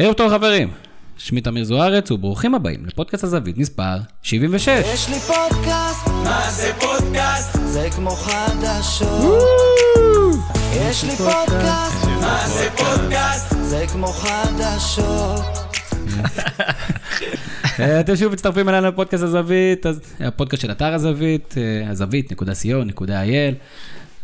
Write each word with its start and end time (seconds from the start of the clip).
ערב 0.00 0.12
טוב 0.12 0.32
חברים, 0.32 0.68
שמי 1.16 1.40
תמיר 1.40 1.64
זוארץ 1.64 2.10
וברוכים 2.10 2.54
הבאים 2.54 2.86
לפודקאסט 2.86 3.24
הזווית 3.24 3.58
מספר 3.58 3.96
76. 4.22 4.68
יש 4.68 5.08
לי 5.08 5.20
פודקאסט, 5.20 6.08
מה 6.24 6.50
זה 6.50 6.72
פודקאסט? 6.80 7.58
זה 7.64 7.88
כמו 7.96 8.10
חדשות. 8.10 9.42
יש 10.72 11.04
לי 11.04 11.16
פודקאסט, 11.16 12.04
מה 12.20 12.48
זה 12.48 12.68
פודקאסט? 12.76 13.54
זה 13.60 13.84
כמו 13.92 14.06
חדשות. 14.06 15.44
אה, 17.80 18.00
אתם 18.00 18.16
שוב 18.16 18.32
מצטרפים 18.32 18.68
אלינו 18.68 18.88
לפודקאסט 18.88 19.24
הזווית, 19.24 19.86
הפודקאסט 20.20 20.62
של 20.62 20.70
אתר 20.70 20.94
הזווית, 20.94 21.54
אה, 21.56 21.90
הזווית.co.il. 21.90 23.54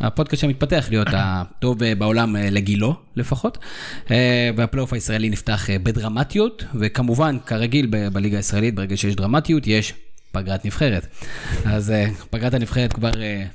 הפודקאסט 0.07 0.43
שמתפתח 0.43 0.87
להיות 0.91 1.09
הטוב 1.13 1.83
אה, 1.83 1.95
בעולם 1.95 2.37
אה, 2.37 2.51
לגילו 2.51 2.95
לפחות, 3.17 3.59
אה, 4.11 4.51
והפלייאוף 4.57 4.93
הישראלי 4.93 5.31
נפתח 5.31 5.67
בדרמטיות, 5.83 6.65
וכמובן, 6.75 7.37
כרגיל 7.47 7.87
ב- 7.91 8.09
בליגה 8.09 8.37
הישראלית, 8.37 8.75
ברגע 8.75 8.97
שיש 8.97 9.17
דרמטיות, 9.17 9.67
יש 9.67 9.95
פגרת 10.33 10.65
נבחרת. 10.65 11.07
אז 11.65 11.93
פגרת 12.31 12.55
הנבחרת 12.55 12.93
כבר, 12.93 13.11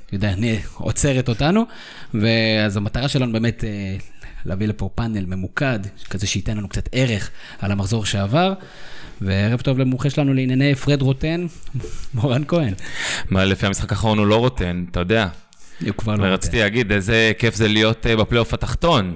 אתה 0.06 0.16
יודע, 0.16 0.34
עוצרת 0.74 1.30
אותנו, 1.30 1.66
ואז 2.14 2.78
המטרה 2.78 3.08
שלנו 3.08 3.32
באמת 3.32 3.64
להביא 4.46 4.68
לפה 4.68 4.90
פאנל 4.96 5.26
ממוקד, 5.26 5.80
כזה 6.10 6.28
שייתן 6.28 6.58
לנו 6.58 6.70
קצת 6.70 6.90
ערך 6.92 7.30
על 7.60 7.72
המחזור 7.72 8.06
שעבר. 8.06 8.54
וערב 9.22 9.62
טוב 9.62 9.80
למומחה 9.80 10.10
שלנו 10.10 10.34
לענייני 10.34 10.76
פרד 10.76 11.02
רוטן, 11.02 11.46
מורן 12.14 12.44
כהן. 12.48 12.74
מה, 13.30 13.46
לפי 13.46 13.66
המשחק 13.66 13.92
האחרון 13.92 14.18
הוא 14.18 14.28
לא 14.28 14.36
רוטן, 14.36 14.86
אתה 14.92 15.00
יודע. 15.00 15.28
הוא 15.86 15.94
כבר 15.98 16.16
לא 16.16 16.28
ורציתי 16.28 16.60
להגיד, 16.60 16.92
איזה 16.92 17.32
כיף 17.38 17.56
זה 17.56 17.68
להיות 17.68 18.08
אה, 18.08 18.16
בפלייאוף 18.16 18.54
התחתון. 18.54 19.16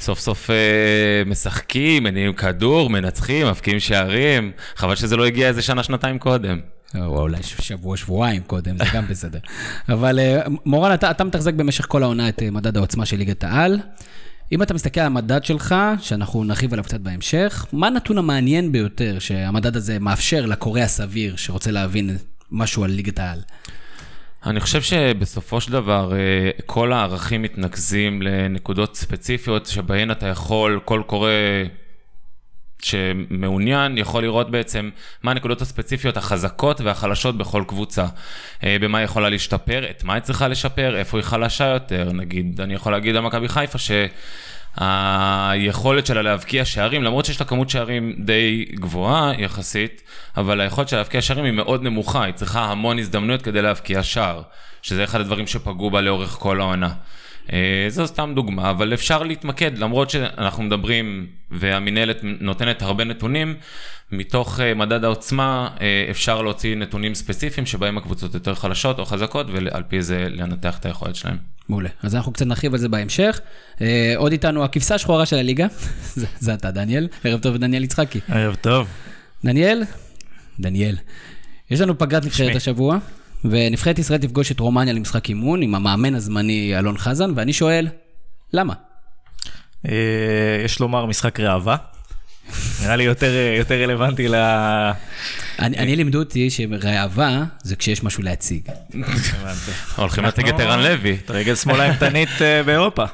סוף 0.00 0.18
סוף 0.18 0.50
אה, 0.50 1.22
משחקים, 1.26 2.02
מניעים 2.02 2.32
כדור, 2.32 2.90
מנצחים, 2.90 3.46
מבקיעים 3.46 3.80
שערים. 3.80 4.52
חבל 4.76 4.94
שזה 4.94 5.16
לא 5.16 5.26
הגיע 5.26 5.48
איזה 5.48 5.62
שנה, 5.62 5.82
שנתיים 5.82 6.18
קודם. 6.18 6.60
או 7.00 7.20
אולי 7.20 7.42
שבוע, 7.42 7.96
שבועיים 7.96 8.42
קודם, 8.42 8.78
זה 8.78 8.84
גם 8.94 9.04
בסדר. 9.08 9.38
אבל 9.88 10.18
אה, 10.18 10.42
מורן, 10.64 10.94
אתה, 10.94 11.10
אתה 11.10 11.24
מתחזק 11.24 11.54
במשך 11.54 11.86
כל 11.88 12.02
העונה 12.02 12.28
את 12.28 12.42
אה, 12.42 12.50
מדד 12.50 12.76
העוצמה 12.76 13.06
של 13.06 13.16
ליגת 13.16 13.44
העל. 13.44 13.80
אם 14.52 14.62
אתה 14.62 14.74
מסתכל 14.74 15.00
על 15.00 15.06
המדד 15.06 15.44
שלך, 15.44 15.74
שאנחנו 16.00 16.44
נרחיב 16.44 16.72
עליו 16.72 16.84
קצת 16.84 17.00
בהמשך, 17.00 17.66
מה 17.72 17.86
הנתון 17.86 18.18
המעניין 18.18 18.72
ביותר 18.72 19.18
שהמדד 19.18 19.76
הזה 19.76 19.98
מאפשר 19.98 20.46
לקורא 20.46 20.80
הסביר 20.80 21.36
שרוצה 21.36 21.70
להבין 21.70 22.16
משהו 22.50 22.84
על 22.84 22.90
ליגת 22.90 23.18
העל? 23.18 23.40
אני 24.46 24.60
חושב 24.60 24.82
שבסופו 24.82 25.60
של 25.60 25.72
דבר, 25.72 26.12
אה, 26.12 26.50
כל 26.66 26.92
הערכים 26.92 27.42
מתנקזים 27.42 28.22
לנקודות 28.22 28.96
ספציפיות 28.96 29.66
שבהן 29.66 30.10
אתה 30.10 30.26
יכול, 30.26 30.80
כל 30.84 31.02
קורא 31.06 31.30
שמעוניין 32.82 33.98
יכול 33.98 34.22
לראות 34.22 34.50
בעצם 34.50 34.90
מה 35.22 35.30
הנקודות 35.30 35.62
הספציפיות 35.62 36.16
החזקות 36.16 36.80
והחלשות 36.80 37.38
בכל 37.38 37.64
קבוצה. 37.68 38.06
אה, 38.64 38.76
במה 38.80 38.98
היא 38.98 39.04
יכולה 39.04 39.28
להשתפר, 39.28 39.90
את 39.90 40.04
מה 40.04 40.14
היא 40.14 40.22
צריכה 40.22 40.48
לשפר, 40.48 40.96
איפה 40.96 41.18
היא 41.18 41.24
חלשה 41.24 41.66
יותר. 41.66 42.12
נגיד, 42.12 42.60
אני 42.60 42.74
יכול 42.74 42.92
להגיד 42.92 43.16
על 43.16 43.22
מכבי 43.22 43.48
חיפה 43.48 43.78
שהיכולת 44.78 46.06
שלה 46.06 46.22
להבקיע 46.22 46.64
שערים, 46.64 47.02
למרות 47.02 47.24
שיש 47.24 47.40
לה 47.40 47.46
כמות 47.46 47.70
שערים 47.70 48.14
די 48.18 48.64
גבוהה 48.74 49.32
יחסית, 49.38 50.02
אבל 50.36 50.60
היכולת 50.60 50.88
שלה 50.88 50.98
להבקיע 50.98 51.22
שערים 51.22 51.44
היא 51.44 51.52
מאוד 51.52 51.82
נמוכה, 51.82 52.24
היא 52.24 52.34
צריכה 52.34 52.64
המון 52.64 52.98
הזדמנויות 52.98 53.42
כדי 53.42 53.62
להבקיע 53.62 54.02
שער, 54.02 54.42
שזה 54.82 55.04
אחד 55.04 55.20
הדברים 55.20 55.46
שפגעו 55.46 55.90
בה 55.90 56.00
לאורך 56.00 56.30
כל 56.30 56.60
העונה. 56.60 56.92
אה, 57.52 57.86
זו 57.88 58.06
סתם 58.06 58.32
דוגמה, 58.34 58.70
אבל 58.70 58.94
אפשר 58.94 59.22
להתמקד, 59.22 59.78
למרות 59.78 60.10
שאנחנו 60.10 60.62
מדברים 60.62 61.26
והמינהלת 61.50 62.18
נותנת 62.22 62.82
הרבה 62.82 63.04
נתונים, 63.04 63.54
מתוך 64.18 64.60
אה, 64.60 64.74
מדד 64.74 65.04
העוצמה 65.04 65.68
אה, 65.80 66.06
אפשר 66.10 66.42
להוציא 66.42 66.76
נתונים 66.76 67.14
ספציפיים 67.14 67.66
שבהם 67.66 67.98
הקבוצות 67.98 68.34
יותר 68.34 68.54
חלשות 68.54 68.98
או 68.98 69.04
חזקות, 69.04 69.46
ועל 69.50 69.82
פי 69.88 70.02
זה 70.02 70.26
לנתח 70.30 70.78
את 70.78 70.86
היכולת 70.86 71.16
שלהם. 71.16 71.36
מעולה. 71.68 71.88
אז 72.02 72.14
אנחנו 72.14 72.32
קצת 72.32 72.46
נרחיב 72.46 72.72
על 72.72 72.78
זה 72.78 72.88
בהמשך. 72.88 73.40
אה, 73.80 74.14
עוד 74.16 74.32
איתנו 74.32 74.64
הכבשה 74.64 74.94
השחורה 74.94 75.26
של 75.26 75.36
הליגה, 75.36 75.66
זה, 76.14 76.26
זה 76.38 76.54
אתה, 76.54 76.70
דניאל. 76.70 77.08
ערב 77.24 77.40
טוב, 77.40 77.56
דניאל 77.56 77.84
יצחקי. 77.84 78.20
ערב 78.28 78.54
טוב. 78.54 78.88
דניאל, 79.44 79.82
דניאל, 80.60 80.96
יש 81.70 81.80
לנו 81.80 81.98
פגרת 81.98 82.24
נבחרת. 82.24 82.56
השבוע, 82.56 82.98
ונבחרת 83.44 83.98
ישראל 83.98 84.18
תפגוש 84.18 84.52
את 84.52 84.60
רומניה 84.60 84.94
למשחק 84.94 85.28
אימון 85.28 85.62
עם 85.62 85.74
המאמן 85.74 86.14
הזמני 86.14 86.78
אלון 86.78 86.98
חזן, 86.98 87.30
ואני 87.36 87.52
שואל, 87.52 87.88
למה? 88.52 88.74
יש 90.64 90.80
לומר 90.80 91.06
משחק 91.06 91.40
ראווה. 91.40 91.76
נראה 92.82 92.96
לי 92.96 93.04
יותר, 93.04 93.36
אה, 93.36 93.54
יותר 93.58 93.74
רלוונטי 93.74 94.28
ל... 94.28 94.34
אני, 95.58 95.76
אני 95.78 95.96
לימדו 95.96 96.18
אותי 96.18 96.50
שראווה 96.50 97.44
זה 97.62 97.76
כשיש 97.76 98.02
משהו 98.02 98.22
להציג. 98.22 98.68
הולכים 99.96 100.24
להציג 100.24 100.48
את 100.48 100.60
ערן 100.60 100.82
לוי. 100.82 101.16
את 101.24 101.30
רגל 101.30 101.54
שמאלה 101.54 101.84
אימתנית 101.84 102.28
אה, 102.40 102.62
באירופה. 102.62 103.04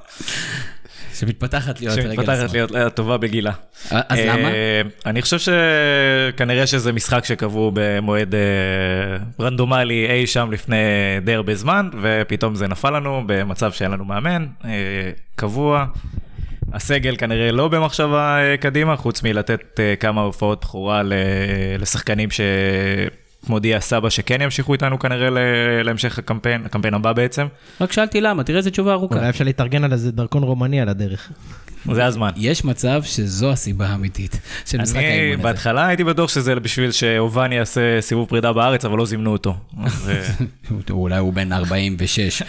שמתפתחת 1.14 1.80
להיות 1.80 1.98
רגל 1.98 2.08
שמתפתחת 2.10 2.38
שמאל. 2.38 2.48
להיות 2.52 2.76
אה, 2.76 2.90
טובה 2.90 3.16
בגילה. 3.16 3.52
אז 3.90 4.18
למה? 4.18 4.48
אני 5.06 5.22
חושב 5.22 5.38
שכנראה 5.38 6.66
שזה 6.66 6.92
משחק 6.92 7.24
שקבעו 7.24 7.70
במועד 7.74 8.34
רנדומלי 9.40 10.06
אי 10.10 10.26
שם 10.26 10.52
לפני 10.52 10.76
די 11.24 11.34
הרבה 11.34 11.54
זמן, 11.54 11.90
ופתאום 12.02 12.54
זה 12.54 12.68
נפל 12.68 12.90
לנו 12.90 13.22
במצב 13.26 13.72
שאין 13.72 13.90
לנו 13.90 14.04
מאמן, 14.04 14.46
קבוע. 15.36 15.86
הסגל 16.72 17.16
כנראה 17.16 17.52
לא 17.52 17.68
במחשבה 17.68 18.38
אה, 18.38 18.56
קדימה, 18.56 18.96
חוץ 18.96 19.22
מלתת 19.22 19.60
אה, 19.80 19.94
כמה 20.00 20.20
הופעות 20.20 20.60
בכורה 20.64 21.02
ל- 21.02 21.12
לשחקנים 21.78 22.28
שמודיע 23.46 23.80
סבא 23.80 24.10
שכן 24.10 24.40
ימשיכו 24.42 24.72
איתנו 24.72 24.98
כנראה 24.98 25.30
ל- 25.30 25.38
להמשך 25.82 26.18
הקמפיין, 26.18 26.62
הקמפיין 26.66 26.94
הבא 26.94 27.12
בעצם. 27.12 27.46
רק 27.80 27.92
שאלתי 27.92 28.20
למה, 28.20 28.44
תראה 28.44 28.58
איזה 28.58 28.70
תשובה 28.70 28.92
ארוכה. 28.92 29.16
אולי 29.16 29.28
אפשר 29.28 29.44
להתארגן 29.44 29.84
על 29.84 29.92
איזה 29.92 30.12
דרכון 30.12 30.42
רומני 30.42 30.80
על 30.80 30.88
הדרך. 30.88 31.30
זה 31.92 32.06
הזמן. 32.06 32.30
יש 32.36 32.64
מצב 32.64 33.02
שזו 33.04 33.50
הסיבה 33.50 33.86
האמיתית 33.86 34.40
של 34.66 34.80
משחק 34.80 34.96
אני 34.96 35.04
האימון 35.04 35.34
הזה. 35.34 35.42
בהתחלה 35.42 35.86
הייתי 35.86 36.04
בטוח 36.04 36.30
שזה 36.30 36.54
בשביל 36.54 36.90
שאובן 36.90 37.52
יעשה 37.52 38.00
סיבוב 38.00 38.28
פרידה 38.28 38.52
בארץ, 38.52 38.84
אבל 38.84 38.98
לא 38.98 39.06
זימנו 39.06 39.32
אותו. 39.32 39.56
אה, 39.78 39.86
אולי 40.90 41.18
הוא 41.18 41.32
בן 41.32 41.52
46. 41.52 42.42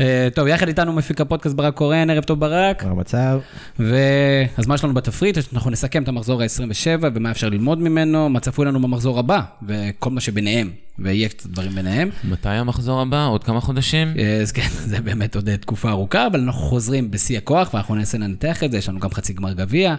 אה, 0.00 0.28
טוב, 0.34 0.46
יחד 0.46 0.68
איתנו 0.68 0.92
מפיק 0.92 1.20
הפודקאסט 1.20 1.54
ברק 1.54 1.74
קורן, 1.74 2.10
ערב 2.10 2.24
טוב 2.24 2.40
ברק. 2.40 2.84
מה 2.84 2.90
המצב? 2.90 3.40
ואז 3.78 4.66
מה 4.66 4.74
יש 4.74 4.84
לנו 4.84 4.94
בתפריט? 4.94 5.38
אנחנו 5.54 5.70
נסכם 5.70 6.02
את 6.02 6.08
המחזור 6.08 6.42
ה-27 6.42 7.04
ומה 7.14 7.30
אפשר 7.30 7.48
ללמוד 7.48 7.78
ממנו, 7.78 8.28
מה 8.28 8.40
צפוי 8.40 8.66
לנו 8.66 8.82
במחזור 8.82 9.18
הבא, 9.18 9.40
וכל 9.62 10.10
מה 10.10 10.20
שביניהם, 10.20 10.70
ויהיה 10.98 11.28
קצת 11.28 11.46
דברים 11.46 11.72
ביניהם. 11.72 12.10
מתי 12.24 12.48
המחזור 12.48 13.00
הבא? 13.00 13.26
עוד 13.26 13.44
כמה 13.44 13.60
חודשים? 13.60 14.14
אה, 14.18 14.40
אז 14.40 14.52
כן, 14.52 14.68
זה 14.90 15.00
באמת 15.00 15.36
עוד 15.36 15.56
תקופה 15.56 15.90
ארוכה, 15.90 16.26
אבל 16.26 16.40
אנחנו 16.40 16.60
חוזרים 16.60 17.10
בשיא 17.10 17.38
הכוח, 17.38 17.74
ואנחנו 17.74 17.94
ננסה 17.94 18.18
לנתח 18.18 18.64
את 18.64 18.70
זה, 18.70 18.78
יש 18.78 18.88
לנו 18.88 19.00
גם 19.00 19.10
חצי 19.10 19.32
גמר 19.32 19.52
גביע, 19.52 19.94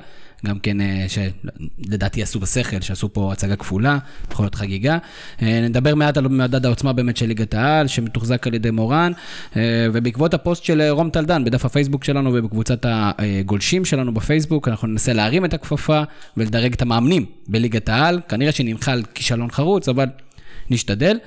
גם 0.45 0.59
כן, 0.59 0.81
אה, 0.81 1.05
שלדעתי 1.07 2.23
עשו 2.23 2.39
בשכל, 2.39 2.81
שעשו 2.81 3.13
פה 3.13 3.31
הצגה 3.31 3.55
כפולה, 3.55 3.97
יכול 4.31 4.45
להיות 4.45 4.55
חגיגה. 4.55 4.97
אה, 5.41 5.61
נדבר 5.61 5.95
מעט 5.95 6.17
על 6.17 6.27
מדד 6.27 6.65
העוצמה 6.65 6.93
באמת 6.93 7.17
של 7.17 7.25
ליגת 7.25 7.53
העל, 7.53 7.87
שמתוחזק 7.87 8.47
על 8.47 8.53
ידי 8.53 8.71
מורן, 8.71 9.11
אה, 9.55 9.87
ובעקבות 9.93 10.33
הפוסט 10.33 10.63
של 10.63 10.81
אה, 10.81 10.91
רום 10.91 11.09
טלדן 11.09 11.43
בדף 11.43 11.65
הפייסבוק 11.65 12.03
שלנו 12.03 12.33
ובקבוצת 12.33 12.85
הגולשים 12.85 13.85
שלנו 13.85 14.13
בפייסבוק, 14.13 14.67
אנחנו 14.67 14.87
ננסה 14.87 15.13
להרים 15.13 15.45
את 15.45 15.53
הכפפה 15.53 16.01
ולדרג 16.37 16.73
את 16.73 16.81
המאמנים 16.81 17.25
בליגת 17.47 17.89
העל, 17.89 18.19
כנראה 18.29 18.51
שננחל 18.51 19.03
כישלון 19.13 19.51
חרוץ, 19.51 19.89
אבל 19.89 20.07
נשתדל. 20.69 21.17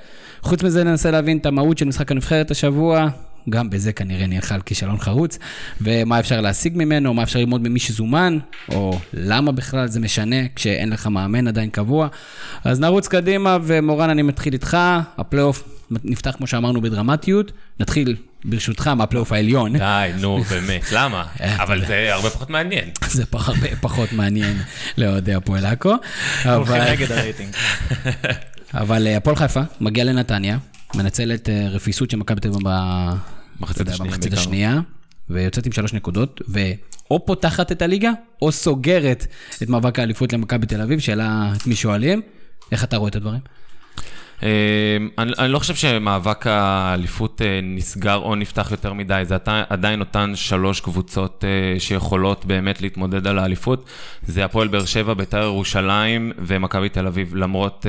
חוץ 0.42 0.62
מזה 0.62 0.84
ננסה 0.84 1.10
להבין 1.10 1.38
את 1.38 1.46
המהות 1.46 1.78
של 1.78 1.84
משחק 1.84 2.12
הנבחרת 2.12 2.50
השבוע, 2.50 3.08
גם 3.50 3.70
בזה 3.70 3.92
כנראה 3.92 4.26
על 4.50 4.60
כישלון 4.60 4.98
חרוץ, 4.98 5.38
ומה 5.80 6.20
אפשר 6.20 6.40
להשיג 6.40 6.72
ממנו, 6.76 7.14
מה 7.14 7.22
אפשר 7.22 7.38
ללמוד 7.38 7.68
ממי 7.68 7.78
שזומן, 7.78 8.38
או 8.68 8.98
למה 9.12 9.52
בכלל 9.52 9.86
זה 9.86 10.00
משנה 10.00 10.36
כשאין 10.56 10.90
לך 10.90 11.06
מאמן 11.06 11.48
עדיין 11.48 11.70
קבוע. 11.70 12.08
אז 12.64 12.80
נרוץ 12.80 13.08
קדימה, 13.08 13.58
ומורן, 13.62 14.10
אני 14.10 14.22
מתחיל 14.22 14.52
איתך, 14.52 14.76
הפלייאוף 15.18 15.62
נפתח 15.90 16.34
כמו 16.36 16.46
שאמרנו 16.46 16.80
בדרמטיות, 16.80 17.52
נתחיל 17.80 18.16
ברשותך 18.44 18.88
מהפלייאוף 18.88 19.32
העליון. 19.32 19.76
די, 19.78 20.10
נו, 20.20 20.42
באמת, 20.50 20.92
למה? 20.92 21.24
אבל 21.40 21.86
זה 21.86 22.14
הרבה 22.14 22.30
פחות 22.30 22.50
מעניין. 22.50 22.88
זה 23.08 23.24
הרבה 23.32 23.76
פחות 23.80 24.12
מעניין 24.12 24.56
לאוהדי 24.98 25.34
הפועל 25.34 25.66
עכו. 25.66 25.92
הולכים 26.44 26.82
נגד 26.82 27.12
הרייטינג. 27.12 27.54
אבל 28.76 29.06
אה, 29.06 29.16
הפועל 29.16 29.36
חיפה 29.36 29.60
מגיע 29.80 30.04
לנתניה, 30.04 30.58
מנצלת 30.94 31.48
אה, 31.48 31.68
רפיסות 31.68 32.10
של 32.10 32.16
מכבי 32.16 32.40
תל 32.40 32.48
אביב 32.48 32.62
במחצית. 33.60 34.32
השנייה, 34.32 34.80
ויוצאת 35.30 35.66
עם 35.66 35.72
שלוש 35.72 35.92
נקודות, 35.92 36.40
ואו 36.48 37.26
פותחת 37.26 37.72
את 37.72 37.82
הליגה, 37.82 38.10
או 38.42 38.52
סוגרת 38.52 39.26
את 39.62 39.68
מאבק 39.68 39.98
האליפות 39.98 40.32
למכבי 40.32 40.66
תל 40.66 40.80
אביב, 40.80 40.98
שאלה 40.98 41.52
את 41.56 41.66
מי 41.66 41.76
שואלים, 41.76 42.22
איך 42.72 42.84
אתה 42.84 42.96
רואה 42.96 43.08
את 43.08 43.16
הדברים? 43.16 43.40
אה, 44.42 44.48
אני, 45.18 45.32
אני 45.38 45.52
לא 45.52 45.58
חושב 45.58 45.74
שמאבק 45.74 46.46
האליפות 46.46 47.40
נסגר 47.62 48.16
או 48.16 48.34
נפתח 48.34 48.68
יותר 48.70 48.92
מדי, 48.92 49.22
זה 49.24 49.36
עדיין 49.68 50.00
אותן 50.00 50.32
שלוש 50.34 50.80
קבוצות 50.80 51.44
שיכולות 51.78 52.44
באמת 52.44 52.82
להתמודד 52.82 53.26
על 53.26 53.38
האליפות. 53.38 53.86
זה 54.26 54.44
הפועל 54.44 54.68
באר 54.68 54.84
שבע, 54.84 55.14
בית"ר 55.14 55.42
ירושלים 55.42 56.32
ומכבי 56.38 56.88
תל 56.88 57.06
אביב, 57.06 57.34
למרות 57.34 57.86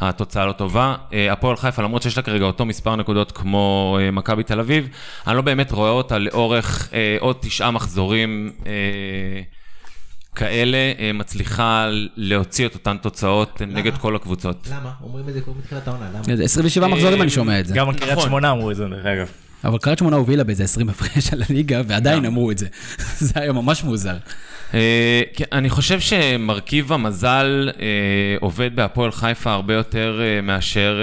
התוצאה 0.00 0.46
לא 0.46 0.52
טובה. 0.52 0.96
אה, 1.12 1.32
הפועל 1.32 1.56
חיפה, 1.56 1.82
למרות 1.82 2.02
שיש 2.02 2.16
לה 2.16 2.22
כרגע 2.22 2.44
אותו 2.44 2.64
מספר 2.64 2.96
נקודות 2.96 3.32
כמו 3.32 3.98
אה, 4.00 4.10
מכבי 4.10 4.42
תל 4.42 4.60
אביב, 4.60 4.88
אני 5.26 5.36
לא 5.36 5.42
באמת 5.42 5.72
רואה 5.72 5.90
אותה 5.90 6.18
לאורך 6.18 6.88
אה, 6.92 7.16
עוד 7.20 7.36
תשעה 7.40 7.70
מחזורים. 7.70 8.52
אה, 8.66 8.72
כאלה 10.34 10.92
אה, 10.98 11.10
מצליחה 11.14 11.88
להוציא 12.16 12.66
את 12.66 12.74
אותן 12.74 12.96
תוצאות 12.96 13.62
נגד 13.66 13.98
כל 13.98 14.16
הקבוצות. 14.16 14.68
למה? 14.70 14.92
אומרים 15.02 15.28
את 15.28 15.34
זה 15.34 15.40
כבר 15.40 15.52
מתחילת 15.58 15.88
העונה, 15.88 16.06
למה? 16.10 16.44
27 16.44 16.86
מחזורים 16.86 17.22
אני 17.22 17.30
שומע 17.30 17.60
את 17.60 17.66
זה. 17.66 17.74
גם 17.74 17.88
על 17.88 17.94
קריית 17.94 18.12
נכון. 18.12 18.24
שמונה 18.28 18.50
אמרו 18.50 18.70
את 18.70 18.76
זה, 18.76 18.84
דרך 18.88 19.06
אגב. 19.06 19.28
אבל 19.64 19.78
קריית 19.78 19.98
שמונה 19.98 20.16
הובילה 20.16 20.44
באיזה 20.44 20.64
20 20.64 20.88
הפרש 20.88 21.32
על 21.32 21.42
הליגה, 21.48 21.80
ועדיין. 21.86 22.24
אמרו 22.24 22.50
את 22.50 22.58
זה. 22.58 22.66
זה 23.26 23.32
היה 23.40 23.52
ממש 23.52 23.84
מוזר. 23.84 24.16
אה, 24.74 25.22
כן, 25.34 25.44
אני 25.52 25.70
חושב 25.70 26.00
שמרכיב 26.00 26.92
המזל 26.92 27.70
אה, 27.80 28.36
עובד 28.40 28.76
בהפועל 28.76 29.10
חיפה 29.12 29.52
הרבה 29.52 29.74
יותר 29.74 30.20
אה, 30.22 30.40
מאשר 30.40 31.00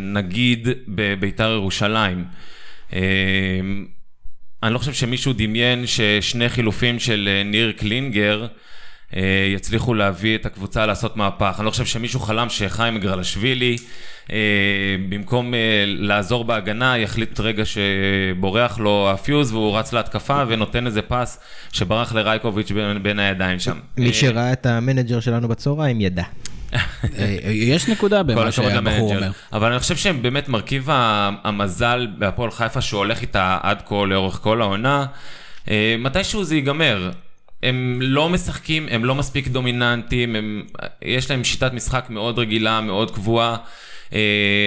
נגיד 0.00 0.68
בביתר 0.88 1.50
ירושלים. 1.50 2.24
אני 4.62 4.74
לא 4.74 4.78
חושב 4.78 4.92
שמישהו 4.92 5.32
דמיין 5.32 5.84
ששני 5.86 6.48
חילופים 6.48 6.98
של 6.98 7.42
ניר 7.44 7.72
קלינגר 7.72 8.46
יצליחו 9.54 9.94
להביא 9.94 10.36
את 10.36 10.46
הקבוצה 10.46 10.86
לעשות 10.86 11.16
מהפך. 11.16 11.54
אני 11.58 11.66
לא 11.66 11.70
חושב 11.70 11.86
שמישהו 11.86 12.20
חלם 12.20 12.48
שחיים 12.48 12.98
גרלשווילי, 12.98 13.76
אה, 14.32 14.36
במקום 15.08 15.54
אה, 15.54 15.84
לעזור 15.86 16.44
בהגנה, 16.44 16.98
יחליט 16.98 17.40
רגע 17.40 17.62
שבורח 17.64 18.78
לו 18.78 19.10
הפיוז 19.10 19.52
והוא 19.52 19.78
רץ 19.78 19.92
להתקפה 19.92 20.42
ונותן 20.48 20.86
איזה 20.86 21.02
פס 21.02 21.40
שברח 21.72 22.12
לרייקוביץ' 22.12 22.72
בין, 23.02 23.18
הידיים 23.18 23.58
שם. 23.58 23.78
מי 23.96 24.08
אה, 24.08 24.12
שראה 24.12 24.52
את 24.52 24.66
המנג'ר 24.66 25.20
שלנו 25.20 25.48
בצהריים 25.48 26.00
ידע. 26.00 26.22
אה, 26.74 27.36
יש 27.50 27.88
נקודה 27.88 28.22
במה 28.22 28.52
שהבחור. 28.52 29.14
אומר. 29.14 29.30
אבל 29.52 29.70
אני 29.72 29.80
חושב 29.80 29.96
שהם 29.96 30.22
באמת 30.22 30.48
מרכיב 30.48 30.88
המזל 30.90 32.06
בהפועל 32.18 32.50
חיפה 32.50 32.80
שהולך 32.80 33.22
איתה 33.22 33.58
עד 33.62 33.82
כה 33.86 34.06
לאורך 34.06 34.34
כל 34.34 34.62
העונה, 34.62 35.06
אה, 35.70 35.96
מתישהו 35.98 36.44
זה 36.44 36.54
ייגמר. 36.54 37.10
הם 37.62 37.98
לא 38.02 38.28
משחקים, 38.28 38.86
הם 38.90 39.04
לא 39.04 39.14
מספיק 39.14 39.48
דומיננטיים, 39.48 40.36
הם, 40.36 40.62
יש 41.02 41.30
להם 41.30 41.44
שיטת 41.44 41.72
משחק 41.72 42.06
מאוד 42.10 42.38
רגילה, 42.38 42.80
מאוד 42.80 43.10
קבועה. 43.10 43.56
אה, 44.12 44.18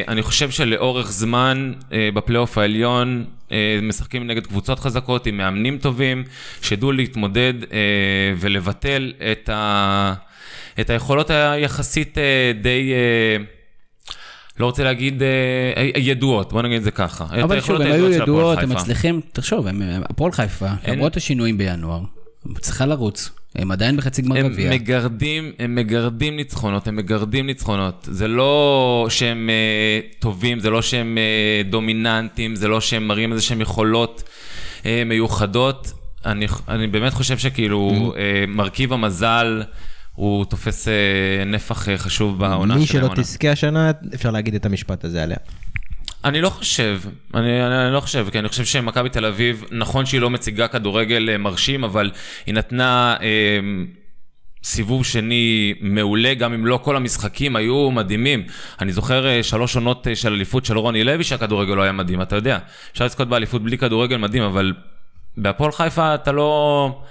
אני 0.08 0.22
חושב 0.22 0.52
שלאורך 0.52 1.12
זמן 1.12 1.74
אה, 1.94 2.10
בפלייאוף 2.14 2.58
העליון 2.58 3.26
אה, 3.52 3.80
משחקים 3.82 4.28
נגד 4.28 4.48
קבוצות 4.48 4.80
חזקות 4.80 5.26
עם 5.28 5.38
מאמנים 5.38 5.78
טובים, 5.78 6.24
שידעו 6.62 6.92
להתמודד 6.92 7.54
אה, 7.64 7.78
ולבטל 8.38 9.14
את, 9.32 9.50
ה, 9.50 10.14
את 10.80 10.90
היכולות 10.90 11.30
היחסית 11.30 12.18
אה, 12.18 12.52
די... 12.62 12.92
אה, 12.94 13.44
לא 14.60 14.66
רוצה 14.66 14.84
להגיד 14.84 15.22
ידועות, 15.96 16.54
בוא 16.54 16.62
נגיד 16.62 16.78
את 16.78 16.84
זה 16.84 16.92
ככה. 16.92 17.26
אבל 17.44 17.62
שוב, 17.62 17.82
הם 17.82 17.92
היו 17.92 18.12
ידועות, 18.12 18.58
הם. 18.58 18.70
מצליחים, 18.70 19.22
תחשוב, 19.34 19.68
הפועל 20.10 20.32
חיפה, 20.32 20.68
אין- 20.84 20.96
למרות 20.96 21.18
השינויים 21.18 21.58
בינואר, 21.58 22.02
צריכה 22.60 22.86
לרוץ, 22.86 23.30
הם 23.56 23.72
עדיין 23.72 23.98
בחצי 23.98 24.22
גמר 24.22 24.38
הם 24.38 24.48
גביע. 24.48 24.72
מגרדים, 24.72 25.52
הם 25.60 25.76
מגרדים 25.76 26.36
ניצחונות, 26.36 26.88
הם 26.88 26.96
מגרדים 26.96 27.46
ניצחונות. 27.46 28.08
זה 28.12 28.28
לא 28.28 29.08
שהם 29.10 29.50
אה, 29.50 30.00
טובים, 30.20 30.60
זה 30.60 30.70
לא 30.70 30.82
שהם 30.82 31.18
אה, 31.18 31.70
דומיננטיים, 31.70 32.56
זה 32.56 32.68
לא 32.68 32.82
שהם 32.82 33.08
מראים 33.08 33.32
איזה 33.32 33.44
שהם 33.44 33.62
יכולות 33.62 34.24
אה, 34.86 35.04
מיוחדות. 35.06 35.92
אני, 36.26 36.48
אני 36.68 36.88
באמת 36.88 37.14
חושב 37.14 37.38
שכאילו 37.38 38.14
אה, 38.18 38.46
מרכיב 38.48 38.94
המזל 38.94 39.64
הוא 40.16 40.46
תופס 40.46 40.88
נפח 41.46 41.88
חשוב 41.98 42.40
בעונה 42.40 42.76
מי 42.76 42.86
של 42.86 42.94
שלא 42.94 43.06
העונה. 43.06 43.22
תזכה 43.22 43.52
השנה, 43.52 43.92
אפשר 44.14 44.32
להגיד 44.32 44.56
את 44.56 44.66
המשפט 44.66 45.06
הזה 45.06 45.24
עליה. 45.24 45.38
אני 46.26 46.42
לא 46.42 46.50
חושב, 46.50 47.02
אני, 47.34 47.66
אני, 47.66 47.86
אני 47.86 47.94
לא 47.94 48.00
חושב, 48.00 48.28
כי 48.32 48.40
אני 48.40 48.50
חושב 48.50 48.66
שמכבי 48.66 49.10
תל 49.10 49.26
אביב, 49.26 49.64
נכון 49.72 50.06
שהיא 50.06 50.22
לא 50.22 50.30
מציגה 50.30 50.68
כדורגל 50.68 51.30
אה, 51.30 51.38
מרשים, 51.38 51.84
אבל 51.84 52.12
היא 52.46 52.56
נתנה 52.56 53.16
אה, 53.22 53.60
סיבוב 54.64 55.06
שני 55.06 55.74
מעולה, 55.82 56.34
גם 56.34 56.54
אם 56.54 56.66
לא 56.66 56.80
כל 56.84 56.96
המשחקים 56.96 57.56
היו 57.56 57.92
מדהימים. 57.92 58.44
אני 58.82 58.92
זוכר 58.92 59.28
אה, 59.28 59.44
שלוש 59.44 59.76
עונות 59.76 60.08
אה, 60.08 60.16
של 60.16 60.34
אליפות 60.34 60.66
של 60.66 60.78
רוני 60.78 61.04
לוי 61.04 61.24
שהכדורגל 61.24 61.74
לא 61.74 61.82
היה 61.82 61.92
מדהים, 61.92 62.22
אתה 62.22 62.36
יודע. 62.36 62.58
אפשר 62.92 63.06
לזכות 63.06 63.28
באליפות 63.28 63.64
בלי 63.64 63.78
כדורגל 63.78 64.18
מדהים, 64.18 64.44
אבל 64.44 64.74
בהפועל 65.38 65.72
חיפה 65.72 66.16
אתה 66.16 66.32
לא... 66.32 67.02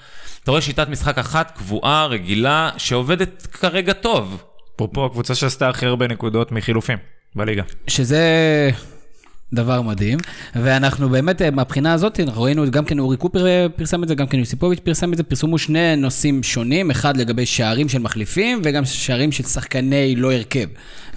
אתה 0.43 0.51
רואה 0.51 0.63
שיטת 0.63 0.89
משחק 0.89 1.19
אחת 1.19 1.51
קבועה, 1.51 2.07
רגילה, 2.07 2.71
שעובדת 2.77 3.47
כרגע 3.53 3.93
טוב. 3.93 4.43
אפרופו 4.77 5.07
הקבוצה 5.07 5.35
שעשתה 5.35 5.69
הכי 5.69 5.87
הרבה 5.87 6.09
נקודות 6.09 6.53
מחילופים 6.53 6.99
בליגה. 7.37 7.63
שזה 7.87 8.71
דבר 9.55 9.83
מדהים, 9.83 10.19
ואנחנו 10.55 11.09
באמת, 11.09 11.43
אה, 11.43 11.51
מהבחינה 11.51 11.93
הזאת, 11.93 12.21
אנחנו 12.21 12.43
ראינו, 12.43 12.71
גם 12.71 12.85
כן 12.85 12.99
אורי 12.99 13.17
קופר 13.17 13.47
אה, 13.47 13.67
פרסם 13.77 14.03
את 14.03 14.09
זה, 14.09 14.15
גם 14.15 14.27
כן 14.27 14.39
יוסיפוביץ' 14.39 14.79
פרסם 14.79 15.13
את 15.13 15.17
זה, 15.17 15.23
פרסמו 15.23 15.59
שני 15.59 15.97
נושאים 15.97 16.43
שונים, 16.43 16.91
אחד 16.91 17.17
לגבי 17.17 17.47
שערים 17.47 17.89
של 17.89 17.99
מחליפים, 17.99 18.61
וגם 18.65 18.85
שערים 18.85 19.33
של 19.33 19.45
שחקני 19.45 20.17
לא 20.17 20.33
הרכב. 20.33 20.67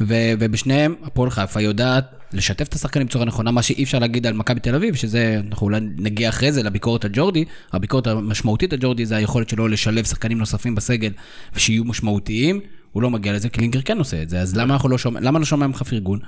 ו- 0.02 0.34
ובשניהם, 0.40 0.96
הפועל 1.04 1.30
חיפה 1.30 1.62
יודעת 1.62 2.06
לשתף 2.34 2.68
את 2.68 2.74
השחקנים 2.74 3.08
בצורה 3.08 3.26
נכונה, 3.26 3.52
מה 3.52 3.62
שאי 3.62 3.84
אפשר 3.84 4.00
להגיד 4.00 4.28
על 4.28 4.34
מכבי 4.34 4.60
תל 4.60 4.76
אביב, 4.76 4.96
שזה, 4.96 5.42
אנחנו 5.50 5.66
אולי 5.66 5.80
נגיע 5.98 6.30
אחרי 6.30 6.52
זה 6.52 6.64
לביקורת 6.64 7.06
על 7.06 7.12
ג'ורדי, 7.14 7.46
הביקורת 7.74 8.08
המשמעותית 8.08 8.74
על 8.74 8.80
ג'ורדי 8.82 9.06
זה 9.06 9.16
היכולת 9.16 9.50
שלו 9.50 9.68
לשלב 9.68 10.06
שחקנים 10.06 10.38
נוספים 10.38 10.76
בסגל, 10.76 11.12
ושיהיו 11.56 11.84
משמעותיים. 11.84 12.60
הוא 12.92 13.04
לא 13.04 13.10
מגיע 13.10 13.34
לזה, 13.34 13.50
קלינגר 13.50 13.82
כן 13.82 13.98
עושה 13.98 14.22
את 14.22 14.30
זה, 14.30 14.40
אז 14.40 14.58
למה 14.58 14.74
אנחנו 14.74 14.90
לא 14.90 14.98
שומע, 14.98 15.20
למה 15.20 15.40
לא 15.40 15.46
שומע 15.46 15.68
ממך 15.68 15.84
פרגון? 15.84 16.20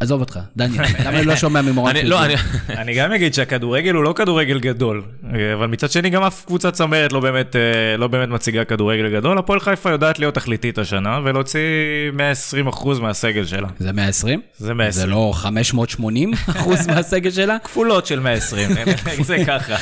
עזוב 0.00 0.20
אותך, 0.20 0.38
דניאל, 0.56 0.84
למה 1.04 1.18
אני 1.18 1.26
לא 1.26 1.36
שומע 1.36 1.62
ממורן 1.62 1.90
אני, 1.90 2.00
פרגון? 2.00 2.28
לא, 2.28 2.34
אני... 2.80 2.94
גם 2.94 3.12
אגיד 3.12 3.34
שהכדורגל 3.34 3.94
הוא 3.94 4.04
לא 4.04 4.12
כדורגל 4.12 4.60
גדול, 4.60 5.02
אבל 5.54 5.66
מצד 5.66 5.90
שני 5.90 6.10
גם 6.10 6.22
אף 6.22 6.44
קבוצת 6.44 6.72
צמרת 6.72 7.12
לא 7.12 7.20
באמת, 7.20 7.56
אה, 7.56 7.96
לא 7.96 8.08
באמת 8.08 8.28
מציגה 8.28 8.64
כדורגל 8.64 9.12
גדול. 9.12 9.38
הפועל 9.38 9.60
חיפה 9.60 9.90
יודעת 9.90 10.18
להיות 10.18 10.34
תכליתית 10.34 10.78
השנה 10.78 11.20
ולהוציא 11.24 11.60
120% 12.72 13.00
מהסגל 13.00 13.44
שלה. 13.44 13.68
זה 13.78 13.92
120? 13.92 14.40
זה 14.58 14.74
120. 14.74 15.06
זה 15.06 15.06
לא 15.06 15.32
580 15.34 16.30
אחוז 16.50 16.86
מהסגל 16.86 17.30
שלה? 17.30 17.56
כפולות 17.64 18.06
של 18.06 18.20
120, 18.20 18.68
זה 19.22 19.36
ככה. 19.46 19.76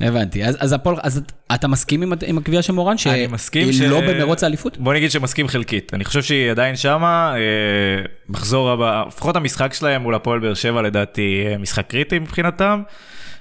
הבנתי, 0.00 0.44
אז, 0.44 0.56
אז, 0.60 0.72
הפועל, 0.72 0.96
אז 1.02 1.22
אתה 1.54 1.68
מסכים 1.68 2.02
עם, 2.02 2.12
עם 2.26 2.38
הקביעה 2.38 2.62
של 2.62 2.72
מורן, 2.72 2.98
שהיא 2.98 3.28
ש... 3.72 3.80
לא 3.80 4.00
במרוץ 4.00 4.42
האליפות? 4.42 4.78
בוא 4.78 4.94
נגיד 4.94 5.10
שמסכים 5.10 5.48
חלקית. 5.48 5.94
אני 5.94 6.04
חושב 6.04 6.22
שהיא 6.22 6.50
עדיין 6.50 6.76
שמה, 6.76 7.34
אה, 7.36 8.04
מחזור 8.28 8.70
הבא, 8.70 9.04
לפחות 9.08 9.36
המשחק 9.36 9.74
שלהם 9.74 10.02
מול 10.02 10.14
הפועל 10.14 10.38
באר 10.38 10.54
שבע 10.54 10.82
לדעתי 10.82 11.44
משחק 11.58 11.86
קריטי 11.86 12.18
מבחינתם. 12.18 12.82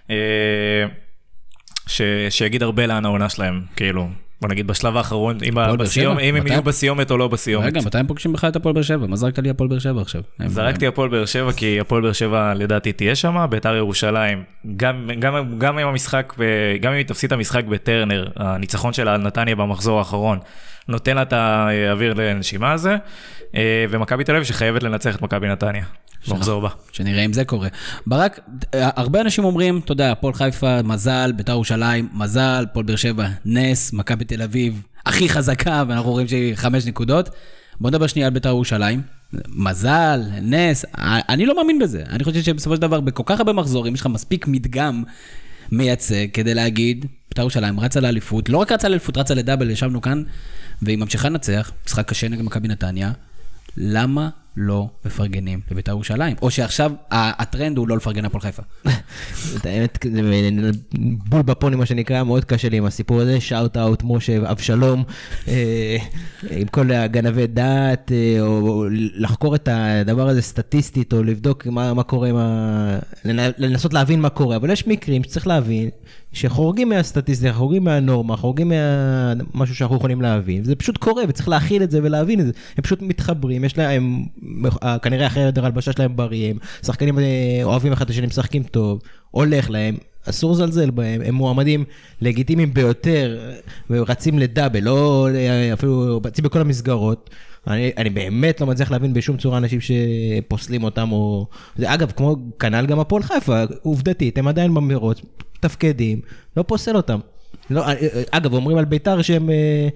אה, 0.10 0.16
ש... 1.88 2.02
שיגיד 2.30 2.64
הרבה 2.64 2.86
לאן 2.86 3.06
העונה 3.06 3.30
שלהם, 3.30 3.62
כאילו, 3.76 4.08
בוא 4.42 4.50
נגיד 4.50 4.68
בשלב 4.68 4.98
האחרון, 4.98 5.38
אם, 5.50 5.56
בסיום, 5.80 6.18
הם? 6.20 6.48
יהיו 6.48 6.64
בסיומת 6.64 7.12
או 7.12 7.18
לא 7.18 7.28
בסיומת. 7.28 7.66
רגע, 7.66 7.80
מתי 7.86 7.98
הם 7.98 8.08
פוגשים 8.08 8.34
בכלל 8.34 8.50
את 8.50 8.56
הפועל 8.56 8.76
באר 8.76 8.84
שבע? 8.84 9.08
מה 9.08 9.16
זרקת 9.16 9.40
לי 9.40 9.50
הפועל 9.50 9.70
באר 9.70 9.80
שבע 9.80 10.02
עכשיו? 10.02 10.22
זרקתי 10.46 10.88
הפועל 10.88 11.10
באר 11.10 11.26
שבע 11.26 11.52
כי 11.52 11.80
הפועל 11.80 12.02
באר 12.02 12.12
שבע 12.12 12.54
לדעתי 12.54 12.92
תהיה 12.92 13.16
שם, 13.16 13.46
ביתר 13.50 13.76
ירושלים, 13.76 14.44
גם, 14.78 15.10
גם, 15.20 15.58
גם 15.58 15.80
אם 15.80 15.88
המשחק, 15.88 16.34
גם 16.82 16.92
אם 16.92 16.98
היא 16.98 17.06
תפסיד 17.06 17.28
את 17.28 17.32
המשחק 17.32 17.66
בטרנר, 17.66 18.28
הניצחון 18.36 18.94
שלה 18.94 19.14
על 19.14 19.22
נתניה 19.22 19.56
במחזור 19.56 20.00
האחרון, 20.00 20.40
נותן 20.88 21.16
לה 21.16 21.22
את 21.22 21.34
האוויר 21.34 22.14
לנשימה 22.14 22.72
הזה, 22.72 22.98
אה, 23.56 23.86
ומכבי 23.90 24.24
תל 24.24 24.32
אביב 24.32 24.44
שחייבת 24.44 24.84
לנצח 24.84 25.16
את 25.16 25.22
מכבי 25.22 25.48
נתניה, 25.48 25.84
במחזור 26.28 26.58
הבא. 26.66 26.76
שנראה 26.92 27.26
אם 27.26 27.34
זה 27.34 27.46
קורה. 27.46 27.68
ברק, 28.08 28.40
הרבה 28.74 29.22
אנשים 29.22 29.44
אומרים, 29.44 29.82
אתה 29.86 29.92
יודע, 29.92 30.12
הפועל 30.12 30.34
חיפה, 30.34 30.82
מזל, 30.82 31.32
בית"ר 31.36 31.52
ירושלים, 31.52 32.10
מזל, 32.14 32.66
הפועל 32.70 32.86
באר 32.86 32.96
שבע, 32.96 33.28
נס, 33.46 33.94
מכבי 33.94 34.26
תל 34.26 34.42
אביב, 34.42 34.82
הכי 35.06 35.30
חזקה, 35.30 35.84
ואנחנו 35.88 36.12
רואים 36.12 36.28
שהיא 36.28 36.56
חמש 36.56 36.86
נקודות. 36.86 37.30
בוא 37.80 37.90
נדבר 37.90 38.08
שנייה 38.08 38.28
על 38.28 38.34
בית"ר 38.34 38.50
ירושלים. 38.50 39.02
מזל, 39.48 40.22
נס, 40.42 40.86
אני 41.30 41.46
לא 41.46 41.56
מאמין 41.56 41.80
בזה. 41.80 42.04
אני 42.10 42.24
חושב 42.24 42.42
שבסופו 42.42 42.76
של 42.76 42.82
דבר, 42.82 43.00
בכל 43.00 43.24
כך 43.26 43.40
הרבה 43.40 43.54
מחזורים, 43.54 43.94
יש 43.94 44.02
לך 44.02 44.08
מספיק 44.08 44.48
מדגם 44.48 45.04
מייצג 45.72 46.28
כדי 46.34 46.54
להגיד, 46.54 47.06
בית"ר 47.30 47.42
ירושלים 47.42 47.80
רצה 47.80 48.00
לאליפות, 48.00 48.50
לא 48.50 48.58
רק 48.58 48.72
רצה 48.72 48.90
לאליפות, 48.90 49.18
רצה 49.18 49.34
לדאבל, 49.34 49.70
ישבנו 49.70 50.02
כאן, 50.02 50.24
והיא 50.82 50.98
ממשיכה 50.98 51.30
לנצח, 51.30 51.72
משחק 51.86 52.10
קשה 52.10 52.28
נגד 52.28 52.42
מכבי 52.42 52.68
נתניה. 52.68 53.12
למה 53.78 54.30
לא 54.58 54.90
מפרגנים 55.06 55.60
לבית"ר 55.72 55.92
ירושלים? 55.92 56.36
או 56.42 56.52
שעכשיו 56.52 56.92
הטרנד 57.12 57.78
הוא 57.78 57.88
לא 57.88 57.98
לפרגן 57.98 58.24
להפועל 58.24 58.42
חיפה. 58.42 58.64
האמת, 59.64 60.06
בול 61.30 61.42
בפוני, 61.42 61.76
מה 61.76 61.86
שנקרא, 61.86 62.24
מאוד 62.24 62.46
קשה 62.46 62.70
לי 62.70 62.78
עם 62.78 62.86
הסיפור 62.86 63.22
הזה. 63.22 63.42
שאוט 63.42 63.78
אאוט, 63.78 64.04
משה, 64.06 64.52
אבשלום, 64.52 65.04
אה, 65.48 65.98
עם 66.50 66.68
כל 66.68 66.92
הגנבי 66.92 67.48
דעת, 67.48 68.12
אה, 68.12 68.42
או 68.42 68.86
לחקור 69.16 69.56
את 69.56 69.70
הדבר 69.72 70.30
הזה 70.30 70.42
סטטיסטית, 70.42 71.14
או 71.14 71.24
לבדוק 71.24 71.68
מה, 71.68 72.04
קורה 72.04 72.30
עם 72.30 72.36
ה... 72.36 73.00
לנ- 73.26 73.54
לנסות 73.58 73.94
להבין 73.94 74.22
מה 74.22 74.30
קורה. 74.30 74.56
אבל 74.56 74.70
יש 74.70 74.88
מקרים 74.88 75.24
שצריך 75.24 75.48
להבין 75.48 75.90
שחורגים 76.34 76.90
מהסטטיסטיקה, 76.90 77.54
חורגים 77.54 77.84
מהנורמה, 77.84 78.36
חורגים 78.36 78.72
ממשהו 79.54 79.76
שאנחנו 79.76 79.96
יכולים 79.96 80.22
להבין. 80.22 80.64
זה 80.64 80.76
פשוט 80.76 80.98
קורה, 80.98 81.24
וצריך 81.28 81.50
להכיל 81.50 81.84
את 81.84 81.92
זה 81.92 82.00
ולהבין 82.04 82.40
את 82.40 82.46
זה. 82.46 82.52
הם 82.78 82.82
פשוט 82.82 83.02
מתחברים, 83.02 83.64
יש 83.64 83.78
להם, 83.78 84.26
כנראה 85.02 85.28
אחרי 85.28 85.46
חדר 85.46 85.66
הלבשה 85.66 85.92
שלהם 85.92 86.16
בריא, 86.16 86.50
הם 86.50 86.58
שחקנים 86.86 87.20
אה, 87.20 87.60
אוהבים 87.64 87.94
אחד 87.94 88.06
את 88.06 88.10
השני, 88.10 88.28
משחקים 88.28 88.64
טוב, 88.64 89.00
הולך 89.32 89.70
להם. 89.70 89.98
אסור 90.30 90.52
לזלזל 90.52 90.90
בהם, 90.90 91.22
הם 91.22 91.36
מועמדים 91.36 91.84
לגיטימיים 92.22 92.74
ביותר, 92.74 93.38
ורצים 93.90 94.40
לדאבל, 94.40 94.84
לא 94.84 95.28
אה, 95.36 95.74
אפילו 95.74 96.22
רצים 96.26 96.46
בכל 96.46 96.62
המסגרות. 96.62 97.30
אני, 97.68 97.92
אני 97.98 98.10
באמת 98.10 98.62
לא 98.62 98.68
מצליח 98.68 98.92
להבין 98.92 99.14
בשום 99.14 99.38
צורה 99.38 99.58
אנשים 99.58 99.80
שפוסלים 99.82 100.84
אותם, 100.84 101.12
או... 101.12 101.48
זה 101.76 101.94
אגב, 101.94 102.12
כמו 102.12 102.36
כנ"ל 102.60 102.86
גם 102.86 103.00
הפועל 103.00 103.24
חיפה, 103.24 103.64
עובדתית, 103.82 104.38
הם 104.38 104.48
עדיין 104.48 104.74
במרוץ, 104.74 105.22
מתפקדים, 105.58 106.22
לא 106.58 106.64
פוסל 106.64 106.96
אותם. 106.96 107.20
לא, 107.70 107.82
אה, 107.82 107.94
אה, 107.94 108.24
אגב, 108.32 108.54
אומרים 108.54 108.78
על 108.78 108.86
ביתר 108.86 109.22
שהם, 109.22 109.50
אה, 109.50 109.88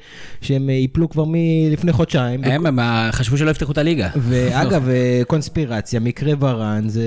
שהם 0.41 0.69
ייפלו 0.69 1.09
כבר 1.09 1.23
מלפני 1.27 1.91
חודשיים. 1.91 2.43
הם, 2.43 2.65
הם 2.65 2.79
חשבו 3.11 3.37
שלא 3.37 3.51
יפתחו 3.51 3.71
את 3.71 3.77
הליגה. 3.77 4.09
ואגב, 4.15 4.89
קונספירציה, 5.27 5.99
מקרה 5.99 6.33
ורן, 6.39 6.89
זה 6.89 7.03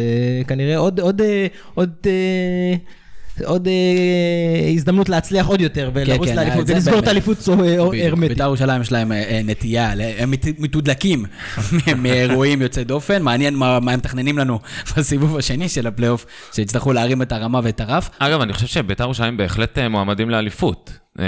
כנראה 0.49 0.77
עוד, 0.77 1.01
עוד, 1.01 1.23
עוד, 1.75 1.91
אה, 2.07 2.75
עוד 3.45 3.69
אה, 3.69 3.73
הזדמנות 4.75 5.09
להצליח 5.09 5.47
עוד 5.47 5.61
יותר, 5.61 5.91
ולרוץ 5.95 6.29
כן, 6.29 6.37
לאליפות, 6.37 6.67
זה 6.67 6.75
ולסגור 6.75 6.99
את. 6.99 7.09
האליפות 7.09 7.49
אה, 7.49 7.57
בדיוק. 7.57 7.95
הרמטית. 8.05 8.29
בית"ר 8.29 8.45
ירושלים 8.45 8.81
יש 8.83 8.93
להם 8.93 9.13
אה, 9.13 9.23
אה, 9.23 9.41
נטייה, 9.45 9.93
הם 10.19 10.31
מת- 10.31 10.59
מתודלקים 10.61 11.25
מאירועים 12.03 12.63
יוצאי 12.63 12.85
דופן, 12.85 13.23
מעניין 13.23 13.55
מה 13.55 13.81
מה 13.81 13.93
הם 13.93 13.99
מתכננים 13.99 14.39
לנו 14.39 14.59
בסיבוב 14.97 15.37
השני 15.37 15.69
של 15.69 15.87
הפלייאוף, 15.87 16.27
שיצטרכו 16.55 16.93
להרים 16.93 17.23
את 17.23 17.33
הרמה 17.33 17.61
ואת 17.63 17.81
הרף. 17.81 18.11
אגב, 18.19 18.41
אני 18.41 18.53
חושב 18.53 18.67
שביתר 18.67 19.05
ירושלים 19.05 19.37
בהחלט 19.37 19.79
אה, 19.79 19.89
מועמדים 19.89 20.31
לאליפות. 20.31 20.93
אה, 21.21 21.25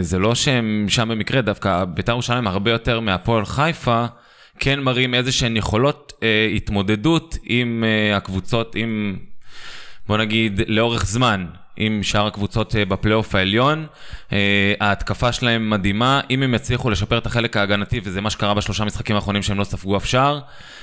זה 0.00 0.18
לא 0.18 0.34
שהם 0.34 0.86
שם 0.88 1.08
במקרה, 1.08 1.42
דווקא 1.42 1.84
ביתר 1.84 2.12
ירושלים 2.12 2.46
הרבה 2.46 2.70
יותר 2.70 3.00
מהפועל 3.00 3.44
חיפה, 3.44 4.04
כן 4.58 4.80
מראים 4.80 5.14
איזה 5.14 5.32
שהן 5.32 5.56
יכולות 5.56 6.12
אה, 6.22 6.48
התמודדות 6.56 7.36
עם 7.44 7.84
אה, 7.86 8.16
הקבוצות, 8.16 8.74
עם, 8.74 9.16
בוא 10.06 10.18
נגיד, 10.18 10.60
לאורך 10.66 11.06
זמן. 11.06 11.46
עם 11.76 12.02
שאר 12.02 12.26
הקבוצות 12.26 12.76
אה, 12.76 12.84
בפלייאוף 12.84 13.34
העליון. 13.34 13.86
אה, 14.32 14.74
ההתקפה 14.80 15.32
שלהם 15.32 15.70
מדהימה, 15.70 16.20
אם 16.30 16.42
הם 16.42 16.54
יצליחו 16.54 16.90
לשפר 16.90 17.18
את 17.18 17.26
החלק 17.26 17.56
ההגנתי, 17.56 18.00
וזה 18.04 18.20
מה 18.20 18.30
שקרה 18.30 18.54
בשלושה 18.54 18.84
משחקים 18.84 19.16
האחרונים 19.16 19.42
שהם 19.42 19.58
לא 19.58 19.64
ספגו 19.64 19.96
אף 19.96 20.06
שער, 20.06 20.40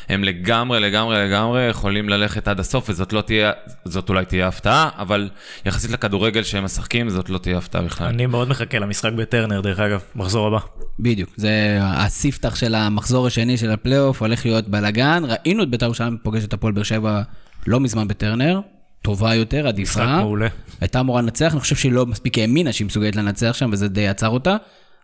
הם 0.10 0.24
לגמרי, 0.24 0.80
לגמרי, 0.80 1.28
לגמרי 1.28 1.68
יכולים 1.68 2.10
ללכת 2.10 2.48
עד 2.48 2.60
הסוף, 2.60 2.90
וזאת 2.90 3.14
לא 3.14 3.22
תהיה, 3.22 3.52
זאת 3.86 4.10
אולי 4.10 4.26
תהיה 4.26 4.48
הפתעה, 4.48 4.90
אבל 4.98 5.30
יחסית 5.66 5.92
לכדורגל 5.92 6.44
שהם 6.44 6.64
משחקים, 6.64 7.10
זאת 7.10 7.30
לא 7.30 7.38
תהיה 7.38 7.58
הפתעה 7.58 7.82
בכלל. 7.82 8.08
אני 8.08 8.26
מאוד 8.26 8.50
מחכה 8.50 8.80
למשחק 8.80 9.12
בטרנר, 9.14 9.62
דרך 9.62 9.80
אגב, 9.80 10.02
מחזור 10.16 10.48
הבא. 10.48 10.60
בדיוק, 11.00 11.30
זה 11.36 11.78
הספתח 11.82 12.56
של 12.56 12.76
המחזור 12.76 13.28
השני 13.28 13.58
של 13.58 13.72
הפלייאוף, 13.72 14.22
הולך 14.22 14.46
להיות 14.46 14.68
בלאגן. 14.70 15.24
ראינו 15.28 15.64
את 15.64 15.70
בית"ר 15.70 15.86
ירושלים 15.86 16.18
פוגש 16.24 16.44
את 16.44 16.54
הפועל 16.54 16.74
באר 16.74 16.84
שבע 16.84 17.22
לא 17.68 17.80
מזמן 17.80 18.08
בטרנר, 18.08 18.60
טובה 19.02 19.36
יותר, 19.36 19.68
עדיפה. 19.68 20.00
משחק 20.02 20.16
מעולה. 20.22 20.48
הייתה 20.82 21.00
אמורה 21.00 21.22
לנצח, 21.22 21.52
אני 21.54 21.60
חושב 21.62 21.76
שהיא 21.76 21.92
לא 21.92 22.06
מספיק 22.06 22.38
האמינה 22.38 22.74
שהיא 22.74 22.88
מסוגלת 22.88 23.16
לנצח 23.16 23.52
שם, 23.54 23.70
וזה 23.74 23.88
די 23.88 24.08
עצר 24.08 24.28
אותה. 24.30 24.56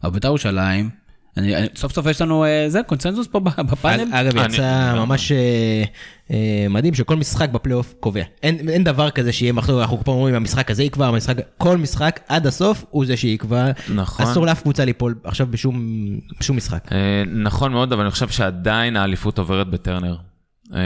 אבל 0.04 0.12
בית"ר 0.14 0.28
ירושלים, 0.28 0.90
אני, 1.38 1.54
סוף 1.76 1.94
סוף 1.94 2.06
יש 2.06 2.22
לנו 2.22 2.46
אה, 2.46 2.66
זה, 2.68 2.82
קונצנזוס 2.84 3.28
פה 3.28 3.40
בפאנל. 3.40 4.08
אגב, 4.14 4.38
אני- 4.38 4.54
יצא 4.54 4.94
ממש 4.96 5.32
אה, 5.32 5.84
אה, 6.32 6.66
מדהים 6.70 6.94
שכל 6.94 7.16
משחק 7.16 7.50
בפלייאוף 7.50 7.94
קובע. 8.00 8.22
אין 8.44 8.70
אין 8.70 8.84
דבר 8.84 9.10
כזה 9.10 9.32
שיהיה 9.32 9.54
מחזור, 9.54 9.82
אנחנו 9.82 10.00
פה 10.04 10.12
אומרים, 10.12 10.36
המשחק 10.36 10.72
הזה 10.72 10.84
יקבע, 10.84 11.08
המשחק... 11.08 11.36
כל 11.58 11.78
משחק 11.78 12.20
עד 12.28 12.48
הסוף 12.48 12.86
הוא 12.90 13.06
זה 13.06 13.18
שיקבע. 13.18 13.72
נכון. 13.96 14.26
אסור 14.26 14.46
לאף 14.46 14.62
קבוצה 14.62 14.86
ליפול 14.86 15.16
עכשיו 15.24 15.48
בשום 15.48 15.86
בשום 16.40 16.58
משחק. 16.58 16.92
אה, 16.92 16.98
נכון 17.26 17.72
מאוד, 17.72 17.94
אבל 17.94 18.02
אני 18.02 18.12
חושב 18.12 18.30
שעדיין 18.30 18.96
האליפות 18.96 19.40
עוברת 19.40 19.70
בטרנר. 19.70 20.16
אה, 20.74 20.80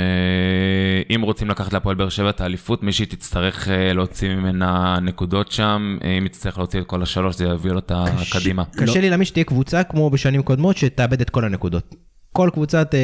אם 1.16 1.22
רוצים 1.22 1.50
לקחת 1.50 1.74
להפועל 1.74 1.96
באר 1.96 2.10
שבע 2.10 2.30
את 2.30 2.42
האליפות, 2.42 2.84
מישהי 2.84 3.06
תצטרך 3.06 3.68
אה, 3.70 3.94
להוציא 3.94 4.30
ממנה 4.36 5.00
נקודות 5.02 5.52
שם, 5.52 5.98
אה, 6.04 6.18
אם 6.18 6.26
יצטרך 6.26 6.58
להוציא 6.58 6.82
את 6.82 6.86
כל 6.86 7.02
השלוש, 7.04 7.36
זה 7.36 7.46
יביא 7.46 7.72
אותה 7.72 8.06
קדימה. 8.32 8.64
קשה 8.78 9.02
לי 9.02 9.10
להאמין 9.10 9.26
שתהיה 9.26 9.44
קבוצה 9.44 9.84
כמו 9.84 10.10
בשנים 10.10 10.42
קודמות 10.44 10.78
שתאבד 10.78 11.22
את 11.22 11.30
כל 11.30 11.46
הנקודות. 11.46 11.96
כל 12.34 12.50
קבוצה 12.54 12.84
ת- 12.86 12.96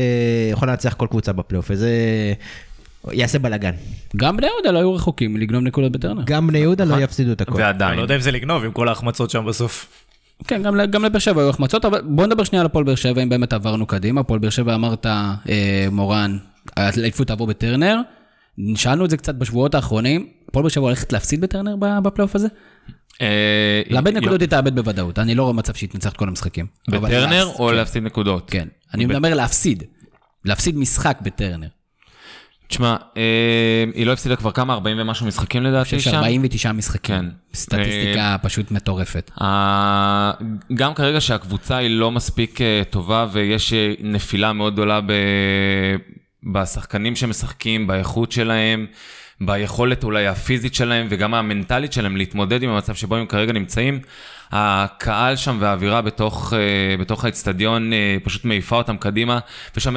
יכולה 0.51 0.71
לנצח 0.71 0.93
כל 0.93 1.07
קבוצה 1.09 1.33
בפלייאוף, 1.33 1.67
וזה 1.71 1.91
יעשה 3.11 3.39
בלאגן. 3.39 3.71
גם 4.15 4.37
בני 4.37 4.47
יהודה 4.47 4.71
לא 4.71 4.77
היו 4.79 4.93
רחוקים 4.93 5.33
מלגנוב 5.33 5.63
נקודות 5.63 5.91
בטרנר. 5.91 6.21
גם 6.25 6.47
בני 6.47 6.59
יהודה 6.59 6.83
לא 6.85 6.95
יפסידו 7.01 7.31
את 7.31 7.41
הכל. 7.41 7.53
אני 7.53 7.63
ועדיין. 7.63 7.97
לא 7.97 8.01
יודע 8.01 8.15
אם 8.15 8.21
זה 8.21 8.31
לגנוב 8.31 8.63
עם 8.63 8.71
כל 8.71 8.87
ההחמצות 8.87 9.29
שם 9.29 9.45
בסוף. 9.45 10.03
כן, 10.47 10.63
גם, 10.63 10.77
גם 10.89 11.05
לבאר 11.05 11.19
שבע 11.19 11.41
היו 11.41 11.49
החמצות, 11.49 11.85
אבל 11.85 12.01
בואו 12.01 12.27
נדבר 12.27 12.43
שנייה 12.43 12.61
על 12.61 12.65
הפועל 12.65 12.83
באר 12.85 12.95
שבע, 12.95 13.23
אם 13.23 13.29
באמת 13.29 13.53
עברנו 13.53 13.85
קדימה. 13.85 14.21
הפועל 14.21 14.39
באר 14.39 14.49
שבע 14.49 14.75
אמרת, 14.75 15.05
אה, 15.05 15.87
מורן, 15.91 16.37
האליפות 16.77 17.27
תעבור 17.27 17.47
בטרנר. 17.47 18.01
שאלנו 18.75 19.05
את 19.05 19.09
זה 19.09 19.17
קצת 19.17 19.35
בשבועות 19.35 19.75
האחרונים, 19.75 20.27
הפועל 20.49 20.63
באר 20.63 20.69
שבע 20.69 20.83
הולכת 20.83 21.13
להפסיד 21.13 21.41
בטרנר 21.41 21.75
בפלייאוף 22.03 22.35
הזה? 22.35 22.47
אה, 23.21 23.81
לאבד 23.89 24.17
נקודות 24.17 24.41
היא 24.41 24.49
תאבד 24.49 24.75
בוודאות, 24.75 25.19
אני 25.19 25.35
לא 25.35 25.43
רואה 25.43 25.53
מצב 25.53 25.73
שהיא 25.73 25.89
תנצח 25.89 26.11
את 26.11 26.17
כל 26.17 26.27
המשחקים. 26.27 26.65
בטרנר 26.89 27.45
או 27.45 27.67
כן, 27.67 27.75
להפסיד 27.75 28.03
נקודות? 28.03 28.49
כן, 28.49 28.67
אני 28.93 29.05
מדבר 29.05 29.33
להפסיד. 29.33 29.83
להפסיד 30.45 30.77
משחק 30.77 31.17
בטרנר. 31.21 31.67
תשמע, 32.67 32.95
אה, 33.17 33.21
היא 33.95 34.05
לא 34.05 34.13
הפסידה 34.13 34.35
כבר 34.35 34.51
כמה? 34.51 34.73
40 34.73 34.97
ומשהו 34.99 35.25
משחקים 35.27 35.63
לדעתי 35.63 35.95
יש 35.95 36.03
שם? 36.03 36.15
49 36.15 36.71
משחקים. 36.71 37.15
כן. 37.15 37.25
סטטיסטיקה 37.53 38.35
פשוט 38.41 38.71
מטורפת. 38.71 39.31
ה- 39.41 40.31
גם 40.73 40.93
כרגע 40.93 41.21
שהקבוצה 41.21 41.77
היא 41.77 41.89
לא 41.89 42.11
מספיק 42.11 42.61
אה, 42.61 42.81
טובה 42.89 43.27
ויש 43.31 43.73
אה, 43.73 43.93
נפילה 43.99 44.53
מאוד 44.53 44.73
גדולה 44.73 45.01
ב... 45.01 45.11
בשחקנים 46.53 47.15
שמשחקים, 47.15 47.87
באיכות 47.87 48.31
שלהם, 48.31 48.85
ביכולת 49.41 50.03
אולי 50.03 50.27
הפיזית 50.27 50.75
שלהם 50.75 51.07
וגם 51.09 51.33
המנטלית 51.33 51.93
שלהם 51.93 52.17
להתמודד 52.17 52.63
עם 52.63 52.69
המצב 52.69 52.95
שבו 52.95 53.15
הם 53.15 53.25
כרגע 53.25 53.53
נמצאים. 53.53 53.99
הקהל 54.51 55.35
שם 55.35 55.57
והאווירה 55.59 56.01
בתוך, 56.01 56.53
אה, 56.53 56.97
בתוך 56.97 57.25
האצטדיון 57.25 57.93
אה, 57.93 58.17
פשוט 58.23 58.45
מעיפה 58.45 58.75
אותם 58.75 58.97
קדימה, 58.97 59.39
ויש 59.75 59.83
שם 59.83 59.95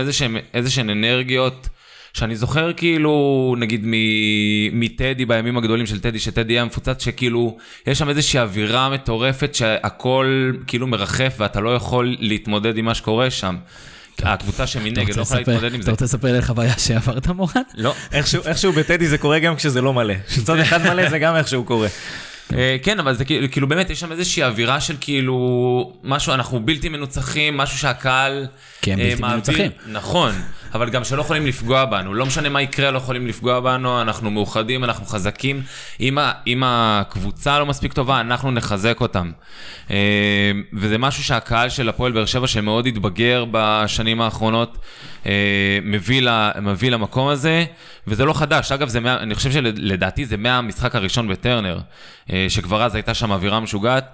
איזה 0.55 0.71
שהן 0.71 0.91
אנרגיות. 0.91 1.69
שאני 2.15 2.37
זוכר 2.37 2.73
כאילו, 2.73 3.55
נגיד 3.59 3.81
מ- 3.87 4.81
מטדי, 4.81 5.25
בימים 5.25 5.57
הגדולים 5.57 5.87
של 5.87 6.01
טדי, 6.01 6.19
שטדי 6.19 6.53
היה 6.53 6.65
מפוצץ, 6.65 7.05
שכאילו, 7.05 7.57
יש 7.87 7.99
שם 7.99 8.09
איזושהי 8.09 8.41
אווירה 8.41 8.89
מטורפת 8.91 9.55
שהכל 9.55 10.53
כאילו 10.67 10.87
מרחף 10.87 11.35
ואתה 11.39 11.61
לא 11.61 11.75
יכול 11.75 12.17
להתמודד 12.21 12.77
עם 12.77 12.85
מה 12.85 12.95
שקורה 12.95 13.31
שם. 13.31 13.57
הקבוצה 14.23 14.63
אתה 14.63 14.67
שמנגד 14.67 15.17
לא 15.17 15.23
יכולה 15.23 15.41
להתמודד 15.41 15.75
עם 15.75 15.81
אתה 15.81 15.85
זה. 15.85 15.91
רוצה 15.91 16.05
לספר 16.05 16.29
לי 16.31 16.37
על 16.37 16.43
חוויה 16.43 16.79
שעברת 16.79 17.29
מורן? 17.29 17.63
לא. 17.75 17.95
איכשהו, 18.13 18.43
איכשהו 18.47 18.73
בטדי 18.73 19.07
זה 19.09 19.19
קורה 19.19 19.39
גם 19.39 19.57
כשזה 19.57 19.81
לא 19.81 19.93
מלא. 19.93 20.15
כשצד 20.29 20.59
אחד 20.59 20.83
מלא 20.83 21.09
זה 21.11 21.19
גם 21.19 21.37
איכשהו 21.37 21.65
קורה. 21.65 21.89
אה, 22.57 22.77
כן, 22.83 22.99
אבל 23.01 23.15
זה 23.15 23.25
כאילו, 23.25 23.51
כאילו 23.51 23.69
באמת, 23.69 23.91
יש 23.91 24.01
שם 24.01 24.13
איזושהי 24.13 24.43
אווירה 24.45 24.81
של 24.81 24.97
כאילו, 25.01 25.37
משהו, 26.05 26.33
אנחנו 26.33 26.61
בלתי 26.61 26.89
מנוצחים, 26.89 27.57
משהו 27.57 27.79
שהקהל... 27.79 28.47
כי 28.83 28.93
הם 28.93 29.01
אה, 29.01 29.05
בלתי 29.05 29.23
מנוצחים. 29.23 29.71
נכון, 29.87 30.33
אבל 30.75 30.91
גם 30.91 31.05
שלא 31.05 31.21
יכולים 31.21 31.47
לפגוע 31.47 31.85
בנו. 31.85 32.15
לא 32.15 32.27
משנה 32.27 32.49
מה 32.49 32.63
יקרה, 32.63 32.91
לא 32.91 32.99
יכולים 32.99 33.27
לפגוע 33.27 33.61
בנו, 33.61 34.03
אנחנו 34.03 34.31
מאוחדים, 34.31 34.85
אנחנו 34.85 35.07
חזקים. 35.07 35.63
אם, 36.01 36.19
אם 36.47 36.63
הקבוצה 36.67 37.59
לא 37.59 37.67
מספיק 37.67 37.93
טובה, 37.93 38.21
אנחנו 38.21 38.51
נחזק 38.51 39.01
אותם. 39.01 39.31
אה, 39.91 39.97
וזה 40.73 40.99
משהו 40.99 41.25
שהקהל 41.25 41.69
של 41.69 41.89
הפועל 41.89 42.13
באר 42.13 42.27
שבע, 42.27 42.47
שמאוד 42.47 42.87
התבגר 42.87 43.45
בשנים 43.51 44.21
האחרונות, 44.21 44.79
אה, 45.27 45.33
מביא, 45.83 46.23
ל, 46.23 46.51
מביא 46.63 46.91
למקום 46.91 47.29
הזה, 47.29 47.65
וזה 48.07 48.25
לא 48.25 48.33
חדש. 48.33 48.73
אגב, 48.73 48.89
זה 48.89 49.01
מה, 49.01 49.17
אני 49.17 49.35
חושב 49.35 49.53
שלדעתי 49.53 50.27
זה 50.27 50.37
מהמשחק 50.37 50.95
הראשון 50.95 51.29
בטרנר, 51.29 51.79
שכבר 52.49 52.83
אז 52.83 52.95
הייתה 52.95 53.15
שם 53.15 53.33
אווירה 53.33 53.61
משוגעת. 53.61 54.05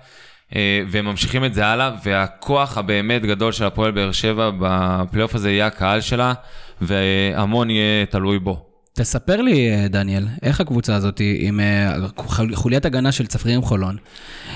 אה, 0.56 0.82
והם 0.88 1.04
ממשיכים 1.04 1.44
את 1.44 1.54
זה 1.54 1.66
הלאה, 1.66 1.90
והכוח 2.04 2.78
הבאמת 2.78 3.22
גדול 3.22 3.52
של 3.52 3.64
הפועל 3.64 3.90
באר 3.90 4.12
שבע 4.12 4.50
בפלייאוף 4.60 5.34
הזה 5.34 5.50
יהיה 5.50 5.66
הקהל 5.66 6.00
שלה, 6.00 6.32
והמון 6.80 7.70
יהיה 7.70 8.06
תלוי 8.06 8.38
בו. 8.38 8.62
תספר 8.94 9.40
לי, 9.42 9.70
אה, 9.70 9.88
דניאל, 9.88 10.26
איך 10.42 10.60
הקבוצה 10.60 10.94
הזאת 10.94 11.20
עם 11.38 11.60
אה, 11.60 11.94
חול- 12.16 12.54
חוליית 12.54 12.84
הגנה 12.84 13.12
של 13.12 13.26
צפרירים 13.26 13.62
חולון, 13.62 13.96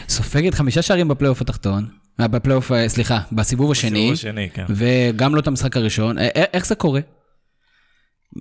סופגת 0.09 0.54
חמישה 0.54 0.82
שערים 0.82 1.09
בפלייאוף 1.09 1.40
התחתון, 1.40 1.87
בפלייאוף, 2.18 2.70
סליחה, 2.87 3.18
בסיבוב 3.32 3.70
השני, 3.70 4.11
השני, 4.12 4.49
כן. 4.54 4.64
וגם 4.68 5.35
לא 5.35 5.40
את 5.40 5.47
המשחק 5.47 5.76
הראשון. 5.76 6.16
איך 6.54 6.66
זה 6.66 6.75
קורה? 6.75 7.00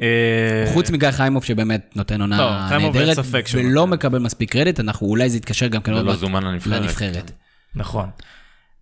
אה, 0.02 0.74
חוץ 0.74 0.90
מגיא 0.90 1.12
חיימוב 1.12 1.44
שבאמת 1.44 1.92
נותן 1.96 2.18
לא, 2.18 2.24
עונה 2.24 2.38
נהדרת, 2.78 3.18
ולא. 3.54 3.88
מקבל 3.88 4.20
מספיק 4.20 4.52
קרדיט, 4.52 4.80
אנחנו 4.80 5.08
אולי 5.08 5.30
זה 5.30 5.38
יתקשר 5.38 5.68
גם 5.68 5.82
כן 5.82 5.94
מעט 5.94 6.18
זומן 6.18 6.44
לנבחרת. 6.44 6.82
לנבחרת. 6.82 7.32
נכון. 7.76 8.10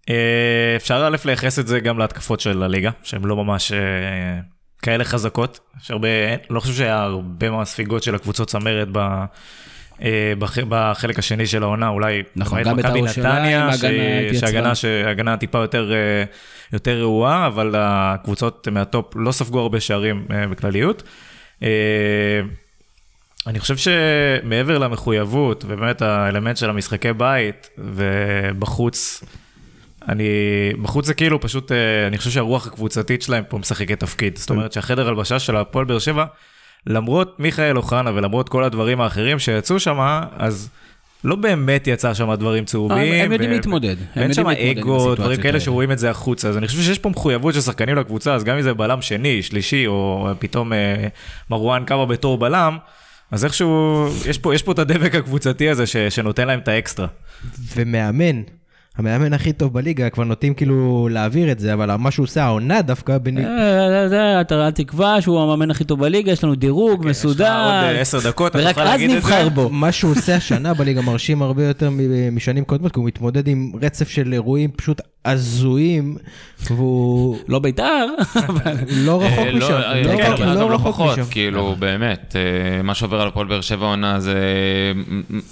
אה, 0.10 0.74
אפשר 0.76 1.08
א' 1.08 1.18
לייחס 1.26 1.60
את 1.60 1.68
זה 1.68 1.80
גם 1.80 1.98
להתקפות 1.98 2.40
של 2.40 2.64
הליגה, 2.64 2.92
שהן 3.04 3.24
לא 3.24 3.36
ממש 3.36 3.72
אה, 3.72 3.78
כאלה 4.82 5.04
חזקות. 5.04 5.60
יש 5.82 5.92
הרבה, 5.92 6.08
לא 6.50 6.60
חושב 6.60 6.74
שהיה 6.74 7.02
הרבה 7.02 7.52
מהספיגות 7.52 8.04
של 8.04 8.16
הקבוצות 8.16 8.48
צמרת 8.48 8.88
ב... 8.92 9.26
אה, 10.04 10.34
בח- 10.40 10.58
בחלק 10.70 11.20
השני 11.20 11.48
של 11.48 11.64
העונה, 11.64 11.88
אולי 11.88 12.24
נכון, 12.36 12.64
גם 12.64 12.76
בית"ר 12.76 12.90
מכבי 12.90 13.02
נתניה. 13.02 13.70
שהגנה 14.40 14.76
שהגנה 14.76 15.38
טיפה 15.38 15.58
יותר, 15.58 15.92
אה, 15.94 16.24
יותר 16.74 17.00
רעועה, 17.02 17.48
אבל 17.48 17.76
הקבוצות 17.78 18.68
מהטופ 18.72 19.14
לא 19.16 19.32
ספגו 19.32 19.60
הרבה 19.60 19.80
שערים 19.80 20.26
אה, 20.32 20.48
בכלליות. 20.48 21.04
אני 23.48 23.60
חושב 23.60 23.76
שמעבר 23.78 24.78
למחויבות, 24.78 25.66
ובאמת 25.68 26.02
האלמנט 26.02 26.58
של 26.58 26.70
המשחקי 26.70 27.14
בית, 27.14 27.70
ובחוץ, 27.78 29.24
אני, 30.10 30.28
בחוץ 30.82 31.06
זה 31.06 31.14
כאילו 31.14 31.42
פשוט, 31.42 31.72
אני 32.08 32.18
חושב 32.18 32.30
שהרוח 32.30 32.68
הקבוצתית 32.68 33.22
שלהם 33.22 33.44
פה 33.50 33.58
משחקת 33.58 34.00
תפקיד. 34.00 34.38
זאת 34.38 34.50
אומרת 34.50 34.74
שהחדר 34.74 35.08
הלבשה 35.08 35.40
של 35.40 35.56
הפועל 35.56 35.86
באר 35.86 36.00
שבע, 36.00 36.26
למרות 36.86 37.40
מיכאל 37.40 37.78
אוחנה 37.78 38.12
ולמרות 38.16 38.50
כל 38.50 38.64
הדברים 38.64 39.02
האחרים 39.02 39.40
שיצאו 39.40 39.80
שם, 39.80 39.98
אז 40.38 40.70
לא 41.24 41.36
באמת 41.36 41.88
יצא 41.88 42.14
שם 42.14 42.34
דברים 42.34 42.66
צהובים. 42.66 43.14
הם 43.14 43.32
יודעים 43.32 43.52
להתמודד. 43.52 43.96
ואין 44.16 44.30
יודעים 44.30 44.34
שם 44.34 44.80
אגו, 44.80 45.16
דברים 45.16 45.42
כאלה. 45.42 45.60
שרואים 45.60 45.92
את 45.92 46.00
זה 46.00 46.10
החוצה. 46.10 46.50
אז 46.50 46.58
אני 46.58 46.68
חושב 46.68 46.82
שיש 46.82 47.00
פה 47.00 47.10
מחויבות 47.10 47.54
של 47.54 47.62
שחקנים 47.62 47.96
לקבוצה, 47.96 48.34
אז 48.34 48.44
גם 48.44 48.56
אם 48.56 48.62
זה 48.62 48.74
בלם 48.74 49.02
שני, 49.02 49.44
שלישי, 49.44 49.88
או 49.88 50.30
פתאום 50.40 50.74
אה, 50.74 51.08
מרואן 51.50 51.84
קאבה 51.86 52.06
בתור 52.06 52.38
בלם, 52.38 52.78
אז 53.32 53.46
איכשהו, 53.46 54.08
יש 54.26 54.38
פה, 54.38 54.56
יש 54.56 54.64
פה 54.64 54.72
את 54.72 54.80
הדבק 54.80 55.16
הקבוצתי 55.16 55.70
הזה 55.70 55.86
ש, 55.86 55.98
שנותן 55.98 56.48
להם 56.48 56.60
את 56.60 56.68
האקסטרה. 56.68 57.08
ומאמן, 57.76 58.42
המאמן 58.98 59.34
הכי 59.34 59.54
טוב 59.54 59.74
בליגה, 59.74 60.10
כבר 60.10 60.24
נוטים 60.24 60.54
כאילו 60.54 61.08
להעביר 61.12 61.52
את 61.52 61.60
זה, 61.60 61.74
אבל 61.74 61.96
מה 61.96 62.12
שהוא 62.12 62.24
עושה 62.24 62.44
העונה 62.44 62.82
דווקא, 62.82 63.18
בני- 63.18 63.46
אה, 63.46 64.10
זה, 64.10 64.42
אתה 64.42 64.66
אל 64.66 64.72
תקווה 64.72 65.22
שהוא 65.22 65.42
המאמן 65.42 65.72
הכי 65.72 65.84
טוב 65.84 66.00
בליגה, 66.00 66.32
יש 66.32 66.44
לנו 66.44 66.56
דירוג 66.56 66.90
עוד 67.00 67.06
מסודר. 67.06 67.46
אה, 67.46 68.00
עשר 68.02 68.20
דקות, 68.30 68.56
אתה 68.56 68.64
ורק 68.64 68.68
תוכל 68.76 68.82
אז 68.82 68.88
להגיד 68.88 69.10
את 69.10 69.24
זה. 69.24 69.30
נבחר 69.30 69.50
בו. 69.50 69.70
מה 69.70 69.92
שהוא 69.92 70.12
עושה 70.12 70.36
השנה 70.42 70.74
בליגה 70.74 71.02
מרשים 71.02 71.42
הרבה 71.42 71.64
יותר 71.68 71.90
משנים 72.32 72.66
קודמות, 72.66 72.92
כי 72.94 73.00
הוא 73.00 73.08
מתמודד 73.08 73.48
עם 73.48 73.72
רצף 73.82 74.10
של 74.10 74.34
אירועים 74.34 74.72
פשוט 74.72 75.02
הזויים, 75.26 76.18
והוא 76.72 77.38
לא 77.48 77.60
בית"ר, 77.60 78.08
אבל... 78.48 78.74
לא 78.92 79.22
רחוק 79.22 79.40
אה, 79.46 79.54
משם, 79.54 79.74
אה, 79.74 80.02
לא 80.04 80.18
כן, 80.18 80.32
רחוק- 80.32 80.42
אגב, 80.42 80.56
לא 80.60 80.70
לא 80.70 80.76
רחוק 80.76 81.02
משם. 81.14 81.24
כאילו, 81.32 81.76
באמת, 81.80 82.36
מה 82.84 82.96
שעובר 82.96 83.22
על 83.22 83.28
הפועל 83.28 83.48
באר 83.48 83.62
שבע 83.62 83.86
עונה 83.86 84.20
זה 84.20 84.36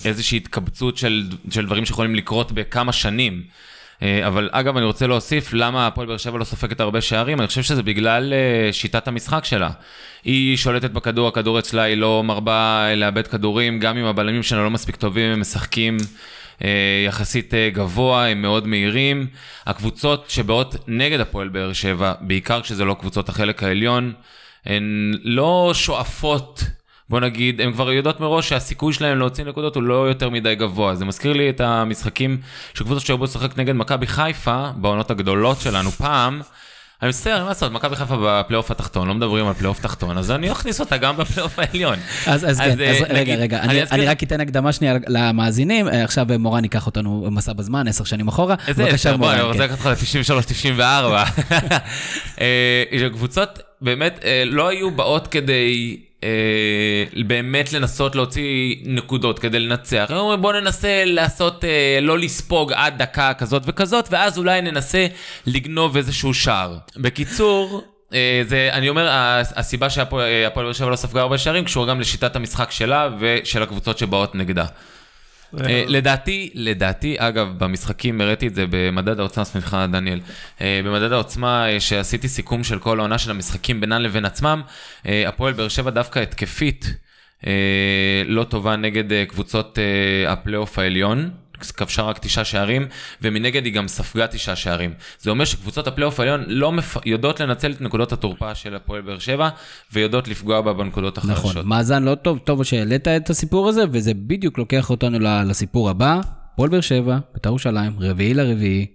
איזושהי 0.05 0.37
התקבצות 0.37 0.97
של 0.97 1.23
של 1.49 1.65
דברים 1.65 1.85
שיכולים 1.85 2.15
לקרות 2.15 2.51
בכמה 2.51 2.91
שנים. 2.91 3.34
אה, 4.01 4.27
אבל 4.27 4.49
אגב, 4.51 4.77
אני 4.77 4.85
רוצה 4.85 5.07
להוסיף 5.07 5.53
למה 5.53 5.87
הפועל 5.87 6.07
באר 6.07 6.17
שבע 6.17 6.37
לא 6.37 6.43
סופגת 6.43 6.79
הרבה 6.79 7.01
שערים, 7.01 7.39
אני 7.39 7.47
חושב 7.47 7.63
שזה 7.63 7.83
בגלל 7.83 8.33
אה, 8.33 8.73
שיטת 8.73 9.07
המשחק 9.07 9.45
שלה. 9.45 9.69
היא 10.23 10.57
שולטת 10.57 10.91
בכדור, 10.91 11.27
הכדור 11.27 11.59
אצלה 11.59 11.81
היא 11.81 11.97
לא 11.97 12.23
מרבה 12.23 12.89
לאבד 12.95 13.27
כדורים, 13.27 13.79
גם 13.79 13.97
אם 13.97 14.05
הבלמים 14.05 14.43
שלה 14.43 14.63
לא 14.63 14.69
מספיק 14.69 14.95
טובים, 14.95 15.31
הם 15.31 15.41
משחקים 15.41 15.97
אה, 16.63 17.03
יחסית 17.07 17.53
אה, 17.53 17.69
גבוה, 17.73 18.27
הם 18.27 18.41
מאוד 18.41 18.67
מהירים. 18.67 19.27
הקבוצות 19.65 20.29
שבאות 20.29 20.75
נגד 20.87 21.19
הפועל 21.19 21.47
באר 21.47 21.73
שבע, 21.73 22.13
בעיקר 22.21 22.61
כשזה 22.61 22.85
לא 22.85 22.95
קבוצות 22.99 23.29
החלק 23.29 23.63
העליון, 23.63 24.13
הן 24.65 25.13
לא 25.23 25.71
שואפות, 25.73 26.63
בוא 27.09 27.19
נגיד, 27.19 27.61
הן 27.61 27.73
כבר 27.73 27.91
יודעות 27.91 28.19
מראש 28.19 28.49
שהסיכוי 28.49 28.93
שלהן 28.93 29.17
להוציא 29.17 29.43
נקודות 29.43 29.75
הוא 29.75 29.83
לא 29.83 30.07
יותר 30.07 30.29
מדי 30.29 30.55
גבוה. 30.55 30.95
זה 30.95 31.05
מזכיר 31.05 31.33
לי 31.33 31.49
את 31.49 31.61
המשחקים 31.61 32.37
של 32.73 32.83
קבוצות 32.83 33.05
שהיו 33.05 33.23
לשחק 33.23 33.57
נגד 33.57 33.75
מכבי 33.75 34.07
חיפה, 34.07 34.69
בעונות 34.75 35.11
הגדולות 35.11 35.61
שלנו 35.61 35.91
פעם. 35.91 36.41
אני 37.01 37.09
מצטער, 37.09 37.43
מה 37.43 37.49
לעשות, 37.49 37.71
מכבי 37.71 37.95
חיפה 37.95 38.15
בפלייאוף 38.23 38.71
התחתון, 38.71 39.07
לא 39.07 39.13
מדברים 39.13 39.47
על 39.47 39.53
פלייאוף 39.53 39.79
תחתון, 39.79 40.17
אז 40.17 40.31
אני 40.31 40.51
אכניס 40.51 40.79
אותה 40.79 40.97
גם 40.97 41.17
בפלייאוף 41.17 41.59
העליון. 41.59 41.95
אז, 42.27 42.49
אז, 42.49 42.59
כן, 42.59 42.81
אה, 42.81 42.91
אז 42.91 43.01
רגע, 43.01 43.13
נגיד- 43.13 43.39
רגע, 43.39 43.63
אני, 43.91 44.05
רק 44.05 44.23
אתן 44.23 44.41
הקדמה 44.41 44.71
שנייה 44.71 44.95
למאזינים, 45.07 45.87
אה, 45.87 46.03
עכשיו 46.03 46.31
אה, 46.31 46.37
מורן 46.37 46.63
ייקח 46.63 46.85
אותנו 46.85 47.27
מסע 47.31 47.53
בזמן, 47.53 47.87
עשר 47.87 48.03
שנים 48.03 48.27
אחורה. 48.27 48.55
איזה 48.67 48.83
בבקשה, 48.83 48.95
עשר, 49.09 49.17
בוא, 49.17 49.25
מורן, 49.25 49.33
אני 49.39 49.41
כן. 49.41 49.47
רוצה 49.47 49.65
לקחת 49.65 49.85
אותך 49.85 50.01
ל-93-94. 50.79 53.09
קבוצות 53.13 53.49
באמת 53.81 54.19
אה, 54.23 54.43
לא 54.45 54.67
היו 54.67 54.91
באות 54.91 55.27
כדי 55.27 55.97
אה, 56.23 57.03
באמת 57.25 57.73
לנסות 57.73 58.15
להוציא 58.15 58.75
נקודות, 58.85 59.39
כדי 59.39 59.59
לנצח. 59.59 60.05
הם 60.09 60.17
אומרים 60.17 60.41
בוא 60.41 60.53
ננסה 60.53 61.03
לעשות, 61.05 61.65
אה, 61.65 61.99
לא 62.01 62.19
לספוג 62.19 62.73
עד 62.73 62.97
דקה 62.97 63.33
כזאת 63.33 63.63
וכזאת, 63.65 64.07
ואז 64.11 64.37
אולי 64.37 64.61
ננסה 64.61 65.07
לגנוב 65.45 65.97
איזשהו 65.97 66.33
שער. 66.33 66.77
בקיצור... 66.97 67.83
אה, 68.13 68.41
זה, 68.47 68.69
אני 68.71 68.89
אומר, 68.89 69.07
הסיבה 69.55 69.89
שהפועל 69.89 70.25
אה, 70.25 70.49
באר 70.55 70.73
שבע 70.73 70.89
לא 70.89 70.95
ספגה 70.95 71.21
הרבה 71.21 71.37
שערים 71.37 71.65
קשורה 71.65 71.87
גם 71.87 71.99
לשיטת 71.99 72.35
המשחק 72.35 72.71
שלה 72.71 73.09
ושל 73.19 73.63
הקבוצות 73.63 73.97
שבאות 73.97 74.35
נגדה. 74.35 74.65
אה, 75.59 75.83
לדעתי, 75.87 76.49
לדעתי, 76.53 77.15
אגב, 77.17 77.47
במשחקים, 77.57 78.21
הראיתי 78.21 78.47
את 78.47 78.55
זה 78.55 78.65
במדד 78.69 79.19
העוצמה, 79.19 79.45
סליחה, 79.45 79.87
דניאל, 79.87 80.19
אה, 80.61 80.81
במדד 80.85 81.11
העוצמה, 81.11 81.69
אה, 81.69 81.79
שעשיתי 81.79 82.27
סיכום 82.27 82.63
של 82.63 82.79
כל 82.79 82.99
העונה 82.99 83.17
של 83.17 83.31
המשחקים 83.31 83.81
בינן 83.81 84.01
לבין 84.01 84.25
עצמם, 84.25 84.61
אה, 85.05 85.27
הפועל 85.27 85.53
באר 85.53 85.67
שבע 85.67 85.89
דווקא 85.89 86.19
התקפית 86.19 86.93
אה, 87.47 88.23
לא 88.25 88.43
טובה 88.43 88.75
נגד 88.75 89.11
אה, 89.11 89.25
קבוצות 89.25 89.79
אה, 89.79 90.31
הפלייאוף 90.31 90.79
העליון. 90.79 91.29
כבשה 91.55 92.01
רק 92.01 92.19
תשעה 92.19 92.45
שערים, 92.45 92.87
ומנגד 93.21 93.65
היא 93.65 93.73
גם 93.73 93.87
ספגה 93.87 94.27
תשעה 94.27 94.55
שערים. 94.55 94.93
זה 95.19 95.29
אומר 95.29 95.45
שקבוצות 95.45 95.87
הפלייאוף 95.87 96.19
העליון 96.19 96.43
לא 96.47 96.71
מפ... 96.71 96.97
יודעות 97.05 97.39
לנצל 97.39 97.71
את 97.71 97.81
נקודות 97.81 98.11
התורפה 98.13 98.55
של 98.55 98.75
הפועל 98.75 99.01
באר 99.01 99.19
שבע, 99.19 99.49
ויודעות 99.93 100.27
לפגוע 100.27 100.61
בה 100.61 100.73
בנקודות 100.73 101.17
החלשות. 101.17 101.51
נכון, 101.51 101.67
מאזן 101.67 102.03
לא 102.03 102.15
טוב, 102.15 102.37
טוב 102.43 102.63
שהעלית 102.63 103.07
את 103.07 103.29
הסיפור 103.29 103.69
הזה, 103.69 103.83
וזה 103.91 104.13
בדיוק 104.13 104.57
לוקח 104.57 104.89
אותנו 104.89 105.19
ל- 105.19 105.43
לסיפור 105.49 105.89
הבא. 105.89 106.19
פועל 106.55 106.69
באר 106.69 106.81
שבע, 106.81 107.17
בית"ר 107.33 107.49
ירושלים, 107.49 107.91
רביעי 107.99 108.33
לרביעי, 108.33 108.85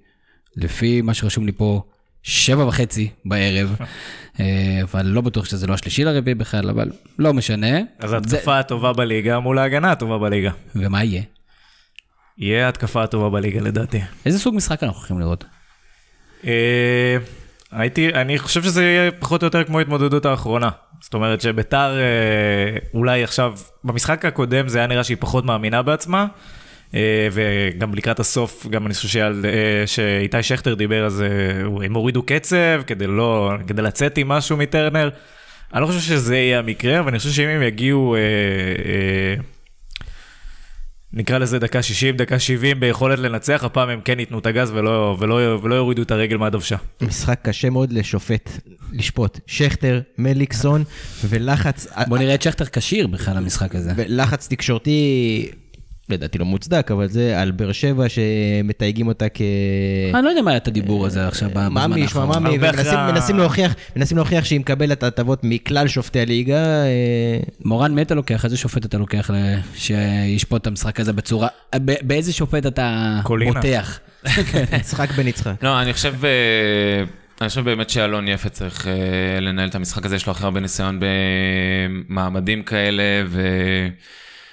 לפי 0.56 1.02
מה 1.02 1.14
שרשום 1.14 1.46
לי 1.46 1.52
פה, 1.52 1.82
שבע 2.22 2.64
וחצי 2.66 3.08
בערב, 3.24 3.76
אה, 4.40 4.44
אבל 4.82 5.06
לא 5.06 5.20
בטוח 5.20 5.44
שזה 5.44 5.66
לא 5.66 5.74
השלישי 5.74 6.04
לרביעי 6.04 6.34
בכלל, 6.34 6.68
אבל 6.70 6.90
לא 7.18 7.34
משנה. 7.34 7.78
אז 7.98 8.10
זה- 8.10 8.16
ההתקפה 8.16 8.58
הטובה 8.58 8.92
בליגה 8.92 9.38
מול 9.40 9.58
ההגנה 9.58 9.92
הטובה 9.92 10.18
בליגה. 10.18 10.50
ומה 10.76 11.04
יהיה? 11.04 11.22
יהיה 12.40 12.66
ההתקפה 12.66 13.02
הטובה 13.02 13.30
בליגה 13.30 13.60
לדעתי. 13.60 14.00
איזה 14.26 14.38
סוג 14.38 14.54
משחק 14.54 14.82
אנחנו 14.82 14.98
הולכים 14.98 15.20
לראות? 15.20 15.44
אה, 16.46 17.16
הייתי, 17.72 18.14
אני 18.14 18.38
חושב 18.38 18.62
שזה 18.62 18.84
יהיה 18.84 19.10
פחות 19.10 19.42
או 19.42 19.46
יותר 19.46 19.64
כמו 19.64 19.78
ההתמודדות 19.78 20.26
האחרונה. 20.26 20.70
זאת 21.00 21.14
אומרת 21.14 21.40
שביתר 21.40 21.98
אה, 21.98 22.78
אולי 22.94 23.24
עכשיו, 23.24 23.54
במשחק 23.84 24.24
הקודם 24.24 24.68
זה 24.68 24.78
היה 24.78 24.86
נראה 24.86 25.04
שהיא 25.04 25.16
פחות 25.20 25.44
מאמינה 25.44 25.82
בעצמה. 25.82 26.26
אה, 26.94 27.28
וגם 27.32 27.94
לקראת 27.94 28.20
הסוף, 28.20 28.66
גם 28.66 28.86
אני 28.86 28.94
חושב 28.94 29.32
שאיתי 29.86 30.42
שכטר 30.42 30.74
דיבר, 30.74 31.06
אז 31.06 31.24
הם 31.84 31.94
הורידו 31.94 32.22
קצב 32.22 32.82
כדי 32.86 33.06
לא, 33.06 33.52
כדי 33.66 33.82
לצאת 33.82 34.18
עם 34.18 34.28
משהו 34.28 34.56
מטרנר. 34.56 35.10
אני 35.74 35.82
לא 35.82 35.86
חושב 35.86 36.00
שזה 36.00 36.36
יהיה 36.36 36.58
המקרה, 36.58 37.00
אבל 37.00 37.08
אני 37.08 37.18
חושב 37.18 37.30
שאם 37.30 37.48
הם 37.48 37.62
יגיעו, 37.62 38.14
אה, 38.14 38.20
אה, 38.20 39.34
נקרא 41.12 41.38
לזה 41.38 41.58
דקה 41.58 41.82
60, 41.82 42.16
דקה 42.16 42.38
70 42.38 42.80
ביכולת 42.80 43.18
לנצח, 43.18 43.64
הפעם 43.64 43.88
הם 43.88 44.00
כן 44.00 44.20
ייתנו 44.20 44.38
את 44.38 44.46
הגז 44.46 44.70
ולא, 44.70 45.16
ולא, 45.18 45.58
ולא 45.62 45.74
יורידו 45.74 46.02
את 46.02 46.10
הרגל 46.10 46.36
מהדוושה. 46.36 46.76
משחק 47.02 47.38
קשה 47.42 47.70
מאוד 47.70 47.92
לשופט, 47.92 48.50
לשפוט. 48.92 49.40
שכטר, 49.46 50.00
מליקסון 50.18 50.84
ולחץ, 51.24 51.86
בוא 52.08 52.18
נראה 52.18 52.34
את 52.34 52.42
שכטר 52.42 52.64
כשיר 52.64 53.06
בכלל 53.06 53.36
למשחק 53.36 53.74
הזה. 53.74 53.92
ולחץ 53.96 54.48
תקשורתי, 54.48 55.50
לדעתי 56.10 56.38
לא 56.38 56.44
מוצדק, 56.44 56.90
אבל 56.90 57.08
זה 57.08 57.40
על 57.40 57.50
באר 57.50 57.72
שבע 57.72 58.04
שמתייגים 58.08 59.08
אותה 59.08 59.26
כ... 59.34 59.40
אני 60.14 60.24
לא 60.24 60.28
יודע 60.28 60.42
מה 60.42 60.50
היה 60.50 60.56
את 60.56 60.68
הדיבור 60.68 61.06
הזה 61.06 61.28
עכשיו 61.28 61.50
בזמן 61.50 61.72
מאמי, 61.72 62.00
ישמע 62.00 62.22
האחרון. 62.22 62.42
מאמי, 62.42 62.66
הרבה 62.66 62.70
ומנסים 63.94 64.16
להוכיח, 64.16 64.44
שהיא 64.44 64.60
מקבלת 64.60 65.02
הטבות 65.02 65.40
מכלל 65.42 65.88
שופטי 65.88 66.20
הליגה. 66.20 66.64
אה, 66.64 67.38
מורן, 67.64 67.94
מי 67.94 68.02
אתה 68.02 68.14
לוקח? 68.14 68.44
איזה 68.44 68.56
שופט 68.56 68.84
אתה 68.84 68.98
לוקח 68.98 69.30
שישפוט 69.74 70.62
את 70.62 70.66
המשחק 70.66 71.00
הזה 71.00 71.12
בצורה... 71.12 71.48
ב- 71.76 72.06
באיזה 72.06 72.32
שופט 72.32 72.66
אתה. 72.66 73.20
בוטח? 73.24 74.00
יצחק 74.80 75.10
בן 75.10 75.28
יצחק. 75.28 75.54
לא, 75.62 75.82
אני 75.82 75.92
חושב, 75.92 76.24
אה, 76.24 77.04
אני 77.40 77.48
חושב 77.48 77.64
באמת 77.64 77.90
שאלון 77.90 78.28
יפה 78.28 78.48
צריך 78.48 78.86
אה, 78.86 79.40
לנהל 79.40 79.68
את 79.68 79.74
המשחק 79.74 80.06
הזה, 80.06 80.16
יש 80.16 80.26
לו 80.26 80.32
הכי 80.32 80.44
הרבה 80.44 80.60
ניסיון 80.60 81.00
במעמדים 82.08 82.62
כאלה, 82.62 83.02
ו... 83.26 83.42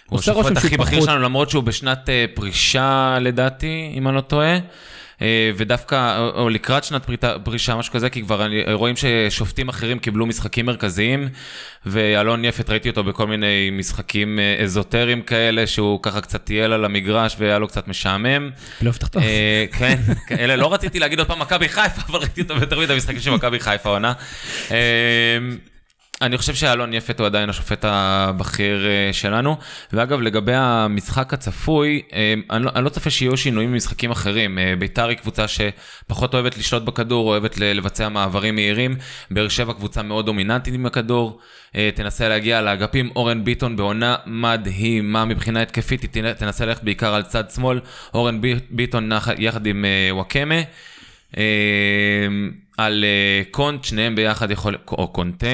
הוא 0.10 0.20
עושה 0.20 0.32
רושם 0.32 0.48
השופט 0.48 0.60
שהוא 0.62 0.68
הכי 0.68 0.78
בכיר 0.78 0.96
פחות- 1.00 1.10
שלנו, 1.10 1.22
למרות 1.24 1.50
שהוא 1.50 1.64
בשנת 1.64 2.10
אה, 2.10 2.26
פרישה 2.34 3.18
לדעתי, 3.22 3.92
אם 3.94 4.08
אני 4.08 4.16
לא 4.16 4.22
טועה. 4.22 4.58
אה, 5.22 5.52
ודווקא, 5.58 6.18
או, 6.36 6.50
לקראת 6.50 6.84
שנת 6.84 7.10
פרישה, 7.44 7.76
משהו 7.76 7.94
כזה, 7.94 8.10
כי 8.10 8.22
כבר 8.22 8.46
אני- 8.46 8.64
רואים 8.74 8.96
ששופטים 8.96 9.70
אחרים 9.70 10.00
קיבלו 10.00 10.26
משחקים 10.26 10.66
מרכזיים, 10.66 11.30
ואלון 11.86 12.46
יפת, 12.46 12.70
ראיתי 12.70 12.90
אותו 12.90 13.04
בכל 13.04 13.28
מיני 13.28 13.70
משחקים 13.72 14.40
אה, 14.40 14.64
אזוטריים 14.64 15.22
כאלה, 15.22 15.68
שהוא 15.68 16.00
ככה 16.04 16.22
קצת 16.22 16.44
טייל 16.44 16.74
על 16.74 16.86
המגרש 16.86 17.36
והיה 17.40 17.60
לו 17.60 17.68
קצת 17.68 17.88
משעמם. 17.88 18.50
פלייאוף 18.80 18.98
תחתון. 18.98 19.24
אה, 19.24 19.66
כן, 19.78 19.98
כאלה, 20.28 20.56
לא 20.56 20.74
רציתי 20.74 21.00
להגיד 21.00 21.20
עוד 21.20 21.28
פעם 21.28 21.40
מכבי 21.40 21.70
חיפה, 21.70 22.02
אבל 22.10 22.20
ראיתי 22.20 22.42
אותו 22.42 22.56
ביותר 22.56 22.80
מדי 22.80 22.96
משחקים 22.96 23.20
של 23.20 23.32
מכבי 23.32 23.60
חיפה 23.60 23.90
עונה. 23.90 24.14
אני 26.22 26.38
חושב 26.38 26.56
שאלון 26.56 26.94
יפת 26.94 27.20
הוא 27.20 27.26
עדיין 27.28 27.50
השופט 27.50 27.86
הבכיר 27.88 28.88
אה, 28.88 29.14
שלנו. 29.14 29.58
ואגב, 29.94 30.22
לגבי 30.22 30.54
המשחק 30.56 31.34
הצפוי, 31.34 32.02
אה, 32.14 32.34
אני 32.52 32.66
לא, 32.66 32.72
לא 32.76 32.90
צופה 32.90 33.10
שיהיו 33.10 33.38
שינויים 33.38 33.72
במשחקים 33.72 34.12
אחרים. 34.12 34.60
אה, 34.60 34.74
ביתר 34.80 35.08
היא 35.08 35.18
קבוצה 35.18 35.46
שפחות 35.48 36.34
אוהבת 36.34 36.58
לשלוט 36.58 36.84
בכדור, 36.84 37.30
אוהבת 37.30 37.58
לבצע 37.58 38.10
מעברים 38.10 38.56
מהירים. 38.56 38.96
באר 39.32 39.48
שבע 39.48 39.74
קבוצה 39.74 40.02
מאוד 40.04 40.26
דומיננטית 40.26 40.74
עם 40.74 40.86
הכדור. 40.86 41.40
תנסה 41.96 42.30
להגיע 42.30 42.62
לאגפים. 42.62 43.10
אורן 43.16 43.44
ביטון 43.44 43.76
בעונה 43.76 44.16
מדהימה 44.26 45.26
מבחינה 45.26 45.62
התקפית, 45.62 46.02
היא 46.02 46.10
תנ- 46.10 46.34
תנסה 46.40 46.66
ללכת 46.66 46.84
בעיקר 46.84 47.14
על 47.14 47.24
צד 47.24 47.50
שמאל. 47.50 47.80
אורן 48.14 48.42
בי- 48.42 48.56
ביטון 48.70 49.12
יחד 49.38 49.66
עם 49.66 49.86
וואקמה. 50.12 50.56
על 52.78 53.06
קונט, 53.52 53.84
שניהם 53.84 54.16
ביחד 54.16 54.52
יכולים, 54.52 54.80
או 54.92 55.08
קונטה, 55.08 55.48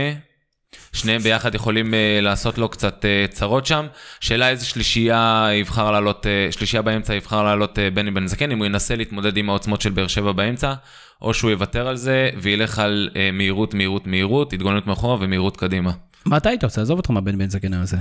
שניהם 0.94 1.22
ביחד 1.22 1.56
יכולים 1.56 1.94
אה, 1.94 2.20
לעשות 2.22 2.58
לו 2.58 2.70
קצת 2.70 3.06
אה, 3.06 3.26
צרות 3.30 3.66
שם. 3.66 3.86
שאלה 4.20 4.50
איזה 4.50 4.66
שלישייה 4.66 5.48
יבחר 5.54 5.92
לעלות, 5.92 6.28
אה, 6.28 6.52
שלישייה 6.52 6.82
באמצע 6.82 7.16
יבחר 7.16 7.44
לעלות 7.44 7.80
אה, 7.80 7.90
בני 7.90 8.12
בן 8.12 8.28
זקן, 8.28 8.52
אם 8.52 8.58
הוא 8.58 8.66
ינסה 8.66 8.96
להתמודד 8.96 9.38
עם 9.38 9.50
העוצמות 9.50 9.82
של 9.82 9.90
באר 9.92 10.08
שבע 10.08 10.32
באמצע, 10.32 10.74
או 11.22 11.34
שהוא 11.34 11.52
יוותר 11.52 11.88
על 11.88 11.96
זה 11.96 12.30
וילך 12.42 12.80
על 12.80 13.10
אה, 13.16 13.30
מהירות, 13.34 13.74
מהירות, 13.74 14.08
מהירות, 14.08 14.54
התגוננות 14.54 14.88
מאחורה 14.88 15.18
ומהירות 15.20 15.58
קדימה. 15.58 15.92
מה 16.26 16.38
אתה 16.38 16.50
היית 16.50 16.64
עושה? 16.64 16.82
עזוב 16.82 16.98
אותך 16.98 17.10
מהבן 17.10 17.38
בן 17.38 17.50
זקן 17.50 17.74
הזה. 17.74 17.98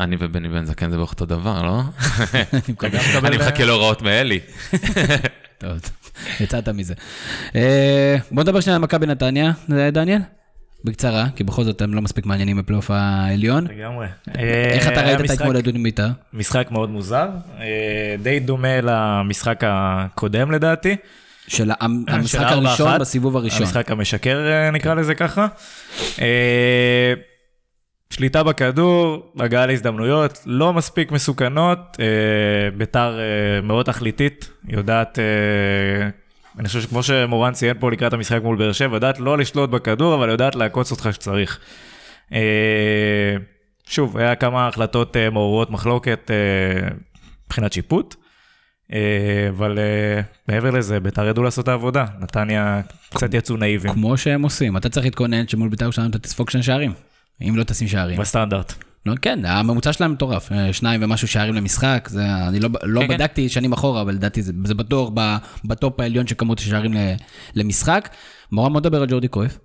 אני 0.00 0.16
ובני 0.18 0.48
בן 0.48 0.64
זקן 0.64 0.90
זה 0.90 0.96
בערך 0.96 1.10
אותו 1.10 1.26
דבר, 1.26 1.62
לא? 1.62 1.80
אני 3.24 3.36
מחכה 3.36 3.64
להוראות 3.64 4.02
מאלי. 4.02 4.40
טוב, 5.58 5.70
יצאת 6.40 6.68
מזה. 6.68 6.94
בוא 8.30 8.42
נדבר 8.42 8.60
שנייה 8.60 8.76
על 8.76 8.82
מכבי 8.82 9.06
נתניה, 9.06 9.52
דניאל. 9.92 10.20
בקצרה, 10.84 11.26
כי 11.36 11.44
בכל 11.44 11.64
זאת 11.64 11.82
הם 11.82 11.94
לא 11.94 12.02
מספיק 12.02 12.26
מעניינים 12.26 12.56
בפלייאוף 12.56 12.90
העליון. 12.90 13.66
לגמרי. 13.66 14.06
איך 14.72 14.88
אתה 14.88 15.00
היה 15.00 15.16
ראית 15.16 15.24
את 15.24 15.30
ההתמודדות 15.30 15.74
עם 15.74 15.82
בית"ר? 15.82 16.08
משחק 16.32 16.68
מאוד 16.70 16.90
מוזר, 16.90 17.28
אה, 17.60 17.66
די 18.22 18.40
דומה 18.40 18.80
למשחק 18.82 19.60
הקודם 19.66 20.50
לדעתי. 20.50 20.96
של 21.48 21.70
המ- 21.80 22.04
של 22.08 22.14
המשחק 22.14 22.44
הראשון 22.48 22.88
אחת. 22.88 23.00
בסיבוב 23.00 23.36
הראשון. 23.36 23.62
המשחק 23.62 23.90
המשקר 23.90 24.46
אה, 24.50 24.70
נקרא 24.70 24.94
לזה 24.94 25.14
ככה. 25.14 25.46
אה, 26.20 27.14
שליטה 28.10 28.42
בכדור, 28.42 29.32
הגעה 29.40 29.66
להזדמנויות, 29.66 30.38
לא 30.46 30.72
מספיק 30.72 31.12
מסוכנות, 31.12 31.78
אה, 32.00 32.06
ביתר 32.76 33.18
אה, 33.18 33.60
מאוד 33.62 33.86
תכליתית, 33.86 34.50
יודעת, 34.68 35.18
אה, 35.18 36.08
אני 36.58 36.68
חושב 36.68 36.80
שכמו 36.80 37.02
שמורן 37.02 37.52
ציין 37.52 37.76
פה 37.80 37.90
לקראת 37.90 38.12
המשחק 38.12 38.40
מול 38.42 38.56
באר 38.56 38.72
שבע, 38.72 38.96
יודעת 38.96 39.20
לא 39.20 39.38
לשלוט 39.38 39.70
בכדור, 39.70 40.14
אבל 40.14 40.28
יודעת 40.28 40.54
לעקוץ 40.54 40.90
אותך 40.90 41.08
כשצריך. 41.12 41.58
אה, 42.32 43.36
שוב, 43.86 44.16
היה 44.16 44.34
כמה 44.34 44.68
החלטות 44.68 45.16
אה, 45.16 45.30
מעוררות 45.30 45.70
מחלוקת 45.70 46.30
אה, 46.30 46.88
מבחינת 47.46 47.72
שיפוט. 47.72 48.14
אבל 49.48 49.78
מעבר 50.48 50.70
לזה, 50.70 51.00
ביתר 51.00 51.26
ידעו 51.26 51.42
לעשות 51.44 51.64
את 51.64 51.68
העבודה, 51.68 52.04
נתניה 52.20 52.80
קצת 53.14 53.34
יצאו 53.34 53.56
נאיבים, 53.56 53.92
כמו 53.92 54.16
שהם 54.16 54.42
עושים. 54.42 54.76
אתה 54.76 54.88
צריך 54.88 55.06
להתכונן 55.06 55.48
שמול 55.48 55.68
בית"ר 55.68 55.84
ירושלים 55.84 56.10
אתה 56.10 56.18
תספוג 56.18 56.50
שני 56.50 56.62
שערים. 56.62 56.92
אם 57.42 57.56
לא 57.56 57.64
תשים 57.64 57.88
שערים. 57.88 58.20
בסטנדרט. 58.20 58.74
לא, 59.06 59.14
כן, 59.22 59.44
הממוצע 59.44 59.92
שלהם 59.92 60.12
מטורף. 60.12 60.52
אה, 60.52 60.72
שניים 60.72 61.02
ומשהו 61.02 61.28
שערים 61.28 61.54
למשחק, 61.54 62.08
זה, 62.10 62.26
אני 62.48 62.60
לא, 62.60 62.68
לא 62.82 63.00
כן, 63.00 63.08
כן. 63.08 63.14
בדקתי 63.14 63.48
שנים 63.48 63.72
אחורה, 63.72 64.02
אבל 64.02 64.14
לדעתי 64.14 64.42
זה, 64.42 64.52
זה 64.64 64.74
בטוח 64.74 65.10
בטופ 65.64 66.00
העליון 66.00 66.26
של 66.26 66.34
כמות 66.38 66.58
השערים 66.58 66.92
למשחק. 67.54 68.08
מורן, 68.52 68.72
בוא 68.72 68.80
נדבר 68.80 69.00
על 69.00 69.06
ג'ורדי 69.08 69.28
קרויף. 69.28 69.58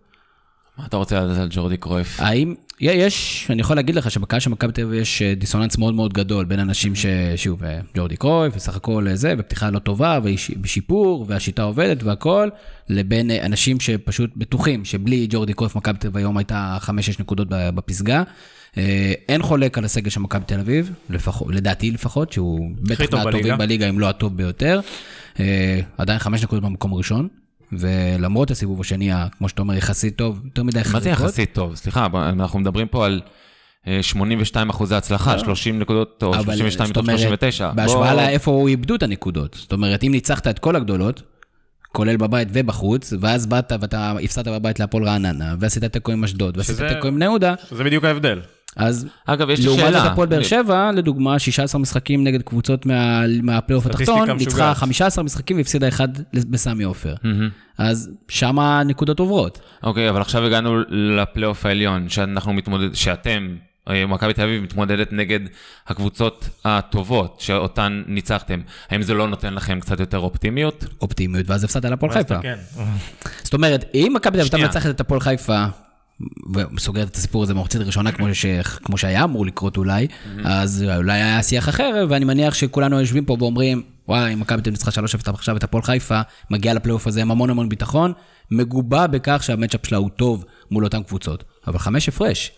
מה 0.79 0.85
אתה 0.85 0.97
רוצה 0.97 1.19
לדעת 1.19 1.37
על 1.37 1.47
ג'ורדי 1.51 1.77
קרויף? 1.77 2.19
האם, 2.19 2.55
יש, 2.81 3.47
אני 3.49 3.61
יכול 3.61 3.75
להגיד 3.75 3.95
לך 3.95 4.11
שבקהל 4.11 4.39
של 4.39 4.49
מכבי 4.49 4.71
תל 4.71 4.81
אביב 4.81 5.01
יש 5.01 5.21
אה, 5.21 5.35
דיסוננס 5.35 5.77
מאוד 5.77 5.93
מאוד 5.93 6.13
גדול 6.13 6.45
בין 6.45 6.59
אנשים 6.59 6.93
ששוב, 6.95 7.63
אה, 7.63 7.79
ג'ורדי 7.95 8.17
קרויף, 8.17 8.53
וסך 8.55 8.75
הכל 8.75 9.07
אה, 9.07 9.15
זה, 9.15 9.33
ופתיחה 9.37 9.69
לא 9.69 9.79
טובה, 9.79 10.19
ושיפור, 10.23 11.25
והשיטה 11.27 11.63
עובדת 11.63 12.03
והכל, 12.03 12.49
לבין 12.89 13.31
אנשים 13.31 13.79
שפשוט 13.79 14.29
בטוחים 14.37 14.85
שבלי 14.85 15.27
ג'ורדי 15.29 15.53
קרויף 15.53 15.75
מכבי 15.75 15.97
תל 15.97 16.07
אביב 16.07 16.17
היום 16.17 16.37
הייתה 16.37 16.77
5-6 16.81 16.89
נקודות 17.19 17.47
בפסגה. 17.49 18.23
אין 19.29 19.41
חולק 19.41 19.77
על 19.77 19.85
הסגל 19.85 20.09
של 20.09 20.19
מכבי 20.19 20.43
תל 20.45 20.59
אביב, 20.59 20.91
לפחות, 21.09 21.55
לדעתי 21.55 21.91
לפחות, 21.91 22.31
שהוא 22.31 22.71
בטח 22.81 23.05
טוב 23.05 23.15
מהטובים 23.15 23.41
בליגה. 23.41 23.57
בליגה, 23.57 23.89
אם 23.89 23.99
לא 23.99 24.09
הטוב 24.09 24.37
ביותר. 24.37 24.79
עדיין 25.97 26.19
5 26.19 26.43
נקודות 26.43 26.63
במקום 26.63 26.93
הראשון. 26.93 27.27
ולמרות 27.71 28.51
הסיבוב 28.51 28.81
השני, 28.81 29.09
כמו 29.37 29.49
שאתה 29.49 29.61
אומר, 29.61 29.73
יחסית 29.75 30.15
טוב, 30.15 30.41
יותר 30.45 30.63
מדי 30.63 30.79
מה 30.93 30.99
זה. 30.99 31.09
יחסית 31.09 31.53
טוב? 31.53 31.75
סליחה, 31.75 32.07
אנחנו 32.13 32.59
מדברים 32.59 32.87
פה 32.87 33.05
על 33.05 33.21
אה, 33.87 33.99
82 34.01 34.69
אחוזי 34.69 34.95
הצלחה, 34.95 35.39
30 35.39 35.79
נקודות, 35.79 36.23
או 36.23 36.33
אבל 36.35 36.43
32 36.55 36.87
זאת 36.87 36.97
מתוך 36.97 37.03
אומרת, 37.07 37.19
39. 37.19 37.71
בהשוואה 37.71 38.13
לאיפה 38.15 38.51
הוא 38.51 38.67
איבדו 38.69 38.95
את 38.95 39.03
הנקודות. 39.03 39.53
זאת 39.59 39.71
אומרת, 39.71 40.03
אם 40.03 40.11
ניצחת 40.11 40.47
את 40.47 40.59
כל 40.59 40.75
הגדולות, 40.75 41.21
כולל 41.91 42.17
בבית 42.17 42.47
ובחוץ, 42.53 43.13
ואז 43.19 43.45
באת 43.45 43.71
ואתה 43.81 44.11
הפסדת 44.23 44.47
בבית 44.47 44.79
להפועל 44.79 45.03
רעננה, 45.03 45.55
ועשית 45.59 45.85
תיקו 45.85 46.11
עם 46.11 46.23
אשדוד, 46.23 46.57
ועשית 46.57 46.75
שזה- 46.75 46.89
תיקו 46.89 47.07
עם 47.07 47.15
בני 47.15 47.25
יהודה, 47.25 47.53
זה 47.71 47.83
בדיוק 47.83 48.03
ההבדל. 48.03 48.39
אז 48.77 49.07
אגב, 49.25 49.49
יש 49.49 49.59
לי 49.59 49.65
לעומת 49.65 49.79
שאלה. 49.83 49.99
זאת 49.99 50.11
הפועל 50.11 50.27
באר 50.27 50.43
שבע, 50.43 50.91
לדוגמה, 50.95 51.39
16 51.39 51.81
משחקים 51.81 52.23
נגד 52.23 52.41
קבוצות 52.41 52.85
מה- 52.85 53.21
מהפלייאוף 53.43 53.85
התחתון, 53.85 54.19
ניצחה 54.19 54.33
משוגעת. 54.33 54.77
15 54.77 55.23
משחקים 55.23 55.57
והפסידה 55.57 55.87
אחד 55.87 56.07
בסמי 56.33 56.83
עופר. 56.83 57.15
אז 57.77 58.09
שם 58.27 58.59
הנקודות 58.59 59.19
עוברות. 59.19 59.59
אוקיי, 59.83 60.09
אבל 60.09 60.21
עכשיו 60.21 60.45
הגענו 60.45 60.79
לפלייאוף 60.89 61.65
העליון, 61.65 62.09
שאנחנו 62.09 62.53
מתמודד, 62.53 62.95
שאתם, 62.95 63.55
אה, 63.89 64.05
מכבי 64.05 64.33
תל 64.33 64.41
אביב 64.41 64.63
מתמודדת 64.63 65.13
נגד 65.13 65.39
הקבוצות 65.87 66.49
הטובות 66.65 67.35
שאותן 67.39 68.03
ניצחתם. 68.07 68.59
האם 68.89 69.01
זה 69.01 69.13
לא 69.13 69.27
נותן 69.27 69.53
לכם 69.53 69.79
קצת 69.79 69.99
יותר 69.99 70.17
אופטימיות? 70.17 70.85
אופטימיות, 71.01 71.49
ואז 71.49 71.63
הפסדת 71.63 71.85
להפועל 71.85 72.11
חיפה. 72.11 72.39
כן. 72.41 72.55
זאת 73.43 73.53
אומרת, 73.53 73.85
אם 73.93 74.11
מכבי 74.15 74.37
תל 74.37 74.41
אביב 74.41 74.53
הייתה. 74.53 74.57
מנצחת 74.67 74.89
את 74.89 74.99
הפועל 74.99 75.19
חיפה, 75.19 75.65
וסוגרת 76.75 77.07
את 77.09 77.15
הסיפור 77.15 77.43
הזה 77.43 77.53
במחצית 77.53 77.81
הראשונה, 77.81 78.11
כמו, 78.11 78.35
ש... 78.35 78.45
כמו 78.83 78.97
שהיה 78.97 79.23
אמור 79.23 79.45
לקרות 79.45 79.77
אולי, 79.77 80.07
אז 80.43 80.85
אולי 80.95 81.13
היה 81.13 81.43
שיח 81.43 81.69
אחר, 81.69 82.05
ואני 82.09 82.25
מניח 82.25 82.53
שכולנו 82.53 82.99
יושבים 82.99 83.25
פה 83.25 83.37
ואומרים, 83.39 83.83
וואי, 84.07 84.33
אם 84.33 84.39
מכבי 84.39 84.61
תל 84.61 84.69
ניצחה 84.69 84.91
3 84.91 85.15
0 85.15 85.27
עכשיו 85.27 85.57
את 85.57 85.63
הפועל 85.63 85.83
חיפה, 85.83 86.21
מגיעה 86.51 86.73
לפלייאוף 86.73 87.07
הזה 87.07 87.21
עם 87.21 87.31
המון 87.31 87.49
המון 87.49 87.69
ביטחון, 87.69 88.13
מגובה 88.51 89.07
בכך 89.07 89.43
שהמצ'אפ 89.43 89.85
שלה 89.85 89.97
הוא 89.97 90.09
טוב 90.09 90.45
מול 90.71 90.83
אותן 90.83 91.03
קבוצות. 91.03 91.43
אבל 91.67 91.79
חמש 91.79 92.09
הפרש. 92.09 92.51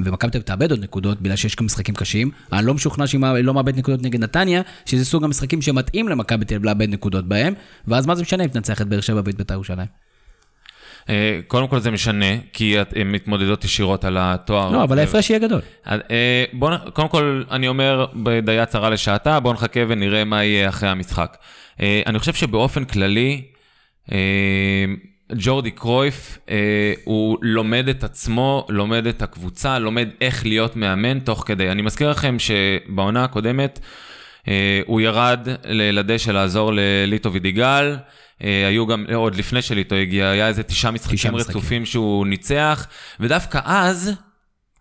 ומכבי 0.00 0.30
תל 0.30 0.38
אביב 0.38 0.46
תאבד 0.46 0.70
עוד 0.70 0.80
נקודות 0.80 1.20
בגלל 1.20 1.36
שיש 1.36 1.56
גם 1.56 1.66
משחקים 1.66 1.94
קשים. 1.94 2.30
אני 2.52 2.66
לא 2.66 2.74
משוכנע 2.74 3.06
שהיא 3.06 3.20
לא 3.20 3.54
מאבד 3.54 3.78
נקודות 3.78 4.02
נגד 4.02 4.20
נתניה, 4.20 4.62
שזה 4.86 5.04
סוג 5.04 5.24
המשחקים 5.24 5.62
שמתאים 5.62 6.08
למכבי 6.08 6.44
תל 6.44 6.54
אביב 6.54 6.64
לאבד 6.64 6.88
נקודות 6.88 7.28
בהם, 7.28 7.54
ואז 7.88 8.06
מה 8.06 8.14
זה 8.14 8.22
משנה 8.22 8.44
אם 8.44 8.48
תנצח 8.48 8.80
את 8.80 8.88
באר 8.88 9.00
שבע 9.00 9.20
ואת 9.24 9.34
בית"ר 9.34 9.54
ירושלים? 9.54 10.05
אה, 11.08 11.40
קודם 11.46 11.68
כל 11.68 11.78
זה 11.78 11.90
משנה, 11.90 12.26
כי 12.52 12.76
הן 12.78 13.12
מתמודדות 13.12 13.64
ישירות 13.64 14.04
על 14.04 14.16
התואר. 14.20 14.70
לא, 14.70 14.82
אבל 14.82 14.98
ההפרש 14.98 15.30
יהיה 15.30 15.38
גדול. 15.38 15.60
אה, 15.86 16.44
בוא, 16.52 16.76
קודם 16.92 17.08
כל, 17.08 17.42
אני 17.50 17.68
אומר 17.68 18.06
בדיה 18.14 18.66
צרה 18.66 18.90
לשעתה, 18.90 19.40
בואו 19.40 19.54
נחכה 19.54 19.80
ונראה 19.88 20.24
מה 20.24 20.44
יהיה 20.44 20.68
אחרי 20.68 20.88
המשחק. 20.88 21.36
אה, 21.80 22.02
אני 22.06 22.18
חושב 22.18 22.34
שבאופן 22.34 22.84
כללי, 22.84 23.42
אה, 24.12 24.84
ג'ורדי 25.34 25.70
קרויף, 25.70 26.38
אה, 26.50 26.92
הוא 27.04 27.38
לומד 27.42 27.88
את 27.88 28.04
עצמו, 28.04 28.66
לומד 28.68 29.06
את 29.06 29.22
הקבוצה, 29.22 29.78
לומד 29.78 30.08
איך 30.20 30.46
להיות 30.46 30.76
מאמן 30.76 31.18
תוך 31.18 31.44
כדי. 31.46 31.70
אני 31.70 31.82
מזכיר 31.82 32.10
לכם 32.10 32.36
שבעונה 32.38 33.24
הקודמת, 33.24 33.80
אה, 34.48 34.80
הוא 34.86 35.00
ירד 35.00 35.48
לדשא 35.64 36.30
לעזור 36.30 36.72
לליטו 36.74 37.32
וידיגל. 37.32 37.96
אה, 38.44 38.68
היו 38.68 38.86
גם, 38.86 39.04
עוד 39.14 39.34
לפני 39.34 39.62
שליטו 39.62 39.94
הגיע, 39.94 40.28
היה 40.28 40.48
איזה 40.48 40.62
תשעה 40.62 40.90
משחקים 40.90 41.14
משחקים. 41.14 41.34
רצופים 41.36 41.86
שהוא 41.86 42.26
ניצח, 42.26 42.86
ודווקא 43.20 43.60
אז 43.64 44.12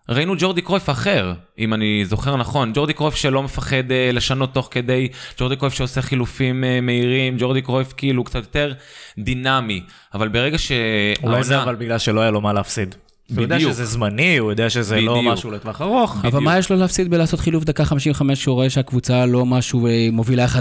ראינו 0.09 0.35
ג'ורדי 0.37 0.61
קרויף 0.61 0.89
אחר, 0.89 1.33
אם 1.59 1.73
אני 1.73 2.05
זוכר 2.05 2.35
נכון. 2.35 2.71
ג'ורדי 2.73 2.93
קרויף 2.93 3.15
שלא 3.15 3.43
מפחד 3.43 3.91
אה, 3.91 4.09
לשנות 4.13 4.53
תוך 4.53 4.67
כדי, 4.71 5.07
ג'ורדי 5.39 5.55
קרויף 5.55 5.73
שעושה 5.73 6.01
חילופים 6.01 6.63
אה, 6.63 6.81
מהירים, 6.81 7.35
ג'ורדי 7.39 7.61
קרויף 7.61 7.93
כאילו 7.97 8.23
קצת 8.23 8.39
יותר 8.39 8.73
דינמי. 9.17 9.83
אבל 10.13 10.27
ברגע 10.27 10.57
שהעונה... 10.57 11.33
אולי 11.33 11.43
זה 11.43 11.63
אבל 11.63 11.75
בגלל 11.75 11.97
שלא 11.97 12.21
היה 12.21 12.31
לו 12.31 12.41
מה 12.41 12.53
להפסיד. 12.53 12.95
הוא 13.33 13.41
יודע. 13.41 13.59
שזה 13.59 13.85
זמני, 13.85 14.37
הוא 14.37 14.51
יודע 14.51 14.69
שזה 14.69 15.01
לא 15.01 15.17
בדיוק. 15.17 15.33
משהו 15.33 15.51
לטווח 15.51 15.81
ארוך. 15.81 16.17
אבל 16.21 16.29
בדיוק. 16.29 16.43
מה 16.43 16.57
יש 16.57 16.69
לו 16.69 16.77
להפסיד 16.77 17.09
בלעשות 17.09 17.39
חילוף 17.39 17.63
דקה 17.63 17.85
55 17.85 18.39
כשהוא 18.39 18.55
רואה 18.55 18.69
שהקבוצה 18.69 19.25
לא 19.25 19.45
משהו 19.45 19.87
אה, 19.87 20.07
מובילה 20.11 20.45
1-0? 20.45 20.57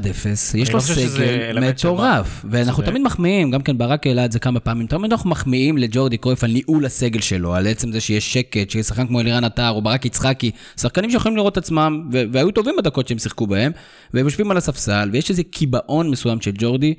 יש 0.55 0.69
לו 0.71 0.75
לא 0.75 0.81
חושב 0.81 0.95
שזה 0.95 1.09
סגל 1.09 1.61
מטורף, 1.61 2.45
ואנחנו 2.51 2.77
צודק. 2.77 2.89
תמיד 2.91 3.03
מחמיאים, 3.03 3.51
גם 3.51 3.63
כן 3.63 3.79
ברק 3.79 4.07
העלה 4.07 4.25
את 4.25 4.33
זה 4.33 4.39
כמה 4.39 4.61
פעמים, 4.61 4.87
תמיד 4.87 5.13
אנחנו 5.13 5.31
מחמיאים 5.31 5.79
לג'ורדי 5.79 6.17
קרויף 6.17 6.45
על 6.45 6.51
ניהול 6.51 6.87
הסגל 6.87 7.21
שלו, 7.21 7.55
על 7.55 7.67
עצם 7.67 7.93
זה 7.93 8.01
שיש 8.01 8.33
שקט, 8.33 8.71
שיש 8.71 8.87
שחקן 8.87 9.07
כמו 9.07 9.21
אלירן 9.21 9.45
עטר 9.45 9.71
או 9.71 9.83
ברק 9.83 10.05
יצחקי, 10.05 10.51
שחקנים 10.81 11.11
שיכולים 11.11 11.37
לראות 11.37 11.57
עצמם, 11.57 12.09
והיו 12.33 12.51
טובים 12.51 12.75
בדקות 12.79 13.09
שהם 13.09 13.19
שיחקו 13.19 13.47
בהם, 13.47 13.73
והם 14.15 14.25
יושבים 14.25 14.51
על 14.51 14.57
הספסל, 14.57 15.09
ויש 15.13 15.31
איזה 15.31 15.43
קיבעון 15.43 16.11
מסוים 16.11 16.41
של 16.41 16.53
ג'ורדי. 16.59 16.95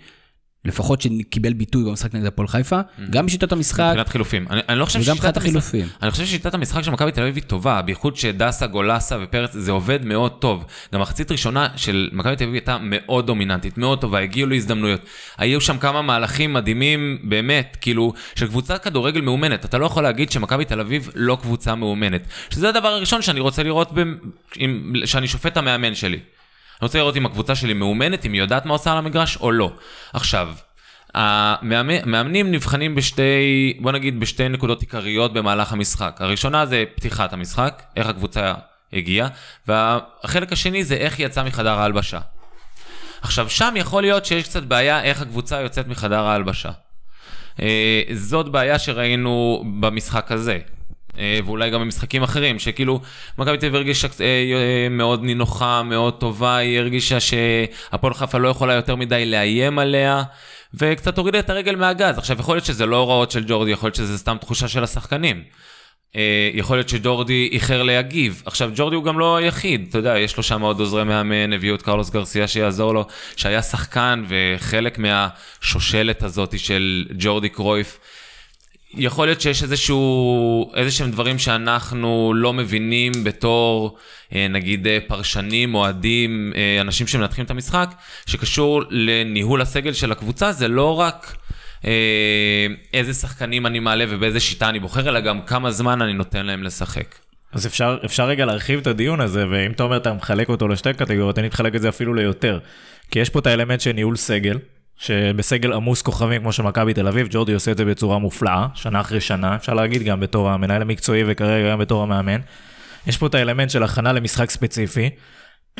לפחות 0.65 1.01
שקיבל 1.01 1.53
ביטוי 1.53 1.83
במשחק 1.83 2.15
נגד 2.15 2.25
הפועל 2.25 2.47
חיפה, 2.47 2.79
גם 3.09 3.25
בשיטת 3.25 3.51
המשחק, 3.51 3.83
מבחינת 3.87 4.09
חילופים. 4.09 4.45
אני, 4.49 4.61
אני 4.69 4.79
לא 4.79 4.85
חושב 4.85 4.99
וגם 5.03 5.15
מבחינת 5.15 5.37
החילופים. 5.37 5.87
אני 6.01 6.11
חושב 6.11 6.25
ששיטת 6.25 6.53
המשחק 6.53 6.81
של 6.81 6.91
מכבי 6.91 7.11
תל 7.11 7.21
אביב 7.21 7.35
היא 7.35 7.43
טובה, 7.43 7.81
בייחוד 7.81 8.15
שדסה, 8.15 8.67
גולסה 8.67 9.17
ופרץ, 9.21 9.53
זה 9.53 9.71
עובד 9.71 10.05
מאוד 10.05 10.31
טוב. 10.31 10.65
גם 10.93 11.01
מחצית 11.01 11.31
ראשונה 11.31 11.67
של 11.75 12.09
מכבי 12.13 12.35
תל 12.35 12.43
אביב 12.43 12.53
הייתה 12.53 12.77
מאוד 12.81 13.27
דומיננטית, 13.27 13.77
מאוד 13.77 14.01
טובה, 14.01 14.19
הגיעו 14.19 14.49
להזדמנויות. 14.49 15.01
היו 15.37 15.61
שם 15.61 15.77
כמה 15.77 16.01
מהלכים 16.01 16.53
מדהימים, 16.53 17.17
באמת, 17.23 17.77
כאילו, 17.81 18.13
של 18.35 18.47
קבוצת 18.47 18.83
כדורגל 18.83 19.21
מאומנת. 19.21 19.65
אתה 19.65 19.77
לא 19.77 19.85
יכול 19.85 20.03
להגיד 20.03 20.31
שמכבי 20.31 20.65
תל 20.65 20.79
אביב 20.79 21.09
לא 21.15 21.37
קבוצה 21.41 21.75
מאומנת. 21.75 22.27
שזה 22.49 22.69
הדבר 22.69 22.87
הראשון 22.87 23.21
שאני 23.21 23.39
רוצה 23.39 23.63
לראות, 23.63 23.91
ב... 23.93 24.03
עם... 24.55 24.93
שאני 25.05 25.27
שופט 25.27 25.57
המאמן 25.57 25.95
שלי. 25.95 26.19
אני 26.81 26.85
רוצה 26.85 26.97
לראות 26.97 27.17
אם 27.17 27.25
הקבוצה 27.25 27.55
שלי 27.55 27.73
מאומנת, 27.73 28.25
אם 28.25 28.33
היא 28.33 28.41
יודעת 28.41 28.65
מה 28.65 28.73
עושה 28.73 28.91
על 28.91 28.97
המגרש 28.97 29.37
או 29.37 29.51
לא. 29.51 29.71
עכשיו, 30.13 30.49
המאמנים 31.13 32.51
נבחנים 32.51 32.95
בשתי, 32.95 33.77
בוא 33.79 33.91
נגיד 33.91 34.19
בשתי 34.19 34.49
נקודות 34.49 34.81
עיקריות 34.81 35.33
במהלך 35.33 35.73
המשחק. 35.73 36.17
הראשונה 36.19 36.65
זה 36.65 36.83
פתיחת 36.95 37.33
המשחק, 37.33 37.83
איך 37.95 38.07
הקבוצה 38.07 38.53
הגיעה, 38.93 39.27
והחלק 39.67 40.51
השני 40.51 40.83
זה 40.83 40.95
איך 40.95 41.17
היא 41.17 41.25
יצאה 41.25 41.43
מחדר 41.43 41.79
ההלבשה. 41.79 42.19
עכשיו 43.21 43.49
שם 43.49 43.73
יכול 43.77 44.03
להיות 44.03 44.25
שיש 44.25 44.43
קצת 44.43 44.63
בעיה 44.63 45.03
איך 45.03 45.21
הקבוצה 45.21 45.61
יוצאת 45.61 45.87
מחדר 45.87 46.23
ההלבשה. 46.23 46.71
אה, 47.61 48.01
זאת 48.13 48.49
בעיה 48.49 48.79
שראינו 48.79 49.63
במשחק 49.79 50.31
הזה. 50.31 50.59
אה, 51.19 51.39
ואולי 51.45 51.69
גם 51.69 51.81
במשחקים 51.81 52.23
אחרים, 52.23 52.59
שכאילו 52.59 53.01
מכבי 53.37 53.57
תל 53.57 53.65
אביב 53.65 53.75
הרגישה 53.75 54.07
אה, 54.21 54.25
אה, 54.25 54.89
מאוד 54.89 55.23
נינוחה, 55.23 55.83
מאוד 55.83 56.13
טובה, 56.19 56.57
היא 56.57 56.79
הרגישה 56.79 57.19
שהפועל 57.19 58.13
חיפה 58.13 58.37
לא 58.37 58.47
יכולה 58.47 58.73
יותר 58.73 58.95
מדי 58.95 59.25
לאיים 59.25 59.79
עליה, 59.79 60.23
וקצת 60.73 61.17
הורידה 61.17 61.39
את 61.39 61.49
הרגל 61.49 61.75
מהגז. 61.75 62.17
עכשיו 62.17 62.37
יכול 62.39 62.55
להיות 62.55 62.65
שזה 62.65 62.85
לא 62.85 62.97
הוראות 62.97 63.31
של 63.31 63.43
ג'ורדי, 63.47 63.71
יכול 63.71 63.87
להיות 63.87 63.95
שזה 63.95 64.17
סתם 64.17 64.37
תחושה 64.41 64.67
של 64.67 64.83
השחקנים. 64.83 65.43
יכול 66.53 66.77
להיות 66.77 66.89
שג'ורדי 66.89 67.49
איחר 67.51 67.83
להגיב. 67.83 68.43
עכשיו, 68.45 68.71
ג'ורדי 68.75 68.95
הוא 68.95 69.03
גם 69.03 69.19
לא 69.19 69.37
היחיד, 69.37 69.85
אתה 69.89 69.97
יודע, 69.97 70.19
יש 70.19 70.37
לו 70.37 70.43
שם 70.43 70.61
עוד 70.61 70.79
עוזרי 70.79 71.03
מאמן, 71.03 71.53
הביאו 71.53 71.75
את 71.75 71.81
קרלוס 71.81 72.09
גרסיה 72.09 72.47
שיעזור 72.47 72.93
לו, 72.93 73.05
שהיה 73.35 73.61
שחקן 73.61 74.23
וחלק 74.27 74.97
מהשושלת 74.99 76.23
הזאת 76.23 76.59
של 76.59 77.05
ג'ורדי 77.17 77.49
קרויף. 77.49 77.99
יכול 78.97 79.27
להיות 79.27 79.41
שיש 79.41 79.63
איזשהו, 79.63 80.71
איזשהם 80.75 81.11
דברים 81.11 81.39
שאנחנו 81.39 82.33
לא 82.35 82.53
מבינים 82.53 83.11
בתור 83.23 83.97
אה, 84.33 84.47
נגיד 84.49 84.87
אה, 84.87 84.97
פרשנים, 85.07 85.75
אוהדים, 85.75 86.53
אה, 86.55 86.81
אנשים 86.81 87.07
שמנתחים 87.07 87.45
את 87.45 87.51
המשחק, 87.51 87.93
שקשור 88.25 88.83
לניהול 88.89 89.61
הסגל 89.61 89.93
של 89.93 90.11
הקבוצה, 90.11 90.51
זה 90.51 90.67
לא 90.67 90.99
רק 90.99 91.35
איזה 92.93 93.13
שחקנים 93.13 93.65
אני 93.65 93.79
מעלה 93.79 94.05
ובאיזה 94.09 94.39
שיטה 94.39 94.69
אני 94.69 94.79
בוחר, 94.79 95.09
אלא 95.09 95.19
גם 95.19 95.41
כמה 95.41 95.71
זמן 95.71 96.01
אני 96.01 96.13
נותן 96.13 96.45
להם 96.45 96.63
לשחק. 96.63 97.15
אז 97.53 97.67
אפשר, 97.67 97.97
אפשר 98.05 98.27
רגע 98.27 98.45
להרחיב 98.45 98.79
את 98.79 98.87
הדיון 98.87 99.21
הזה, 99.21 99.45
ואם 99.49 99.71
אתה 99.71 99.83
אומר 99.83 99.97
אתה 99.97 100.13
מחלק 100.13 100.49
אותו 100.49 100.67
לשתי 100.67 100.93
קטגוריות, 100.93 101.39
אני 101.39 101.47
מתחלק 101.47 101.75
את 101.75 101.81
זה 101.81 101.89
אפילו 101.89 102.13
ליותר. 102.13 102.59
כי 103.11 103.19
יש 103.19 103.29
פה 103.29 103.39
את 103.39 103.47
האלמנט 103.47 103.81
של 103.81 103.91
ניהול 103.91 104.15
סגל, 104.15 104.57
שבסגל 104.97 105.73
עמוס 105.73 106.01
כוכבים 106.01 106.41
כמו 106.41 106.51
של 106.51 106.63
מכבי 106.63 106.93
תל 106.93 107.07
אביב, 107.07 107.27
ג'ורדי 107.29 107.53
עושה 107.53 107.71
את 107.71 107.77
זה 107.77 107.85
בצורה 107.85 108.19
מופלאה, 108.19 108.67
שנה 108.73 109.01
אחרי 109.01 109.21
שנה, 109.21 109.55
אפשר 109.55 109.73
להגיד 109.73 110.03
גם 110.03 110.19
בתור 110.19 110.49
המנהל 110.49 110.81
המקצועי 110.81 111.23
וכרגע 111.27 111.71
גם 111.71 111.79
בתור 111.79 112.03
המאמן. 112.03 112.39
יש 113.07 113.17
פה 113.17 113.27
את 113.27 113.35
האלמנט 113.35 113.69
של 113.69 113.83
הכנה 113.83 114.13
למשחק 114.13 114.49
ספציפי, 114.49 115.09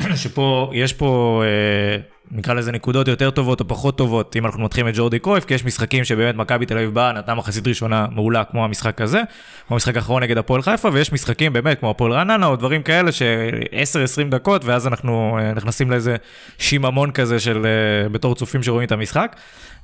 שפה 0.22 0.70
יש 0.74 0.92
פה 0.92 1.42
אה, 1.44 1.98
נקרא 2.30 2.54
לזה 2.54 2.72
נקודות 2.72 3.08
יותר 3.08 3.30
טובות 3.30 3.60
או 3.60 3.68
פחות 3.68 3.98
טובות 3.98 4.36
אם 4.36 4.46
אנחנו 4.46 4.64
מתחילים 4.64 4.88
את 4.88 4.94
ג'ורדי 4.96 5.18
קרויף 5.18 5.44
כי 5.44 5.54
יש 5.54 5.64
משחקים 5.64 6.04
שבאמת 6.04 6.34
מכבי 6.34 6.66
תל 6.66 6.78
אביב 6.78 6.94
באה 6.94 7.12
נתנה 7.12 7.34
מחצית 7.34 7.66
ראשונה 7.66 8.06
מעולה 8.10 8.44
כמו 8.44 8.64
המשחק 8.64 9.00
הזה 9.00 9.22
כמו 9.68 9.74
המשחק 9.74 9.96
האחרון 9.96 10.22
נגד 10.22 10.38
הפועל 10.38 10.62
חיפה 10.62 10.88
ויש 10.92 11.12
משחקים 11.12 11.52
באמת 11.52 11.80
כמו 11.80 11.90
הפועל 11.90 12.12
רעננה 12.12 12.46
או 12.46 12.56
דברים 12.56 12.82
כאלה 12.82 13.12
ש-10-20 13.12 14.30
דקות 14.30 14.64
ואז 14.64 14.86
אנחנו 14.86 15.38
אה, 15.40 15.52
נכנסים 15.52 15.90
לאיזה 15.90 16.16
שיממון 16.58 17.10
כזה 17.10 17.40
של 17.40 17.66
אה, 17.66 18.08
בתור 18.08 18.34
צופים 18.34 18.62
שרואים 18.62 18.86
את 18.86 18.92
המשחק 18.92 19.36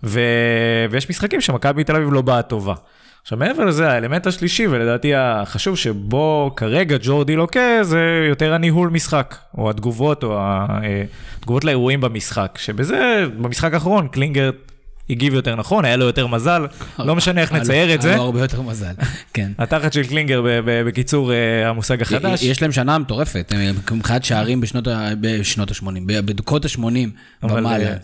ו... 0.05 0.21
ויש 0.91 1.11
משחקים 1.11 1.41
שמכבי 1.41 1.85
תל 1.85 1.97
אביב 1.97 2.13
לא 2.13 2.23
באה 2.23 2.43
טובה. 2.43 2.75
עכשיו 3.23 3.39
מעבר 3.39 3.65
לזה 3.65 3.91
האלמנט 3.91 4.27
השלישי 4.27 4.67
ולדעתי 4.67 5.15
החשוב 5.15 5.77
שבו 5.77 6.51
כרגע 6.57 6.97
ג'ורדי 7.03 7.37
לוקה 7.37 7.79
זה 7.83 8.27
יותר 8.29 8.55
הניהול 8.55 8.91
משחק 8.91 9.37
או 9.59 9.71
התגובות 9.71 10.25
או 10.25 10.39
התגובות 10.41 11.65
לאירועים 11.65 12.01
במשחק. 12.01 12.59
שבזה 12.59 13.25
במשחק 13.39 13.75
האחרון 13.75 14.09
קלינגר 14.09 14.51
הגיב 15.11 15.35
יותר 15.35 15.57
נכון 15.57 15.85
היה 15.85 15.97
לו 15.97 16.05
יותר 16.05 16.27
מזל 16.27 16.67
לא 16.99 17.17
משנה 17.17 17.41
איך 17.41 17.53
נצייר 17.53 17.95
את 17.95 18.03
זה 18.03 18.09
היה 18.09 18.17
לו 18.17 18.23
הרבה 18.23 18.41
יותר 18.41 18.63
מזל, 18.63 18.93
כן. 19.35 19.53
התחת 19.59 19.93
של 19.93 20.07
קלינגר 20.07 20.43
בקיצור 20.87 21.33
אה, 21.33 21.69
המושג 21.69 22.03
החדש. 22.03 22.43
יש 22.43 22.63
להם 22.63 22.73
שנה 22.73 22.99
מטורפת, 22.99 23.53
מבחינת 23.93 24.25
שערים 24.25 24.61
בשנות 24.61 24.87
ה- 24.87 25.11
בשנות 25.21 25.71
ה-80, 25.71 25.87
בדקות 26.07 26.65
ה-80 26.65 26.81
אבל, 27.43 27.59
ומעלה. 27.59 27.85
אה, 27.85 27.97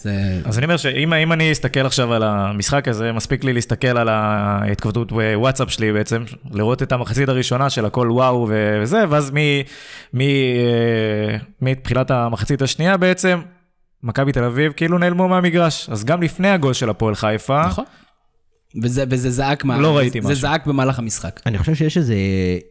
אז 0.45 0.59
אני 0.59 0.65
אומר 0.65 0.77
שאם 0.77 1.13
אם 1.15 1.33
אני 1.33 1.53
אסתכל 1.53 1.87
עכשיו 1.87 2.15
על 2.15 2.23
המשחק 2.23 2.89
הזה, 2.89 3.13
מספיק 3.13 3.45
לי 3.45 3.53
להסתכל 3.53 3.99
על 3.99 4.09
ההתכתבות 4.09 5.13
וואטסאפ 5.13 5.71
שלי 5.71 5.93
בעצם, 5.93 6.25
לראות 6.53 6.83
את 6.83 6.93
המחצית 6.93 7.29
הראשונה 7.29 7.71
של 7.71 7.85
הכל 7.85 8.09
וואו 8.11 8.49
וזה, 8.83 9.05
ואז 9.09 9.31
מ- 9.35 9.61
מ- 10.15 10.21
אה, 10.21 11.37
מתחילת 11.63 12.11
המחצית 12.11 12.63
השנייה 12.63 12.97
בעצם, 12.97 13.41
מכבי 14.03 14.33
תל 14.33 14.45
אביב 14.45 14.73
כאילו 14.73 14.99
נעלמו 14.99 15.29
מהמגרש. 15.29 15.89
אז 15.91 16.05
גם 16.05 16.23
לפני 16.23 16.49
הגול 16.49 16.73
של 16.73 16.91
הפועל 16.91 17.15
חיפה, 17.15 17.67
נכון. 17.67 17.85
וזה, 18.83 19.05
וזה 19.11 19.31
זעק, 19.31 19.65
מה, 19.65 19.79
לא 19.79 19.97
ראיתי 19.97 20.21
זה 20.23 20.29
משהו. 20.29 20.41
זעק 20.41 20.67
במהלך 20.67 20.99
המשחק. 20.99 21.41
אני 21.47 21.59
חושב 21.59 21.75
שיש 21.75 21.97
איזה 21.97 22.15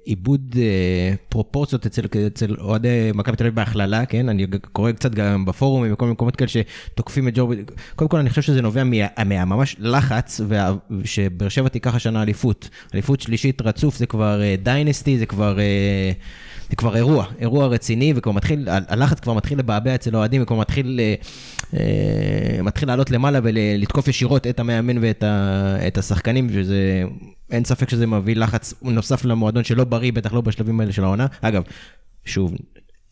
עיבוד 0.06 0.56
אה, 0.58 1.14
פרופורציות 1.30 1.86
אצל, 1.86 2.02
אצל 2.28 2.56
אוהדי 2.60 3.12
מכבי 3.14 3.36
תל 3.36 3.44
אביב 3.44 3.56
בהכללה, 3.56 4.06
כן? 4.06 4.30
אני 4.30 4.48
קורא 4.72 4.92
קצת 4.92 5.12
גם 5.16 5.46
בפורומים 5.46 5.94
וכל 5.94 6.06
מיני 6.06 6.14
מקומות 6.14 6.36
כאלה 6.36 6.48
שתוקפים 6.50 7.28
את 7.28 7.34
ג'ורבי. 7.36 7.56
קודם 7.96 8.10
כל 8.10 8.18
אני 8.18 8.30
חושב 8.30 8.42
שזה 8.42 8.62
נובע 8.62 8.84
מה- 8.84 8.96
מהממש 9.26 9.76
לחץ, 9.80 10.42
וה- 10.48 10.74
שבאר 11.04 11.50
שבע 11.50 11.70
תיקח 11.70 11.96
השנה 11.96 12.22
אליפות. 12.22 12.70
אליפות 12.94 13.22
שלישית 13.22 13.62
רצוף 13.62 13.98
זה 13.98 14.06
כבר 14.06 14.42
דיינסטי, 14.64 15.18
זה 15.18 15.26
כבר... 15.26 15.60
אה, 15.60 16.12
זה 16.70 16.76
כבר 16.76 16.96
אירוע, 16.96 17.26
אירוע 17.40 17.68
רציני, 17.68 18.14
וכבר 18.16 18.32
מתחיל, 18.32 18.68
הלחץ 18.70 19.20
כבר 19.20 19.34
מתחיל 19.34 19.60
לבעבע 19.60 19.96
אצל 19.96 20.16
האוהדים, 20.16 20.44
וכבר 20.44 20.58
מתחיל, 20.58 21.00
אה, 21.00 21.16
אה, 21.80 22.62
מתחיל 22.64 22.88
לעלות 22.88 23.12
למעלה 23.12 23.40
ולתקוף 23.44 24.08
ישירות 24.08 24.48
את 24.48 24.60
המאמן 24.60 24.98
ואת 25.02 25.24
ה, 25.24 25.88
את 25.88 25.98
השחקנים, 25.98 26.50
שזה, 26.50 27.04
אין 27.52 27.66
ספק 27.66 27.90
שזה 27.90 28.08
מביא 28.08 28.36
לחץ 28.36 28.74
נוסף 28.82 29.26
למועדון 29.26 29.64
שלא 29.64 29.84
בריא, 29.84 30.12
בטח 30.12 30.34
לא 30.34 30.42
בשלבים 30.42 30.80
האלה 30.80 30.92
של 30.92 31.04
העונה. 31.04 31.26
אגב, 31.42 31.64
שוב, 32.26 32.54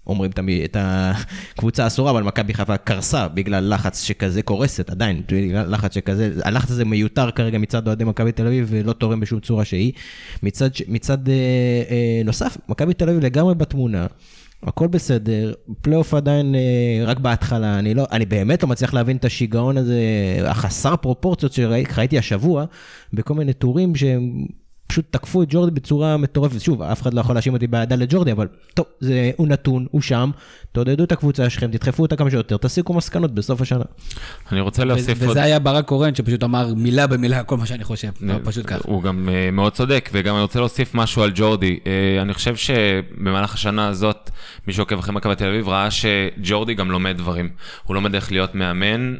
אומרים 0.07 0.31
תמיד 0.31 0.63
את 0.63 0.77
הקבוצה 0.79 1.83
האסורה, 1.83 2.11
אבל 2.11 2.23
מכבי 2.23 2.53
חיפה 2.53 2.77
קרסה 2.77 3.27
בגלל 3.27 3.73
לחץ 3.73 4.03
שכזה 4.03 4.41
קורסת, 4.41 4.89
עדיין, 4.89 5.21
בגלל 5.31 5.73
לחץ 5.73 5.95
שכזה, 5.95 6.31
הלחץ 6.43 6.71
הזה 6.71 6.85
מיותר 6.85 7.31
כרגע 7.31 7.57
מצד 7.57 7.87
אוהדי 7.87 8.03
מכבי 8.03 8.31
תל 8.31 8.47
אביב 8.47 8.67
ולא 8.69 8.93
תורם 8.93 9.19
בשום 9.19 9.39
צורה 9.39 9.65
שהיא. 9.65 9.93
מצד, 10.43 10.69
מצד 10.87 11.29
אה, 11.29 11.33
אה, 11.89 12.21
נוסף, 12.25 12.57
מכבי 12.69 12.93
תל 12.93 13.09
אביב 13.09 13.23
לגמרי 13.23 13.55
בתמונה. 13.55 14.07
הכל 14.63 14.87
בסדר, 14.87 15.53
פלייאוף 15.81 16.13
עדיין 16.13 16.55
אה, 16.55 17.05
רק 17.05 17.19
בהתחלה, 17.19 17.79
אני, 17.79 17.93
לא, 17.93 18.05
אני 18.11 18.25
באמת 18.25 18.63
לא 18.63 18.69
מצליח 18.69 18.93
להבין 18.93 19.17
את 19.17 19.25
השיגעון 19.25 19.77
הזה, 19.77 19.99
החסר 20.45 20.95
פרופורציות 20.95 21.53
שראיתי 21.53 22.17
השבוע, 22.17 22.65
בכל 23.13 23.33
מיני 23.33 23.53
טורים 23.53 23.95
שהם 23.95 24.45
פשוט 24.87 25.05
תקפו 25.09 25.43
את 25.43 25.47
ג'ורדי 25.51 25.71
בצורה 25.71 26.17
מטורפת. 26.17 26.61
שוב, 26.61 26.81
אף 26.81 27.01
אחד 27.01 27.13
לא 27.13 27.21
יכול 27.21 27.35
להאשים 27.35 27.53
אותי 27.53 27.67
באהדה 27.67 27.95
לג'ורדי, 27.95 28.31
אבל 28.31 28.47
טוב, 28.73 28.85
זה, 28.99 29.31
הוא 29.37 29.47
נתון, 29.47 29.85
הוא 29.91 30.01
שם, 30.01 30.31
תעודדו 30.71 31.03
את 31.03 31.11
הקבוצה 31.11 31.49
שלכם, 31.49 31.71
תדחפו 31.71 32.03
אותה 32.03 32.15
כמה 32.15 32.29
שיותר, 32.29 32.57
תסיקו 32.57 32.93
מסקנות 32.93 33.31
בסוף 33.31 33.61
השנה. 33.61 33.83
אני 34.51 34.59
רוצה 34.59 34.83
להוסיף 34.85 35.17
וזה 35.17 35.27
עוד... 35.27 35.37
היה 35.37 35.59
ברק 35.59 35.85
קורן 35.85 36.15
שפשוט 36.15 36.43
אמר 36.43 36.73
מילה 36.73 37.07
במילה 37.07 37.43
כל 37.43 37.57
מה 37.57 37.65
שאני 37.65 37.83
חושב, 37.83 38.07
אה, 38.29 38.37
פשוט 38.43 38.65
ככה. 38.67 38.79
הוא 38.83 39.03
גם 39.03 39.29
אה, 39.29 39.51
מאוד 39.51 39.73
צודק, 39.73 40.09
וגם 40.13 40.35
אני 40.35 40.41
רוצה 40.41 40.59
להוסיף 40.59 40.95
משהו 40.95 41.23
על 41.23 41.31
ג'ורדי. 41.35 41.79
אה, 41.87 42.21
אני 42.21 42.33
חושב 42.33 42.55
שבמהלך 42.55 43.53
השנה 43.53 43.87
הזאת, 43.87 44.29
מי 44.67 44.73
שעוקב 44.73 44.99
אחרי 44.99 45.13
מכבי 45.13 45.35
תל 45.35 45.47
אביב 45.47 45.67
ראה 45.67 45.87
שג'ורדי 45.91 46.73
גם 46.73 46.91
לומד 46.91 47.17
דברים. 47.17 47.49
הוא 47.83 47.95
לומד 47.95 48.15
איך 48.15 48.31
להיות 48.31 48.55
מאמן, 48.55 49.15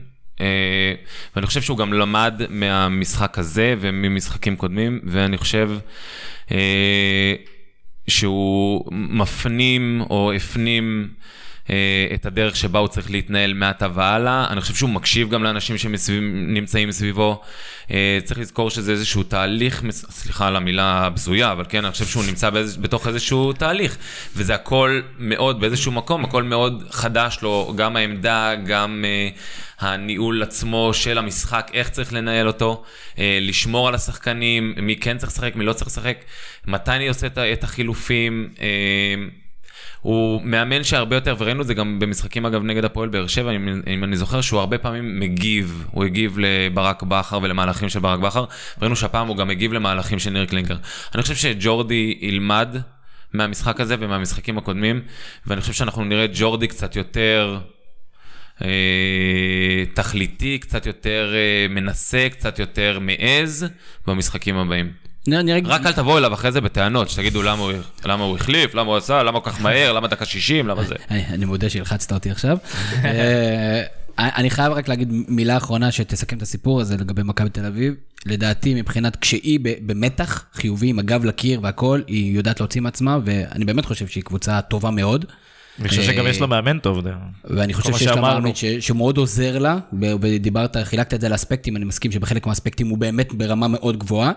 ואני 1.36 1.46
חושב 1.48 1.62
שהוא 1.62 1.78
גם 1.78 1.94
למד 1.94 2.42
מהמשחק 2.50 3.40
הזה 3.40 3.76
וממשחקים 3.80 4.56
קודמים, 4.56 5.00
ואני 5.04 5.38
חושב 5.38 5.72
אה, 6.52 7.36
שהוא 8.08 8.86
מפנים 8.92 10.02
או 10.10 10.34
הפנים 10.34 11.10
אה, 11.70 12.08
את 12.14 12.26
הדרך 12.26 12.56
שבה 12.56 12.80
הוא 12.80 12.88
צריך 12.88 13.12
להתנהל 13.12 13.54
מעתה 13.54 13.88
והלאה. 13.94 14.48
אני 14.50 14.62
חושב 14.62 14.76
שהוא 14.76 14.90
מקשיב 14.90 15.30
גם 15.30 15.44
לאנשים 15.44 15.78
שנמצאים 15.78 16.92
סביבו. 16.92 17.42
אה, 17.92 18.20
צריך 18.24 18.40
לזכור 18.40 18.70
שזה 18.70 18.92
איזשהו 18.92 19.24
תהליך, 19.24 19.84
סליחה 19.92 20.48
על 20.48 20.56
המילה 20.56 21.06
הבזויה, 21.06 21.52
אבל 21.52 21.66
כן, 21.70 21.86
אני 21.86 21.92
חושב 21.92 22.06
שהוא 22.06 22.24
נמצא 22.26 22.50
באיז, 22.50 22.78
בתוך 22.78 23.08
איזשהו 23.08 23.54
תהליך. 23.54 23.98
וזה 24.36 24.56
הכל 24.56 25.02
מאוד, 25.20 25.60
באיזשהו 25.60 25.92
מקום, 25.92 26.26
הכל 26.26 26.44
מאוד 26.44 26.84
חדש 26.92 27.40
לו, 27.42 27.74
גם 27.78 27.96
העמדה, 27.96 28.56
גם 28.66 29.06
הניהול 29.80 30.44
עצמו 30.44 30.94
של 30.94 31.18
המשחק, 31.18 31.72
איך 31.74 31.90
צריך 31.90 32.14
לנהל 32.14 32.48
אותו, 32.48 32.84
uh, 33.16 33.20
לשמור 33.42 33.88
על 33.88 33.96
השחקנים, 33.96 34.74
מי 34.82 34.96
כן 34.96 35.18
צריך 35.18 35.32
לשחק, 35.32 35.56
מי 35.56 35.66
לא 35.66 35.74
צריך 35.74 35.88
לשחק, 35.88 36.18
מתי 36.68 36.92
אני 36.92 37.08
עושה 37.08 37.28
את 37.54 37.64
החילופים. 37.64 38.50
Uh, 38.56 38.60
הוא 40.06 40.42
מאמן 40.44 40.84
שהרבה 40.84 41.16
יותר, 41.16 41.36
וראינו 41.40 41.62
את 41.62 41.68
זה 41.68 41.74
גם 41.74 42.00
במשחקים 42.00 42.46
אגב 42.46 42.64
נגד 42.64 42.86
הפועל 42.86 43.10
באר 43.10 43.28
שבע, 43.28 43.52
אם, 43.52 43.82
אם 43.88 44.04
אני 44.04 44.18
זוכר 44.18 44.42
שהוא 44.42 44.60
הרבה 44.60 44.78
פעמים 44.78 45.20
מגיב, 45.20 45.88
הוא 45.92 46.04
הגיב 46.04 46.38
לברק 46.40 47.04
בכר 47.04 47.40
ולמהלכים 47.42 47.90
של 47.90 48.00
ברק 48.00 48.20
בכר, 48.20 48.46
ראינו 48.82 48.96
שהפעם 48.96 49.28
הוא 49.28 49.38
גם 49.38 49.48
מגיב 49.48 49.74
למהלכים 49.74 50.20
של 50.20 50.30
ניר 50.30 50.46
קלינגר. 50.46 50.78
אני 51.16 51.22
חושב 51.22 51.36
שג'ורדי 51.36 52.18
ילמד 52.22 52.78
מהמשחק 53.34 53.82
הזה 53.82 53.96
ומהמשחקים 54.00 54.58
הקודמים, 54.58 55.02
ואני 55.48 55.62
חושב 55.62 55.74
שאנחנו 55.74 56.04
נראה 56.04 56.26
את 56.26 56.32
ג'ורדי 56.34 56.68
קצת 56.68 56.96
יותר 56.96 57.58
אה, 57.62 57.75
תכליתי, 59.94 60.60
קצת 60.60 60.86
יותר 60.86 61.34
אה, 61.36 61.68
מנסה, 61.70 62.28
קצת 62.32 62.60
יותר 62.60 63.00
מעז 63.02 63.66
במשחקים 64.08 64.58
הבאים. 64.58 64.92
רק... 65.66 65.86
אל 65.86 65.92
תבואו 65.92 66.18
אליו 66.18 66.34
אחרי 66.34 66.52
זה 66.52 66.62
בטענות, 66.62 67.10
שתגידו 67.10 67.44
למה 67.44 68.24
הוא, 68.24 68.36
החליף, 68.36 68.76
למה 68.76 68.90
הוא 68.90 68.98
עשה, 68.98 69.24
למה 69.24 69.38
הוא 69.38 69.46
כך 69.46 69.62
מהר, 69.62 69.94
למה 69.94 70.08
דקה 70.08 70.26
60, 70.26 70.68
למה 70.68 70.84
זה. 70.84 70.96
אני, 71.10 71.46
מודה 71.46 71.70
שהלחצת 71.70 72.12
אותי 72.12 72.32
עכשיו. 72.32 72.58
אה, 73.06 73.84
אני 74.18 74.50
חייב 74.50 74.74
רק 74.74 74.88
להגיד 74.88 75.10
מילה 75.12 75.58
אחרונה 75.58 75.92
שתסכם 75.92 76.38
את 76.38 76.42
הסיפור 76.42 76.82
הזה 76.82 76.98
לגבי 76.98 77.24
מכבי 77.24 77.50
תל 77.50 77.66
אביב. 77.66 77.94
לדעתי, 78.26 78.74
מבחינת, 78.74 79.16
כשהיא 79.16 79.60
במתח 79.62 80.46
חיובי, 80.54 80.90
עם 80.90 81.00
הגב 81.00 81.26
לקיר 81.26 81.60
והכל, 81.64 82.02
היא 82.08 82.36
יודעת 82.36 82.60
להוציא 82.60 82.82
מעצמה, 82.82 83.18
ואני 83.26 83.66
באמת 83.66 83.86
חושב 83.86 84.08
שהיא 84.08 84.24
קבוצה 84.24 84.62
טובה 84.62 84.92
מאוד. 84.92 85.26
אני 85.80 85.90
חושב 85.90 86.04
שגם 86.04 86.28
יש 86.28 86.42
לו 86.42 86.48
מאמן 86.48 86.80
טוב. 86.80 87.06
ואני 87.44 87.74
חושב 87.74 87.94
שיש 87.94 88.08
לה. 88.08 88.22
מאמן 88.22 88.50
שמאוד 88.80 89.18
עוזר 89.18 89.60
לה, 89.60 89.78
ודיברת, 90.22 90.78
חילקת 90.84 91.14
את 91.14 91.22
זה 91.22 91.30
לאספקטים, 91.30 91.78
אני 91.78 91.86
מסכים 91.86 92.12
שבחלק 92.12 92.48
מהאספקטים 92.48 92.88
הוא 92.88 92.98
באמת 92.98 93.34
ברמה 93.34 93.68
מאוד 93.68 93.98
גבוהה, 93.98 94.32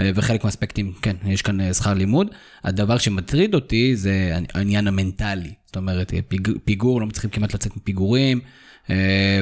אה, 0.00 0.10
וחלק 0.14 0.44
מהאספקטים, 0.44 0.92
כן, 1.02 1.16
יש 1.26 1.42
כאן 1.42 1.60
אה, 1.60 1.74
שכר 1.74 1.94
לימוד. 1.94 2.26
הדבר 2.64 2.98
שמטריד 2.98 3.54
אותי 3.54 3.96
זה 3.96 4.38
העניין 4.54 4.88
המנטלי. 4.88 5.52
זאת 5.66 5.76
אומרת, 5.76 6.14
אה, 6.14 6.18
פיג, 6.28 6.48
פיגור, 6.64 7.00
לא 7.00 7.06
מצליחים 7.06 7.30
כמעט 7.30 7.54
לצאת 7.54 7.76
מפיגורים, 7.76 8.40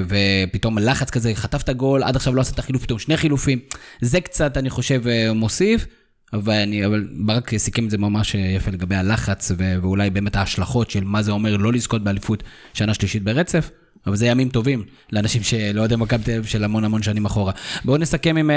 ופתאום 0.09 0.79
לחץ 0.79 1.11
כזה, 1.11 1.35
חטפת 1.35 1.71
גול, 1.71 2.03
עד 2.03 2.17
עכשיו 2.17 2.35
לא 2.35 2.41
עשית 2.41 2.61
חילוף, 2.61 2.83
פתאום 2.83 2.99
שני 2.99 3.17
חילופים. 3.17 3.59
זה 4.01 4.21
קצת, 4.21 4.57
אני 4.57 4.71
חושב, 4.71 5.03
מוסיף. 5.35 5.87
אבל, 6.33 6.55
אני, 6.55 6.87
אבל 6.87 7.09
ברק 7.13 7.57
סיכם 7.57 7.85
את 7.85 7.91
זה 7.91 7.99
ממש 7.99 8.35
יפה 8.35 8.71
לגבי 8.71 8.95
הלחץ 8.95 9.53
ו- 9.59 9.77
ואולי 9.83 10.11
באמת 10.11 10.37
ההשלכות 10.37 10.91
של 10.91 11.05
מה 11.05 11.23
זה 11.23 11.33
אומר 11.33 11.57
לא 11.57 11.73
לזכות 11.73 12.05
באליפות 12.05 12.43
שנה 12.75 12.95
שלישית 12.95 13.23
ברצף. 13.23 13.71
אבל 14.07 14.17
זה 14.17 14.27
ימים 14.27 14.49
טובים 14.49 14.85
לאנשים 15.13 15.43
שלא 15.43 15.83
יודעים 15.83 16.01
מכבי 16.01 16.25
תל 16.25 16.31
אביב 16.31 16.45
של 16.45 16.65
המון 16.65 16.85
המון 16.85 17.03
שנים 17.03 17.25
אחורה. 17.25 17.53
בואו 17.85 17.97
נסכם 17.97 18.37
עם 18.37 18.51
uh, 18.51 18.53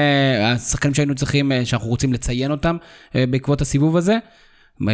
השחקנים 0.45 0.93
שהיינו 0.93 1.15
צריכים, 1.15 1.51
uh, 1.51 1.65
שאנחנו 1.65 1.87
רוצים 1.89 2.13
לציין 2.13 2.51
אותם 2.51 2.77
uh, 3.09 3.15
בעקבות 3.29 3.61
הסיבוב 3.61 3.97
הזה. 3.97 4.17
Uh, 4.81 4.85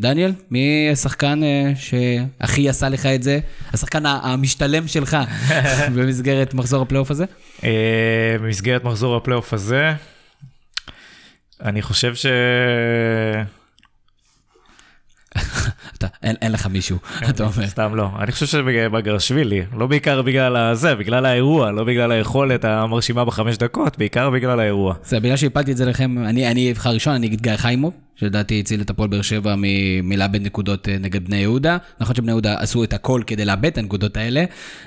דניאל, 0.00 0.32
מי 0.50 0.88
השחקן 0.92 1.40
uh, 1.42 1.78
שהכי 1.78 2.68
עשה 2.68 2.88
לך 2.88 3.06
את 3.06 3.22
זה? 3.22 3.38
השחקן 3.72 4.02
המשתלם 4.06 4.88
שלך 4.88 5.16
במסגרת 5.94 6.54
מחזור 6.54 6.82
הפלייאוף 6.82 7.10
הזה? 7.10 7.24
אה, 7.64 8.36
במסגרת 8.40 8.84
מחזור 8.84 9.16
הפלייאוף 9.16 9.54
הזה, 9.54 9.92
אני 11.62 11.82
חושב 11.82 12.14
ש... 12.14 12.26
אתה, 15.98 16.06
אין, 16.22 16.36
אין 16.42 16.52
לך 16.52 16.66
מישהו, 16.66 16.98
אתה 17.30 17.44
אומר. 17.44 17.66
סתם 17.66 17.94
לא. 17.94 18.08
אני 18.18 18.32
חושב 18.32 18.46
שבגרשווילי, 18.46 19.62
לא 19.76 19.86
בעיקר 19.86 20.22
בגלל 20.22 20.56
הזה, 20.56 20.94
בגלל 20.94 21.26
האירוע, 21.26 21.70
לא 21.70 21.84
בגלל 21.84 22.12
היכולת 22.12 22.64
המרשימה 22.64 23.24
בחמש 23.24 23.56
דקות, 23.56 23.98
בעיקר 23.98 24.30
בגלל 24.30 24.60
האירוע. 24.60 24.94
זה 25.04 25.20
בגלל 25.20 25.36
שהפלתי 25.36 25.72
את 25.72 25.76
זה 25.76 25.84
לכם, 25.84 26.18
אני, 26.18 26.50
אני 26.50 26.72
אבחר 26.72 26.90
ראשון, 26.90 27.14
אני 27.14 27.26
אגיד 27.26 27.40
גיא 27.40 27.56
חיימוב, 27.56 27.94
שלדעתי 28.22 28.60
הציל 28.60 28.80
את 28.80 28.90
הפועל 28.90 29.08
באר 29.08 29.22
שבע 29.22 29.54
מ- 29.56 30.08
מלאבד 30.08 30.42
נקודות 30.42 30.88
אה, 30.88 30.98
נגד 30.98 31.24
בני 31.24 31.36
יהודה. 31.36 31.76
נכון 32.00 32.14
שבני 32.14 32.30
יהודה 32.32 32.58
עשו 32.58 32.84
את 32.84 32.92
הכל 32.92 33.22
כדי 33.26 33.44
לאבד 33.44 33.64
את 33.66 33.78
הנקודות 33.78 34.16
האלה, 34.16 34.44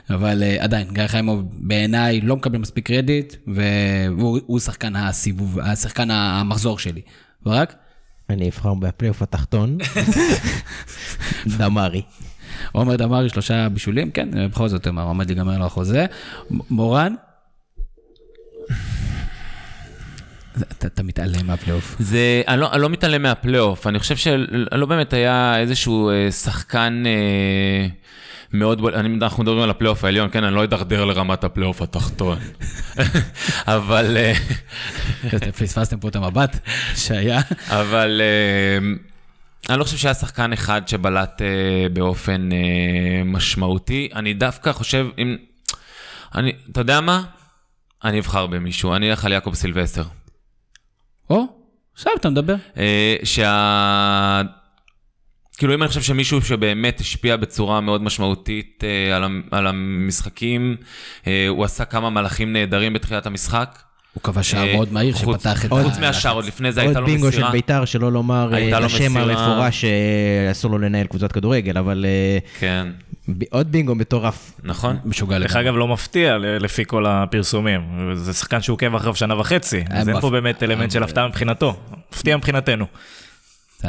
אבל 0.09 0.43
uh, 0.43 0.63
עדיין, 0.63 0.87
גיא 0.93 1.07
חיימוב 1.07 1.43
בעיניי 1.51 2.21
לא 2.21 2.35
מקבל 2.35 2.57
מספיק 2.57 2.87
קרדיט, 2.87 3.35
והוא 3.47 4.39
הוא 4.45 4.59
שחקן 4.59 4.95
הסיבוב, 4.95 5.59
השחקן 5.59 6.11
המחזור 6.11 6.79
שלי. 6.79 7.01
ורק? 7.45 7.75
אני 8.29 8.47
אבחר 8.49 8.73
בפלייאוף 8.73 9.21
התחתון. 9.21 9.77
דמרי. 11.57 12.01
עומר 12.71 12.95
דמרי, 12.95 13.29
שלושה 13.29 13.69
בישולים, 13.69 14.11
כן, 14.11 14.29
בכל 14.49 14.67
זאת, 14.67 14.87
עומד 14.87 15.27
להיגמר 15.27 15.57
לו 15.57 15.65
החוזה. 15.65 16.05
מורן? 16.69 17.13
זה- 18.67 18.75
אתה, 20.61 20.87
אתה 20.87 21.03
מתעלם 21.03 21.47
מהפלייאוף. 21.47 21.95
זה, 21.99 22.41
אני 22.47 22.61
לא, 22.61 22.71
אני 22.71 22.81
לא 22.81 22.89
מתעלם 22.89 23.21
מהפלייאוף, 23.21 23.87
אני 23.87 23.99
חושב 23.99 24.15
שלא 24.15 24.85
באמת 24.85 25.13
היה 25.13 25.59
איזשהו 25.59 26.09
אה, 26.09 26.31
שחקן 26.31 27.03
אה, 27.05 27.87
מאוד 28.53 28.85
אני, 28.93 29.17
אנחנו 29.21 29.43
מדברים 29.43 29.61
על 29.61 29.69
הפלייאוף 29.69 30.03
העליון, 30.03 30.29
כן, 30.31 30.43
אני 30.43 30.55
לא 30.55 30.63
אדרדר 30.63 31.05
לרמת 31.05 31.43
הפלייאוף 31.43 31.81
התחתון, 31.81 32.39
אבל, 33.67 34.17
אה, 34.17 34.33
אתם 35.35 35.51
פספסתם 35.51 35.99
פה 35.99 36.07
את 36.07 36.15
המבט 36.15 36.59
שהיה. 36.95 37.41
אבל 37.69 38.21
אה, 38.21 38.87
אני 39.69 39.79
לא 39.79 39.83
חושב 39.83 39.97
שהיה 39.97 40.13
שחקן 40.13 40.53
אחד 40.53 40.87
שבלט 40.87 41.41
אה, 41.41 41.89
באופן 41.93 42.49
אה, 42.51 43.23
משמעותי, 43.25 44.09
אני 44.15 44.33
דווקא 44.33 44.71
חושב, 44.71 45.07
אם, 45.17 45.37
אני, 46.35 46.51
אתה 46.71 46.81
יודע 46.81 47.01
מה? 47.01 47.23
אני 48.03 48.19
אבחר 48.19 48.47
במישהו, 48.47 48.95
אני 48.95 49.11
אלך 49.11 49.25
על 49.25 49.31
יעקב 49.31 49.53
סילבסטר. 49.53 50.03
או, 51.29 51.43
עכשיו 51.93 52.11
אתה 52.19 52.29
מדבר. 52.29 52.55
אה, 52.77 53.15
שה... 53.23 54.41
כאילו 55.57 55.73
אם 55.73 55.81
אני 55.81 55.87
חושב 55.87 56.01
שמישהו 56.01 56.41
שבאמת 56.41 56.99
השפיע 56.99 57.35
בצורה 57.37 57.81
מאוד 57.81 58.01
משמעותית 58.03 58.83
אה, 58.83 59.15
על, 59.15 59.23
המ- 59.23 59.43
על 59.51 59.67
המשחקים, 59.67 60.75
אה, 61.27 61.45
הוא 61.49 61.65
עשה 61.65 61.85
כמה 61.85 62.09
מהלכים 62.09 62.53
נהדרים 62.53 62.93
בתחילת 62.93 63.25
המשחק. 63.25 63.79
הוא 64.13 64.23
כבש 64.23 64.51
שער 64.51 64.73
מאוד 64.75 64.93
מהיר 64.93 65.13
חוץ- 65.13 65.37
שפתח 65.39 65.65
את 65.65 65.69
חוץ 65.69 65.97
ה- 65.97 66.01
מהשאר, 66.01 66.31
עוד 66.33 66.45
לפני 66.45 66.71
זה 66.71 66.81
עוד 66.81 66.87
הייתה 66.87 66.99
לו 66.99 67.05
בינגו 67.05 67.21
של 67.31 67.37
מסירה. 67.37 67.51
בית"ר, 67.51 67.85
שלא 67.85 68.11
לומר 68.11 68.49
לו 68.49 68.57
השם 68.85 68.97
מסירה. 69.05 69.21
המפורש 69.45 69.85
שאסור 69.85 70.71
לו 70.71 70.77
לנהל 70.77 71.07
קבוצת 71.07 71.31
כדורגל, 71.31 71.77
אבל 71.77 72.05
כן, 72.59 72.87
עוד 73.49 73.71
בינגו 73.71 73.95
מטורף. 73.95 74.51
נכון. 74.63 74.97
משוגע 75.05 75.39
דרך 75.39 75.51
לגמרי. 75.51 75.69
אגב, 75.69 75.77
לא 75.77 75.87
מפתיע 75.87 76.37
לפי 76.37 76.83
כל 76.87 77.05
הפרסמים. 77.05 77.81
זה 78.13 78.33
שחקן 78.33 78.61
שעוקב 78.61 78.95
אחריו 78.95 79.15
שנה 79.15 79.39
וחצי, 79.39 79.83
אז 79.89 80.09
אין 80.09 80.21
פה 80.21 80.29
באמת 80.29 80.63
אלמנט 80.63 80.91
של 80.91 81.03
הפתעה 81.03 81.27
מבחינתו. 81.27 81.75
מפתיע 82.13 82.37
מבחינתנו. 82.37 82.85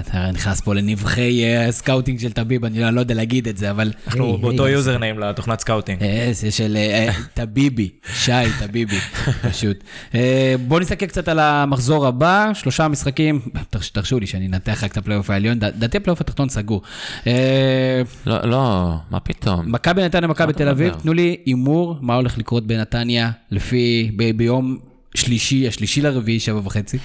אתה 0.00 0.30
נכנס 0.32 0.60
פה 0.60 0.74
לנבכי 0.74 1.44
אה, 1.44 1.72
scouting 1.72 2.20
של 2.20 2.32
טביב, 2.32 2.64
אני 2.64 2.80
לא- 2.80 2.90
לא 2.90 3.00
יודע 3.00 3.14
להגיד 3.14 3.48
את 3.48 3.56
זה, 3.56 3.70
אבל... 3.70 3.92
אנחנו 4.06 4.38
באותו 4.38 4.64
היי. 4.66 4.72
username 4.74 5.18
לתוכנת 5.18 5.60
scouting. 5.60 6.02
אה, 6.02 6.28
זה 6.32 6.50
של 6.50 6.76
אה, 6.76 7.08
טביבי, 7.34 7.88
שי 8.14 8.32
טביבי, 8.58 8.96
פשוט. 9.50 9.84
אה, 10.14 10.54
בואו 10.68 10.80
נסתכל 10.80 11.06
קצת 11.06 11.28
על 11.28 11.38
המחזור 11.38 12.06
הבא, 12.06 12.50
שלושה 12.54 12.88
משחקים, 12.88 13.40
תרש- 13.70 13.90
תרשו 13.90 14.20
לי 14.20 14.26
שאני 14.26 14.46
אנתח 14.46 14.84
רק 14.84 14.92
את 14.92 14.96
הפלייאוף 14.96 15.30
העליון, 15.30 15.58
לדעתי 15.62 15.96
הפלייאוף 15.96 16.20
התחתון 16.20 16.48
סגור. 16.48 16.82
אה, 17.26 18.02
לא, 18.26 18.38
לא, 18.50 18.94
מה 19.10 19.20
פתאום? 19.20 19.72
מכבי 19.72 20.02
נתניה, 20.04 20.28
מכבי 20.28 20.52
תל 20.52 20.68
אביב? 20.68 20.94
תנו 20.94 21.12
לי 21.12 21.36
הימור, 21.46 21.96
מה 22.00 22.14
הולך 22.14 22.38
לקרות 22.38 22.66
בנתניה 22.66 23.30
לפי, 23.50 24.10
ביום 24.36 24.78
שלישי, 25.14 25.68
השלישי 25.68 26.00
לרביעי, 26.02 26.40
שבע 26.40 26.60
וחצי. 26.64 26.98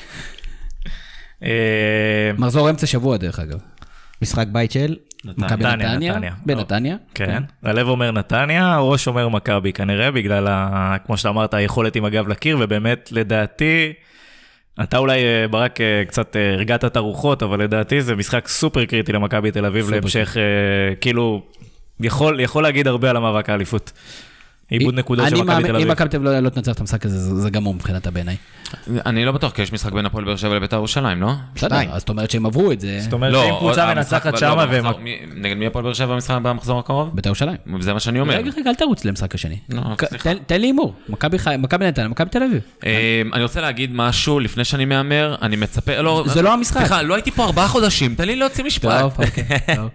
אה, 1.43 2.31
מחזור 2.37 2.69
אמצע 2.69 2.87
שבוע 2.87 3.17
דרך 3.17 3.39
אגב. 3.39 3.59
משחק 4.21 4.47
בית 4.51 4.71
של? 4.71 4.95
מכבי 5.25 5.43
נתניה, 5.55 5.75
נתניה, 5.75 6.13
נתניה. 6.13 6.33
בנתניה. 6.45 6.95
כן, 7.13 7.43
הלב 7.63 7.87
אומר 7.87 8.11
נתניה, 8.11 8.73
הראש 8.73 9.07
אומר 9.07 9.29
מכבי 9.29 9.73
כנראה, 9.73 10.11
בגלל, 10.11 10.47
ה, 10.47 10.95
כמו 11.05 11.17
שאתה 11.17 11.29
אמרת, 11.29 11.53
היכולת 11.53 11.95
עם 11.95 12.05
הגב 12.05 12.27
לקיר, 12.27 12.57
ובאמת, 12.59 13.09
לדעתי, 13.11 13.93
אתה 14.83 14.97
אולי, 14.97 15.23
אה, 15.23 15.47
ברק, 15.47 15.81
אה, 15.81 16.03
קצת 16.07 16.35
הרגעת 16.55 16.85
את 16.85 16.95
הרוחות, 16.95 17.43
אבל 17.43 17.61
לדעתי 17.63 18.01
זה 18.01 18.15
משחק 18.15 18.47
סופר 18.47 18.85
קריטי 18.85 19.11
למכבי 19.11 19.51
תל 19.51 19.65
אביב 19.65 19.89
להמשך, 19.89 20.37
כאילו, 21.01 21.41
יכול, 21.99 22.39
יכול 22.39 22.63
להגיד 22.63 22.87
הרבה 22.87 23.09
על 23.09 23.17
המאבק 23.17 23.49
האליפות. 23.49 23.91
איבוד 24.71 24.95
נקודות 24.95 25.27
של 25.29 25.35
אני 25.35 25.41
מכבי 25.43 25.63
תל 25.63 25.69
אם 25.69 25.75
אביב. 25.75 25.91
מכבי 25.91 26.09
תל 26.09 26.17
אביב 26.17 26.29
לא 26.43 26.49
תנצח 26.49 26.71
את 26.73 26.79
המשחק 26.79 27.05
הזה, 27.05 27.35
זה 27.41 27.49
גמור 27.49 27.73
מבחינתה 27.73 28.11
בעיניי. 28.11 28.35
אני 29.05 29.25
לא 29.25 29.31
בטוח, 29.31 29.51
כי 29.51 29.61
יש 29.61 29.73
משחק 29.73 29.91
בין 29.93 30.05
הפועל 30.05 30.23
באר 30.25 30.35
שבע 30.35 30.55
לבית"ר 30.55 30.75
ירושלים, 30.75 31.21
לא? 31.21 31.31
בסדר, 31.55 31.75
אז 31.91 31.99
זאת 31.99 32.09
אומרת 32.09 32.31
שהם 32.31 32.45
עברו 32.45 32.71
את 32.71 32.81
זה. 32.81 32.99
זאת 32.99 33.13
אומרת, 33.13 33.33
לא, 33.33 33.49
אם 33.49 33.55
קבוצה 33.57 33.93
מנצחת 33.93 34.37
שמה 34.37 34.65
לא, 34.65 34.71
והם... 34.71 34.85
נגד 35.35 35.57
מי 35.57 35.65
הפועל 35.67 35.83
באר 35.85 35.93
שבע 35.93 36.13
במשחק 36.13 36.37
במחזור 36.41 36.79
הקרוב? 36.79 37.09
בית"ר 37.15 37.29
ירושלים. 37.29 37.57
זה 37.79 37.93
מה 37.93 37.99
שאני 37.99 38.19
אומר. 38.19 38.33
רגע, 38.35 38.51
רגע, 38.57 38.69
אל 38.69 38.75
תרוץ 38.75 39.05
למשחק 39.05 39.35
השני. 39.35 39.57
לא. 39.69 39.81
תן- 40.47 40.61
לי 40.61 40.67
הימור. 40.67 40.93
מכבי 41.09 41.39
חי- 41.39 41.55
מכבי 41.59 41.85
נתניה, 41.85 42.07
מכבי 42.07 42.29
תל 42.29 42.43
אביב. 42.43 42.59
אה, 42.85 42.91
אני 43.33 43.43
רוצה 43.43 43.61
להגיד 43.61 43.89
משהו 43.93 44.39
לפני 44.39 44.63
שאני 44.65 44.85
מהמר, 44.85 45.35
אני 45.41 45.55
מצפה, 45.55 46.01
לא, 46.01 46.23
זה 46.27 46.41
לא 46.41 46.53
המשחק. 46.53 46.79
סליחה, 46.79 47.01
לא 47.01 47.13
הייתי 47.13 47.31
פה 47.31 47.43
ארבעה 47.45 47.67
חודשים, 47.67 48.15
תן 48.15 48.25
לי 48.27 48.35
להוציא 48.35 48.63
משפט. 48.63 48.99
טוב, 49.01 49.13
אוקיי, 49.25 49.43
טוב. 49.75 49.89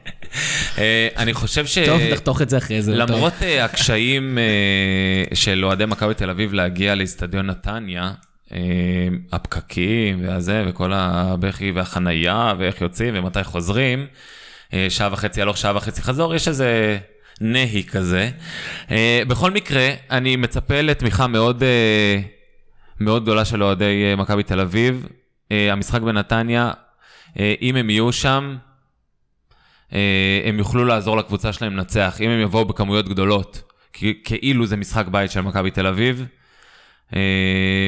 אה, 0.78 1.08
אני 1.16 1.34
חושב 1.34 1.66
ש... 1.66 1.78
טוב, 1.78 2.00
נחתוך 2.12 2.42
את 2.42 2.50
זה 2.50 2.58
אחרי 2.58 2.82
זה. 2.82 2.94
למרות 2.94 3.32
אה, 3.42 3.64
הקשיים 3.64 4.38
אה, 4.38 4.42
של 5.34 5.64
אוהדי 5.64 5.86
מכבי 5.86 6.14
תל 6.14 6.30
אביב 6.30 6.52
להגיע 6.52 6.94
לאיצטדיון 6.94 7.46
נתניה, 7.46 8.12
אה, 8.52 8.58
הפקקים 9.32 10.24
והזה, 10.24 10.64
וכל 10.66 10.92
הבכי 10.94 11.70
והחנייה, 11.70 12.52
ואיך 12.58 12.80
יוצאים 12.80 13.14
ומתי 13.16 13.44
חוזרים, 13.44 14.06
אה, 14.74 14.86
שעה 14.88 15.08
וחצי 15.12 15.42
הלוך, 15.42 15.56
שעה 15.56 15.76
וחצי 15.76 16.02
חזור, 16.02 16.34
יש 16.34 16.48
איזה 16.48 16.98
נהי 17.40 17.84
כזה. 17.84 18.30
אה, 18.90 19.22
בכל 19.28 19.50
מקרה, 19.50 19.88
אני 20.10 20.36
מצפה 20.36 20.80
לתמיכה 20.80 21.26
מאוד, 21.26 21.62
מאוד 23.00 23.22
גדולה 23.22 23.44
של 23.44 23.62
אוהדי 23.62 24.14
מכבי 24.16 24.42
תל 24.42 24.60
אביב. 24.60 25.06
המשחק 25.50 26.00
בנתניה, 26.00 26.72
אם 27.38 27.76
הם 27.76 27.90
יהיו 27.90 28.12
שם, 28.12 28.56
הם 30.44 30.58
יוכלו 30.58 30.84
לעזור 30.84 31.16
לקבוצה 31.16 31.52
שלהם 31.52 31.76
לנצח, 31.76 32.16
אם 32.20 32.30
הם 32.30 32.40
יבואו 32.40 32.64
בכמויות 32.64 33.08
גדולות, 33.08 33.72
כאילו 34.24 34.66
זה 34.66 34.76
משחק 34.76 35.06
בית 35.06 35.30
של 35.30 35.40
מכבי 35.40 35.70
תל 35.70 35.86
אביב. 35.86 36.24
אה, 37.16 37.20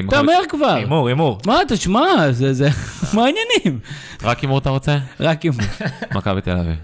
מכבי- 0.05 0.17
תאמר 0.17 0.39
כבר. 0.49 0.75
הימור, 0.75 1.09
הימור. 1.09 1.41
מה, 1.47 1.59
תשמע, 1.69 2.01
זה, 2.31 2.53
זה, 2.53 2.69
מה 3.15 3.23
העניינים? 3.25 3.81
רק 4.23 4.41
הימור 4.41 4.59
אתה 4.59 4.71
רוצה? 4.71 4.99
רק 5.21 5.43
הימור. 5.43 5.61
מכבי 6.15 6.41
תל 6.41 6.57
אביב. 6.57 6.77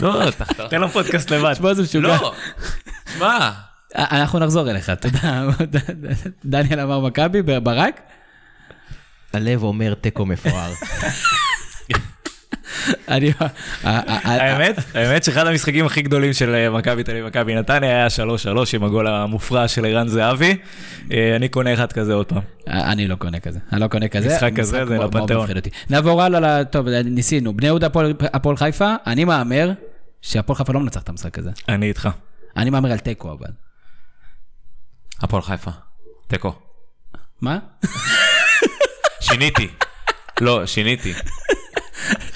לא. 0.02 0.22
תן 0.70 0.80
לו 0.80 0.88
פודקאסט 0.88 1.30
לבד. 1.30 1.52
תשמע, 1.54 1.74
זה 1.74 1.82
משוגע. 1.82 2.08
לא, 2.08 2.34
שמע, 3.18 3.50
אנחנו 3.96 4.38
נחזור 4.38 4.70
אליך, 4.70 4.90
תודה. 4.90 5.42
דניאל 6.44 6.80
אמר 6.80 7.00
מכבי, 7.00 7.42
ברק? 7.42 8.00
הלב 9.34 9.62
אומר 9.62 9.94
תיקו 9.94 10.26
מפואר. 10.26 10.72
אני... 13.08 13.32
האמת, 13.84 14.76
האמת 14.94 15.24
שאחד 15.24 15.46
המשחקים 15.46 15.86
הכי 15.86 16.02
גדולים 16.02 16.32
של 16.32 16.54
אה, 16.54 16.70
מכבי 16.70 17.04
תל 17.04 17.10
אביב, 17.10 17.26
מכבי 17.26 17.54
נתניה, 17.54 17.90
היה 17.90 18.06
3-3 18.06 18.58
עם 18.74 18.84
הגול 18.84 19.06
המופרע 19.06 19.68
של 19.68 19.84
ערן 19.84 20.08
זהבי. 20.08 20.56
אה, 21.12 21.36
אני 21.36 21.48
קונה 21.48 21.74
אחד 21.74 21.92
כזה 21.92 22.14
עוד 22.14 22.26
פעם. 22.26 22.42
אני 22.66 23.08
לא 23.08 23.14
קונה 23.14 23.40
כזה, 23.40 23.58
אני 23.72 23.80
לא 23.80 23.86
קונה 23.86 24.08
כזה. 24.08 24.34
משחק 24.34 24.52
כזה, 24.56 24.86
זה 24.86 24.98
לפנתיאון. 24.98 25.56
אותי. 25.56 25.70
נעבור 25.90 26.22
הלאה, 26.22 26.64
טוב, 26.64 26.88
ניסינו. 26.88 27.56
בני 27.56 27.66
יהודה, 27.66 27.88
הפועל 28.32 28.56
חיפה, 28.56 28.94
אני 29.06 29.24
מהמר 29.24 29.72
שהפועל 30.22 30.56
חיפה 30.56 30.72
לא 30.72 30.80
מנצח 30.80 31.02
את 31.02 31.08
המשחק 31.08 31.38
הזה. 31.38 31.50
אני 31.68 31.86
איתך. 31.88 32.08
אני 32.56 32.70
מהמר 32.70 32.92
על 32.92 32.98
תיקו 32.98 33.32
אבל. 33.32 33.50
הפועל 35.20 35.42
חיפה. 35.42 35.70
תיקו. 36.26 36.54
מה? 37.40 37.58
שיניתי. 39.20 39.68
לא, 40.40 40.66
שיניתי. 40.66 41.12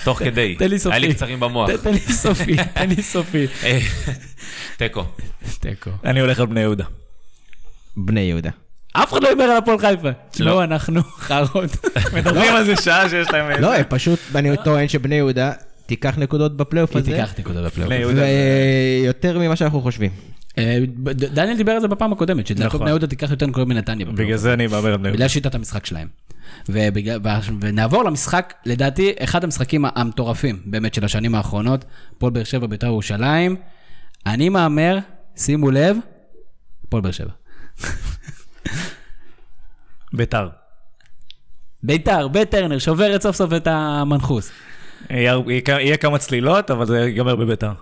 תוך 0.07 0.19
כדי. 0.19 0.55
תן 0.55 0.69
לי 0.69 0.79
סופי. 0.79 0.95
היה 0.95 0.99
לי 0.99 1.15
קצרים 1.15 1.41
במוח. 1.41 1.71
תן 1.83 1.93
לי 1.93 1.99
סופי, 1.99 2.57
תן 2.75 2.89
לי 2.89 3.03
סופי. 3.03 3.47
אה, 3.65 3.79
תיקו. 4.77 5.05
תיקו. 5.61 5.91
אני 6.05 6.21
הולך 6.21 6.41
על 6.41 6.47
בני 6.47 6.61
יהודה. 6.61 6.85
בני 7.97 8.21
יהודה. 8.21 8.51
אף 8.93 9.13
אחד 9.13 9.23
לא 9.23 9.29
יאמר 9.29 9.45
על 9.45 9.57
הפועל 9.57 9.79
חיפה. 9.79 10.09
תשמעו, 10.31 10.63
אנחנו 10.63 11.03
חרות. 11.03 11.87
מדברים 12.17 12.55
על 12.55 12.65
זה 12.65 12.77
שעה 12.77 13.09
שיש 13.09 13.31
להם... 13.31 13.51
אה, 13.51 13.61
לא, 13.61 13.83
פשוט, 13.89 14.19
אני 14.35 14.51
טוען 14.65 14.89
שבני 14.89 15.15
יהודה 15.15 15.53
תיקח 15.87 16.19
נקודות 16.19 16.57
בפלייאוף 16.57 16.91
היא 16.91 17.03
הזה, 17.03 17.11
תיקח 17.11 17.35
נקודה 17.39 17.61
בני 17.61 17.69
בפלייאוף. 17.69 18.13
ויותר 19.05 19.39
ממה 19.39 19.57
שאנחנו 19.57 19.81
חושבים. 19.81 20.11
אה, 20.59 20.79
דניאל 21.15 21.57
דיבר 21.57 21.73
על 21.73 21.81
זה 21.81 21.89
בפעם 21.89 22.13
הקודמת, 22.13 22.47
שלדעתו 22.47 22.67
נכון. 22.67 22.81
בני 22.81 22.91
יהודה 22.91 23.07
תיקח 23.07 23.31
יותר 23.31 23.47
נקודות 23.47 23.69
מנתניה. 23.69 24.07
בגלל 24.07 24.37
זה 24.37 24.53
אני 24.53 24.67
מהמר 24.67 24.77
על 24.77 24.83
בני 24.83 25.09
יהודה. 25.09 25.11
בגלל 25.11 25.29
שיטת 25.29 25.55
המשחק 25.55 25.87
שלהם. 25.87 26.09
ונעבור 27.61 28.05
למשחק, 28.05 28.55
לדעתי, 28.67 29.13
אחד 29.19 29.45
המשחקים 29.45 29.85
המטורפים 29.95 30.63
באמת 30.65 30.95
של 30.95 31.05
השנים 31.05 31.35
האחרונות, 31.35 31.85
הפועל 32.17 32.33
באר 32.33 32.45
שבע, 32.45 32.67
בית"ר 32.67 32.87
ירושלים. 32.87 33.57
אני 34.27 34.49
מהמר, 34.49 34.99
שימו 35.37 35.71
לב, 35.71 35.97
הפועל 36.85 37.03
באר 37.03 37.13
שבע. 37.13 37.31
ביתר. 40.13 40.49
בית"ר, 41.83 42.29
בטרנר, 42.29 42.79
שוברת 42.79 43.23
סוף 43.23 43.37
סוף 43.37 43.53
את 43.53 43.67
המנחוס. 43.67 44.51
יהיה 45.11 45.37
יהיה 45.69 45.97
כמה 45.97 46.19
צלילות, 46.19 46.71
אבל 46.71 46.87
זה 46.87 46.99
ייגמר 46.99 47.37
בביתר. 47.37 47.73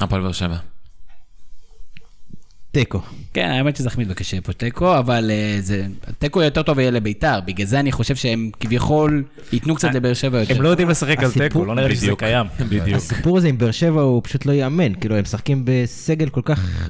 הפועל 0.00 0.22
באר 0.22 0.32
שבע. 0.32 0.56
תיקו. 2.76 3.00
כן, 3.34 3.48
האמת 3.50 3.76
שזה 3.76 3.88
הכי 3.88 4.00
מתבקש 4.00 4.30
שיהיה 4.30 4.40
פה 4.40 4.52
תיקו, 4.52 4.98
אבל 4.98 5.30
אה, 5.30 5.56
זה, 5.60 5.86
תיקו 6.18 6.42
יותר 6.42 6.62
טוב 6.62 6.78
יהיה 6.78 6.90
לבית"ר, 6.90 7.40
בגלל 7.40 7.66
זה 7.66 7.80
אני 7.80 7.92
חושב 7.92 8.16
שהם 8.16 8.50
כביכול 8.60 9.24
ייתנו 9.52 9.74
קצת 9.74 9.94
לבאר 9.94 10.14
שבע 10.14 10.40
יותר. 10.40 10.54
הם 10.54 10.62
לא 10.62 10.68
יודעים 10.68 10.88
לשחק 10.88 11.18
על 11.18 11.30
תיקו, 11.32 11.64
לא 11.64 11.74
נראה 11.74 11.88
לי 11.88 11.96
שזה. 11.96 12.12
קיים. 12.18 12.46
בדיוק. 12.60 12.96
הסיפור 12.96 13.38
הזה 13.38 13.48
עם 13.48 13.58
באר 13.58 13.70
שבע 13.70 14.00
הוא 14.00 14.20
פשוט 14.24 14.46
לא 14.46 14.52
ייאמן, 14.52 14.94
כאילו 14.94 15.16
הם 15.16 15.22
משחקים 15.22 15.62
בסגל 15.64 16.28
כל 16.28 16.40
כך... 16.44 16.88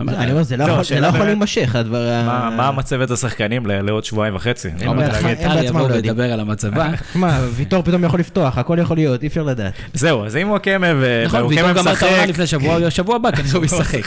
אני 0.00 0.30
אומר, 0.32 0.42
זה 0.42 0.56
לא 0.56 0.64
יכול- 0.64 0.74
לא 1.00 1.06
יכול 1.06 1.18
באמת- 1.18 1.26
להימשך, 1.26 1.74
הדבר 1.76 2.08
ה... 2.08 2.22
מה 2.26 2.50
מה 2.56 2.70
מצבת 2.72 3.10
השחקנים 3.10 3.66
לעוד 3.66 4.04
שבועיים 4.04 4.34
וחצי? 4.34 4.68
אני 4.68 4.86
לא. 4.86 4.94
מעט 4.94 5.14
הם 5.14 5.34
טל 5.34 5.48
בעצמם 5.48 5.64
יבוא 5.64 5.88
לא. 5.88 5.94
וידבר 5.94 6.32
על 6.32 6.40
המצבה. 6.40 6.88
מה, 7.14 7.40
ויטור 7.54 7.82
פתאום 7.82 8.04
יכול 8.04 8.20
לפתוח, 8.20 8.58
הכל 8.58 8.76
יכול 8.80 8.96
להיות, 8.96 9.22
אי 9.22 9.28
אפשר 9.28 9.42
לדעת. 9.42 9.72
זהו, 9.94 10.24
אז 10.24 10.36
אם 10.36 10.50
וואקמה 10.50 10.86
ו- 11.00 11.22
נכון, 11.26 11.40
ווואקמה 11.40 11.66
ויטור 11.68 11.82
גמר 11.82 11.92
את 11.92 12.02
העונה 12.02 12.16
משחק, 12.18 12.28
לפני 12.28 12.46
שבוע, 12.46 12.90
שבוע 12.90 13.16
הבא, 13.16 13.30
כנראה 13.30 13.52
הוא 13.54 13.64
ישחק. 13.74 14.00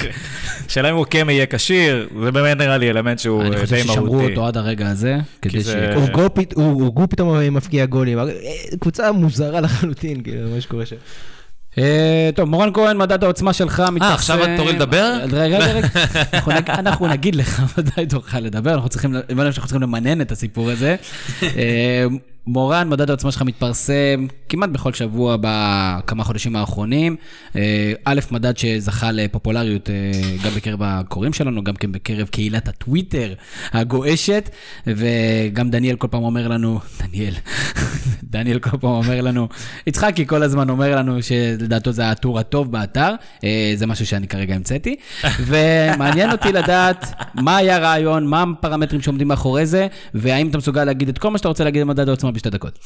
השאלה 0.68 0.90
אם 0.92 0.96
וואקמה 0.96 1.32
יהיה 1.32 1.46
כשיר, 1.46 2.08
זה 2.24 2.32
באמת 2.32 2.58
נראה 2.58 2.78
לי 2.78 2.90
אלמנט 2.90 3.20
שהוא 3.20 3.42
אני 3.42 3.56
אה, 3.56 3.62
חושב 3.62 3.76
די 3.76 3.82
ששמרו 3.84 4.06
מהותי. 4.16 4.32
אותו 4.32 4.48
עד 4.48 4.58
הרגע 4.58 4.90
הזה, 4.90 5.18
כדי 5.42 5.60
זה- 5.64 5.72
ש... 5.72 5.96
הוא- 5.96 6.06
פתאום 7.10 7.38
מפקיע 7.52 7.86
גולים, 7.86 8.20
אה, 8.20 8.26
קבוצה 8.80 9.12
מוזרה 9.12 9.62
לחלוטין, 9.62 10.24
כאילו, 10.24 10.50
מה 10.56 10.62
שקורה 10.62 10.86
שם. 10.86 10.96
אה, 11.78 12.30
טוב, 12.36 12.49
מורן 12.49 12.69
כהן, 12.73 12.97
מדד 12.97 13.23
העוצמה 13.23 13.53
שלך 13.53 13.84
מתפרסם. 13.91 14.13
עכשיו 14.13 14.57
תורי 14.57 14.73
לדבר? 14.73 15.13
רגע, 15.32 15.57
רגע. 15.57 15.88
אנחנו 16.34 16.51
נג- 16.51 16.69
אנחנו 16.69 17.07
נגיד 17.07 17.36
לך 17.36 17.61
מתי 17.78 18.05
תורך 18.05 18.36
לדבר, 18.41 18.73
אנחנו 18.73 18.89
צריכים, 18.89 19.13
למנן 19.82 20.21
את 20.21 20.32
הסיפור 20.32 20.69
הזה. 20.71 20.95
מורן, 22.48 22.89
מדד 22.89 23.10
העוצמה 23.10 23.32
שלך 23.32 23.41
מתפרסם 23.41 24.28
כמעט 24.50 24.70
בכל 24.70 24.93
שבוע 24.93 25.38
בכמה 25.41 26.24
חודשים 26.24 26.56
האחרונים. 26.56 27.16
אה, 27.56 27.93
א', 28.06 28.20
מדד 28.32 28.58
שזכה 28.58 29.12
לפופולריות 29.12 29.89
אה, 29.89 30.12
גם 30.46 30.52
בקרב 30.56 30.80
הקוראים 30.84 31.34
שלנו, 31.34 31.64
גם 31.64 31.76
כן 31.76 31.91
בקרב 31.91 32.28
קהילת 32.28 32.68
הטוויטר 32.68 33.34
הגועשת, 33.74 34.50
וגם 34.88 35.70
דניאל 35.70 35.96
כל 35.96 36.08
פעם 36.08 36.24
אומר 36.24 36.48
לנו, 36.48 36.80
דניאל, 37.00 37.34
דניאל 38.34 38.60
כל 38.60 38.78
פעם 38.78 38.91
אומר 38.91 39.22
לנו, 39.22 39.48
יצחקי 39.88 40.26
כל 40.28 40.43
הזמן 40.43 40.70
אומר 40.70 40.96
לנו 40.96 41.24
שלדעתו 41.24 41.91
זה 41.91 42.10
הטור 42.10 42.39
הטוב 42.39 42.72
באתר, 42.72 43.14
אה, 43.43 43.74
זה 43.76 43.88
משהו 43.88 44.06
שאני 44.06 44.28
כרגע 44.28 44.56
המצאתי, 44.56 44.96
ומעניין 45.48 46.32
אותי 46.32 46.52
לדעת 46.52 47.14
מה 47.36 47.58
היה 47.58 47.76
הרעיון, 47.76 48.28
מה 48.28 48.46
הפרמטרים 48.60 49.02
שעומדים 49.02 49.28
מאחורי 49.28 49.66
זה, 49.66 49.88
והאם 50.14 50.48
אתה 50.48 50.58
מסוגל 50.58 50.84
להגיד 50.84 51.10
את 51.10 51.18
כל 51.18 51.32
מה 51.32 51.38
שאתה 51.38 51.48
רוצה 51.48 51.64
להגיד 51.64 51.82
במדד 51.82 52.08
העוצמה 52.08 52.32
בשתי 52.36 52.50
דקות. 52.50 52.80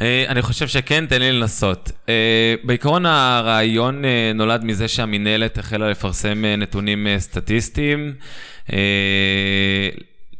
אה, 0.00 0.24
אני 0.28 0.42
חושב 0.42 0.68
שכן, 0.68 1.06
תן 1.06 1.20
לי 1.20 1.32
לנסות. 1.32 1.90
אה, 2.08 2.54
בעיקרון 2.64 3.06
הרעיון 3.06 4.04
אה, 4.04 4.32
נולד 4.34 4.64
מזה 4.64 4.88
שהמינהלת 4.88 5.58
החלה 5.58 5.90
לפרסם 5.90 6.44
נתונים 6.44 7.06
סטטיסטיים 7.18 8.14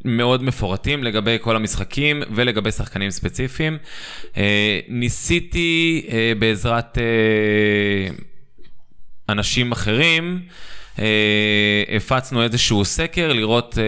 מאוד 0.05 0.43
מפורטים 0.43 1.05
לגבי 1.05 1.37
כל 1.41 1.57
המשחקים 1.57 2.23
ולגבי 2.31 2.73
שחקנים 2.73 3.11
ספציפיים. 3.11 3.79
ניסיתי 4.89 6.07
בעזרת 6.39 6.99
אנשים 9.29 9.73
אחרים, 9.73 10.43
הפצנו 11.97 12.43
איזשהו 12.43 12.85
סקר, 12.85 13.33
לראות, 13.33 13.79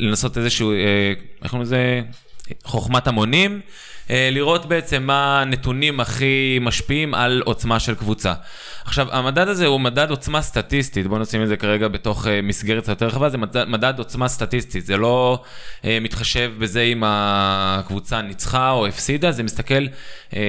לנסות 0.00 0.38
איזשהו, 0.38 0.72
איך 1.42 1.50
קוראים 1.50 1.62
לזה? 1.62 2.02
חוכמת 2.64 3.06
המונים, 3.06 3.60
אה, 4.10 4.28
לראות 4.32 4.66
בעצם 4.66 5.02
מה 5.02 5.40
הנתונים 5.40 6.00
הכי 6.00 6.58
משפיעים 6.60 7.14
על 7.14 7.42
עוצמה 7.44 7.80
של 7.80 7.94
קבוצה. 7.94 8.34
עכשיו, 8.88 9.06
המדד 9.12 9.48
הזה 9.48 9.66
הוא 9.66 9.80
מדד 9.80 10.10
עוצמה 10.10 10.42
סטטיסטית, 10.42 11.06
בואו 11.06 11.20
נשים 11.20 11.42
את 11.42 11.48
זה 11.48 11.56
כרגע 11.56 11.88
בתוך 11.88 12.26
אה, 12.26 12.42
מסגרת 12.42 12.88
יותר 12.88 13.06
רחבה, 13.06 13.28
זה 13.28 13.38
מדד, 13.38 13.64
מדד 13.68 13.94
עוצמה 13.98 14.28
סטטיסטית, 14.28 14.86
זה 14.86 14.96
לא 14.96 15.42
אה, 15.84 15.98
מתחשב 16.00 16.52
בזה 16.58 16.82
אם 16.82 17.02
הקבוצה 17.06 18.22
ניצחה 18.22 18.70
או 18.70 18.86
הפסידה, 18.86 19.32
זה 19.32 19.42
מסתכל 19.42 19.86
אה, 20.36 20.40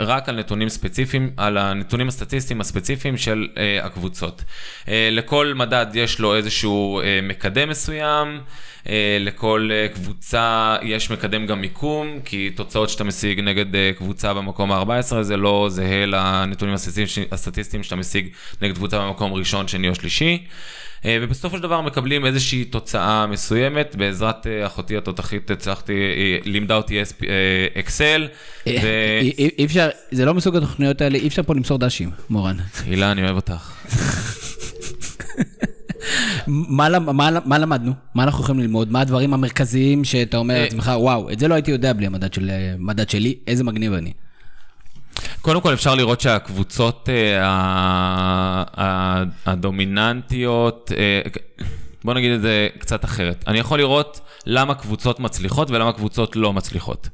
רק 0.00 0.28
על 0.28 0.36
נתונים 0.36 0.68
ספציפיים, 0.68 1.30
על 1.36 1.58
הנתונים 1.58 2.08
הסטטיסטיים 2.08 2.60
הספציפיים 2.60 3.16
של 3.16 3.48
אה, 3.56 3.86
הקבוצות. 3.86 4.44
אה, 4.88 5.08
לכל 5.12 5.52
מדד 5.56 5.86
יש 5.94 6.18
לו 6.18 6.36
איזשהו 6.36 7.00
אה, 7.00 7.20
מקדם 7.22 7.68
מסוים. 7.68 8.40
אה, 8.88 9.16
לכל 9.20 9.68
אה, 9.72 9.88
קבוצה 9.94 10.76
יש 10.82 11.10
מקדם 11.10 11.46
גם 11.46 11.60
מיקום, 11.60 12.20
כי 12.24 12.50
תוצאות 12.50 12.88
שאתה 12.88 13.04
משיג 13.04 13.40
נגד 13.40 13.74
אה, 13.76 13.90
קבוצה 13.98 14.34
במקום 14.34 14.72
ה-14 14.72 15.22
זה 15.22 15.36
לא 15.36 15.66
זהה 15.70 16.06
לנתונים 16.06 16.74
הסטטיסטיים- 16.74 17.26
הסטטיסטיים 17.70 17.82
שאתה 17.82 17.96
משיג 17.96 18.28
נגד 18.62 18.74
קבוצה 18.74 18.98
במקום 18.98 19.32
ראשון, 19.32 19.68
שני 19.68 19.88
או 19.88 19.94
שלישי. 19.94 20.46
אה, 21.04 21.18
ובסופו 21.22 21.56
של 21.56 21.62
דבר 21.62 21.80
מקבלים 21.80 22.26
איזושהי 22.26 22.64
תוצאה 22.64 23.26
מסוימת, 23.26 23.96
בעזרת 23.96 24.46
אה, 24.46 24.66
אחותי 24.66 24.96
התותחית 24.96 25.50
הצלחתי, 25.50 25.92
היא 25.92 26.52
לימדה 26.52 26.76
אותי 26.76 26.98
אה, 26.98 27.02
אקסל, 27.80 28.28
אי- 28.66 29.64
אפשר, 29.64 29.88
זה 30.10 30.24
לא 30.24 30.34
מסוג 30.34 30.56
התוכניות 30.56 31.00
האלה, 31.00 31.18
אי 31.18 31.28
אפשר 31.28 31.42
פה 31.42 31.54
למסור 31.54 31.78
דשים, 31.78 32.10
מורן. 32.30 32.56
הילה, 32.86 33.12
אני 33.12 33.22
אוהב 33.22 33.36
אותך. 33.36 33.72
מה 36.46 36.88
למ- 36.88 37.16
מה 37.16 37.30
למ- 37.30 37.42
מה 37.44 37.58
למדנו? 37.58 37.92
מה 38.14 38.22
אנחנו 38.24 38.44
יכולים 38.44 38.60
ללמוד? 38.60 38.92
מה 38.92 39.00
הדברים 39.00 39.34
המרכזיים 39.34 40.04
שאתה 40.04 40.36
אומר 40.36 40.54
אה, 40.54 40.62
לעצמך, 40.62 40.90
וואו, 40.96 41.30
את 41.32 41.38
זה 41.38 41.48
לא 41.48 41.54
הייתי 41.54 41.70
יודע 41.70 41.92
בלי 41.92 42.06
המדד 42.06 42.32
של- 42.34 42.50
המדד 42.78 43.10
שלי, 43.10 43.34
איזה 43.46 43.64
מגניב 43.64 43.92
אני. 43.92 44.12
קודם 45.40 45.60
כל 45.60 45.72
אפשר 45.74 45.94
לראות 45.94 46.20
שהקבוצות 46.20 47.08
אה, 47.08 47.54
הדומיננטיות, 49.46 50.92
אה, 50.96 51.20
בוא 52.04 52.14
נגיד 52.14 52.32
את 52.32 52.40
זה 52.40 52.68
קצת 52.78 53.04
אחרת. 53.04 53.44
אני 53.46 53.58
יכול 53.58 53.78
לראות 53.78 54.20
למה 54.46 54.74
קבוצות 54.74 55.20
מצליחות 55.20 55.70
ולמה 55.70 55.92
קבוצות 55.92 56.36
לא 56.36 56.52
מצליחות. 56.52 57.08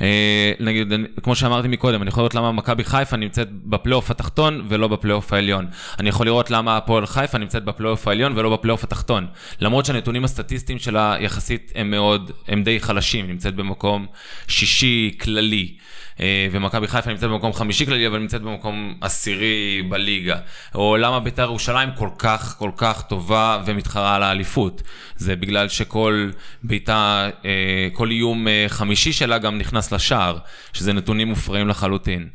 אה, 0.00 0.52
נגיד, 0.60 0.92
כמו 1.22 1.34
שאמרתי 1.34 1.68
מקודם, 1.68 2.02
אני 2.02 2.08
יכול 2.08 2.20
לראות 2.20 2.34
למה 2.34 2.52
מכבי 2.52 2.84
חיפה 2.84 3.16
נמצאת 3.16 3.48
בפלייאוף 3.52 4.10
התחתון 4.10 4.66
ולא 4.68 4.88
בפלייאוף 4.88 5.32
העליון. 5.32 5.66
אני 5.98 6.08
יכול 6.08 6.26
לראות 6.26 6.50
למה 6.50 6.76
הפועל 6.76 7.06
חיפה 7.06 7.38
נמצאת 7.38 7.64
בפלייאוף 7.64 8.08
העליון 8.08 8.38
ולא 8.38 8.56
בפלייאוף 8.56 8.84
התחתון. 8.84 9.26
למרות 9.60 9.84
שהנתונים 9.84 10.24
הסטטיסטיים 10.24 10.78
שלה 10.78 11.16
יחסית 11.20 11.72
הם 11.74 11.90
מאוד, 11.90 12.30
הם 12.48 12.62
די 12.62 12.80
חלשים, 12.80 13.26
נמצאת 13.26 13.54
במקום 13.54 14.06
שישי 14.48 15.16
כללי. 15.20 15.76
אה, 16.20 16.48
ומכבי 16.52 16.86
חיפה 16.86 17.10
נמצאת 17.10 17.30
במקום 17.30 17.52
חמישי 17.52 17.86
כללי, 17.86 18.06
אבל 18.06 18.18
נמצאת 18.18 18.42
במקום 18.42 18.94
עשירי 19.00 19.82
בליגה. 19.88 20.36
או 20.74 20.96
למה 20.96 21.20
בית"ר 21.20 21.42
ירושלים 21.42 21.88
כל 21.96 22.08
כך 22.18 22.54
כל 22.58 22.70
כך 22.76 23.02
טובה 23.02 23.62
ומתחרה 23.66 24.14
על 24.14 24.22
האליפות. 24.22 24.82
זה 25.16 25.36
בגלל 25.36 25.68
שכל 25.68 26.30
בעיטה, 26.62 27.30
אה, 27.44 27.88
כל 27.92 28.10
איום 28.10 28.48
אה, 28.48 28.64
חמישי 28.68 29.12
שלה 29.12 29.38
גם 29.38 29.58
נכנס 29.58 29.92
לשער, 29.92 30.38
שזה 30.72 30.92
נתונים 30.92 31.28
מופרעים 31.28 31.68
לחלוטין. 31.68 32.28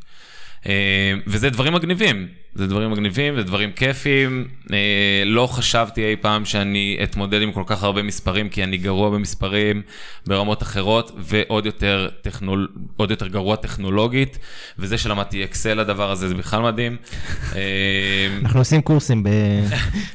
וזה 1.26 1.50
דברים 1.50 1.72
מגניבים, 1.72 2.28
זה 2.54 2.66
דברים 2.66 2.90
מגניבים 2.90 3.34
ודברים 3.36 3.72
כיפיים. 3.72 4.48
אה, 4.72 4.76
לא 5.26 5.46
חשבתי 5.46 6.04
אי 6.04 6.16
פעם 6.16 6.44
שאני 6.44 6.98
אתמודד 7.02 7.42
עם 7.42 7.52
כל 7.52 7.62
כך 7.66 7.82
הרבה 7.82 8.02
מספרים, 8.02 8.48
כי 8.48 8.64
אני 8.64 8.76
גרוע 8.76 9.10
במספרים 9.10 9.82
ברמות 10.26 10.62
אחרות, 10.62 11.12
ועוד 11.18 11.66
יותר, 11.66 12.08
טכנול... 12.22 12.68
עוד 12.96 13.10
יותר 13.10 13.28
גרוע 13.28 13.56
טכנולוגית, 13.56 14.38
וזה 14.78 14.98
שלמדתי 14.98 15.44
אקסל 15.44 15.80
הדבר 15.80 16.10
הזה, 16.10 16.28
זה 16.28 16.34
בכלל 16.34 16.62
מדהים. 16.62 16.96
אה, 17.54 17.60
אנחנו 18.42 18.60
עושים 18.60 18.82
קורסים 18.82 19.24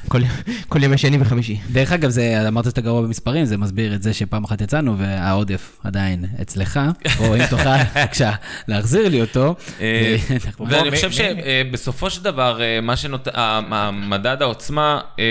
בכל 0.05 0.21
כל 0.69 0.83
ימי 0.83 0.97
שני 0.97 1.17
וחמישי. 1.19 1.57
דרך 1.71 1.91
אגב, 1.91 2.09
זה, 2.09 2.47
אמרת 2.47 2.65
שאתה 2.65 2.81
גרוע 2.81 3.01
במספרים, 3.01 3.45
זה 3.45 3.57
מסביר 3.57 3.95
את 3.95 4.03
זה 4.03 4.13
שפעם 4.13 4.43
אחת 4.43 4.61
יצאנו 4.61 4.97
והעודף 4.97 5.79
עדיין 5.83 6.25
אצלך, 6.41 6.79
או 7.19 7.35
אם 7.35 7.47
תוכל, 7.49 7.69
בבקשה, 7.95 8.31
להחזיר 8.67 9.09
לי 9.09 9.21
אותו. 9.21 9.55
אה, 9.81 10.15
ואני 10.69 10.91
חושב 10.91 11.11
שבסופו 11.11 12.09
של 12.09 12.26
דבר, 12.31 12.61
אה, 12.61 12.81
מה 12.81 12.95
שנותן, 12.95 13.31
המדד 13.35 14.41
העוצמה 14.41 15.01
אה, 15.19 15.23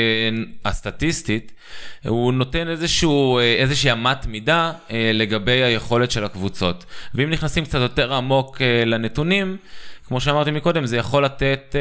הסטטיסטית, 0.65 1.53
הוא 2.05 2.33
נותן 2.33 2.69
איזשהו, 2.69 3.39
אה, 3.39 3.43
איזושהי 3.43 3.93
אמת 3.93 4.27
מידה 4.27 4.73
לגבי 5.15 5.63
היכולת 5.63 6.11
של 6.11 6.25
הקבוצות. 6.25 6.85
ואם 7.15 7.31
נכנסים 7.31 7.65
קצת 7.65 7.79
יותר 7.79 8.15
עמוק 8.15 8.61
לנתונים, 8.87 9.57
כמו 10.09 10.21
שאמרתי 10.21 10.51
מקודם, 10.51 10.87
זה 10.87 10.97
יכול 10.97 11.25
לתת 11.25 11.77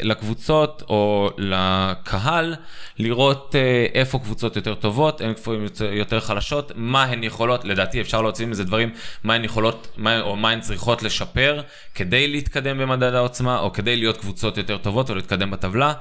לקבוצות 0.00 0.82
או 0.88 1.30
לקהל 1.38 2.56
לראות 2.98 3.54
אה, 3.58 3.86
איפה 3.94 4.18
קבוצות 4.18 4.56
יותר 4.56 4.74
טובות, 4.74 5.22
איפה 5.22 5.54
יותר- 5.92 6.20
חלשות, 6.20 6.72
מה 6.76 7.04
הן 7.04 7.24
יכולות, 7.24 7.64
לדעתי 7.64 8.00
אפשר 8.00 8.22
להוציא 8.22 8.46
מזה 8.46 8.64
דברים, 8.64 8.90
מה 9.24 9.34
הן 9.34 9.44
יכולות, 9.44 9.88
מה, 9.96 10.20
או 10.20 10.36
מה 10.36 10.50
הן 10.50 10.60
צריכות 10.60 11.02
לשפר 11.02 11.60
כדי 11.94 12.28
להתקדם 12.28 12.78
במדד 12.78 13.14
העוצמה, 13.14 13.58
או 13.58 13.72
כדי 13.72 13.96
להיות 13.96 14.16
קבוצות 14.16 14.58
יותר 14.58 14.76
טובות 14.78 15.10
או 15.10 15.14
להתקדם 15.14 15.50
בטבלה. 15.50 15.92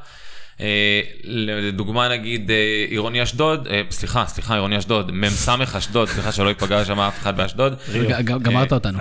אה, 0.61 1.01
לדוגמה 1.23 2.07
נגיד 2.09 2.51
אה, 2.51 2.55
עירוני 2.89 3.23
אשדוד, 3.23 3.67
סליחה, 3.91 4.25
סליחה, 4.27 4.53
עירוני 4.53 4.77
אשדוד, 4.77 5.11
מ"ס 5.11 5.49
אשדוד, 5.77 6.07
סליחה 6.09 6.31
שלא 6.31 6.49
ייפגע 6.49 6.85
שם 6.85 6.99
אף 6.99 7.19
אחד 7.19 7.37
באשדוד. 7.37 7.73
ג- 8.21 8.37
גמרת 8.41 8.73
אותנו. 8.73 8.99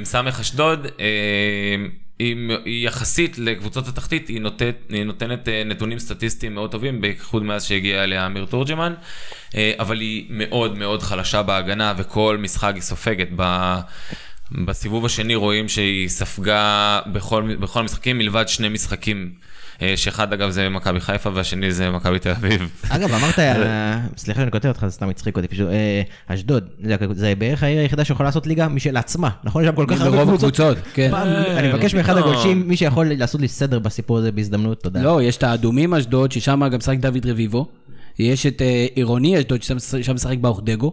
מ"ס 0.00 0.14
אשדוד, 0.40 0.86
היא 2.64 2.86
יחסית 2.86 3.38
לקבוצות 3.38 3.88
התחתית, 3.88 4.28
היא 4.28 4.40
נותנת, 4.40 4.74
היא 4.88 5.04
נותנת 5.04 5.48
אה, 5.48 5.64
נתונים 5.64 5.98
סטטיסטיים 5.98 6.54
מאוד 6.54 6.70
טובים, 6.70 7.00
בייחוד 7.00 7.42
מאז 7.42 7.64
שהגיע 7.64 8.04
אליה 8.04 8.26
אמיר 8.26 8.44
תורג'מן, 8.44 8.94
אה, 9.54 9.72
אבל 9.78 10.00
היא 10.00 10.26
מאוד 10.30 10.78
מאוד 10.78 11.02
חלשה 11.02 11.42
בהגנה, 11.42 11.94
וכל 11.96 12.36
משחק 12.40 12.72
היא 12.74 12.82
סופגת. 12.82 13.28
ב... 13.36 13.74
בסיבוב 14.50 15.04
השני 15.04 15.34
רואים 15.34 15.68
שהיא 15.68 16.08
ספגה 16.08 16.60
בכל, 17.12 17.56
בכל 17.60 17.80
המשחקים 17.80 18.18
מלבד 18.18 18.48
שני 18.48 18.68
משחקים, 18.68 19.30
אה, 19.82 19.92
שאחד 19.96 20.32
אגב 20.32 20.50
זה 20.50 20.68
מכבי 20.68 21.00
חיפה 21.00 21.30
והשני 21.34 21.72
זה 21.72 21.90
מכבי 21.90 22.18
תל 22.18 22.30
אביב. 22.30 22.68
אגב, 22.88 23.12
אמרת, 23.12 23.38
אה, 23.38 24.00
סליחה 24.16 24.40
שאני 24.40 24.50
כותב 24.50 24.68
אותך, 24.68 24.84
זה 24.86 24.90
סתם 24.92 25.08
הצחיק 25.08 25.36
אותי 25.36 25.48
פשוט, 25.48 25.68
אה, 25.68 26.02
אשדוד, 26.26 26.64
זה- 26.82 26.96
זה 27.12 27.34
בערך 27.38 27.62
העיר 27.62 27.80
היחידה 27.80 28.04
שיכולה 28.04 28.28
לעשות 28.28 28.46
ליגה 28.46 28.68
משל 28.68 28.96
עצמה, 28.96 29.30
נכון? 29.44 29.62
יש 29.62 29.68
שם 29.68 29.74
כל 29.76 29.86
כך 29.88 30.00
הרבה 30.00 30.22
קבוצות. 30.22 30.36
הקבוצות, 30.38 30.78
כן. 30.94 31.08
פעם, 31.10 31.28
אני 31.56 31.68
מבקש 31.68 31.94
מאחד. 31.94 32.16
הגולשים, 32.16 32.68
מי 32.68 32.76
שיכול 32.76 33.06
לעשות 33.14 33.40
לי 33.40 33.48
סדר 33.48 33.78
בסיפור 33.78 34.18
הזה 34.18 34.32
בהזדמנות, 34.32 34.82
תודה. 34.82 35.02
לא, 35.02 35.22
יש 35.22 35.36
את 35.36 35.42
האדומים 35.42 35.94
אשדוד, 35.94 36.32
ששם 36.32 36.60
גם 36.72 36.78
משחק 36.78 36.96
דוד 36.98 37.26
רביבו. 37.26 37.66
יש 38.18 38.46
את 38.46 38.62
עירוני 38.94 39.38
אשדוד, 39.38 39.62
ששם 39.62 39.78
שם 40.02 40.14
משחק 40.14 40.38
באוכדגו. 40.38 40.92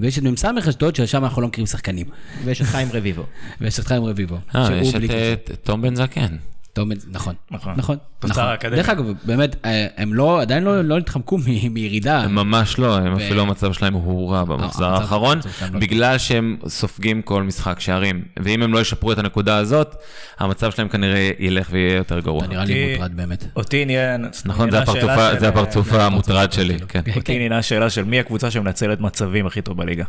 ויש 0.00 0.18
את 0.18 0.22
מ"ס 0.22 0.44
אשדוד, 0.68 0.96
ששם 0.96 1.24
אנחנו 1.24 1.42
לא 1.42 1.48
מכירים 1.48 1.66
שחקנים. 1.66 2.06
ויש 2.44 2.60
את 2.60 2.66
חיים 2.66 2.88
רביבו. 2.92 3.22
ויש 3.60 3.78
את 3.78 3.86
חיים 3.86 4.04
רביבו. 4.04 4.36
אה, 4.54 4.76
יש 4.76 4.94
את. 4.94 5.10
אה, 5.10 5.56
תום 5.62 5.82
בן 5.82 5.94
זקן. 5.94 6.36
טוב, 6.76 6.88
נכון, 7.10 7.34
נכון. 7.50 7.74
נכון, 7.76 7.96
תוצר 8.18 8.32
נכון. 8.32 8.44
האקדמיה. 8.44 8.76
דרך 8.76 8.88
אגב, 8.88 9.04
באמת, 9.24 9.56
אה, 9.64 9.86
הם 9.96 10.14
לא, 10.14 10.40
עדיין 10.40 10.64
לא 10.64 10.82
לא 10.84 10.98
התחמקו 10.98 11.38
מירידה. 11.70 12.20
הם 12.20 12.34
ממש 12.34 12.78
לא, 12.78 12.96
הם 12.96 13.14
אפילו 13.14 13.42
המצב 13.42 13.72
שלהם 13.72 13.94
הורע 13.94 14.44
במחזר 14.44 14.84
המצב- 14.84 15.02
האחרון, 15.02 15.40
לא 15.72 15.78
בגלל 15.80 16.18
שהם 16.18 16.56
סופגים 16.68 17.22
כל 17.22 17.42
משחק 17.42 17.80
שערים. 17.80 18.24
ואם 18.42 18.62
הם 18.62 18.72
לא 18.72 18.78
ישפרו 18.78 19.12
את 19.12 19.18
הנקודה 19.18 19.56
הזאת, 19.56 19.96
המצב 20.38 20.70
שלהם 20.70 20.88
כנראה 20.88 21.30
ילך 21.38 21.68
ויהיה 21.70 21.96
יותר 21.96 22.20
גרוע. 22.20 22.40
אתה 22.40 22.48
נראה 22.48 22.64
לי 22.64 22.92
מוטרד 22.92 23.16
באמת. 23.16 23.44
אותי 23.56 23.82
עניין... 23.82 24.26
נכון, 24.44 24.70
זה 24.70 25.48
הפרצוף 25.48 25.90
שאלה 25.90 26.06
המוטרד 26.06 26.52
שלי, 26.52 26.78
כן. 26.88 27.00
אותי 27.16 27.32
עניינה 27.34 27.58
השאלה 27.58 27.90
של 27.90 28.04
מי 28.04 28.20
הקבוצה 28.20 28.50
שמנצלת 28.50 29.00
מצבים 29.00 29.46
הכי 29.46 29.62
טוב 29.62 29.76
בליגה. 29.76 30.04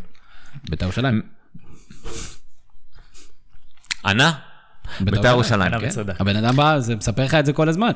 בית"ר 0.70 0.86
ירושלים. 0.86 1.22
ענה? 4.06 4.47
בית"ר 5.00 5.28
ירושלים. 5.28 5.72
כן. 5.80 5.90
הבן 6.20 6.36
אדם 6.36 6.56
בא, 6.56 6.80
זה 6.80 6.96
מספר 6.96 7.24
לך 7.24 7.34
את 7.36 7.46
זה 7.46 7.54
כל 7.54 7.70
הזמן. 7.70 7.92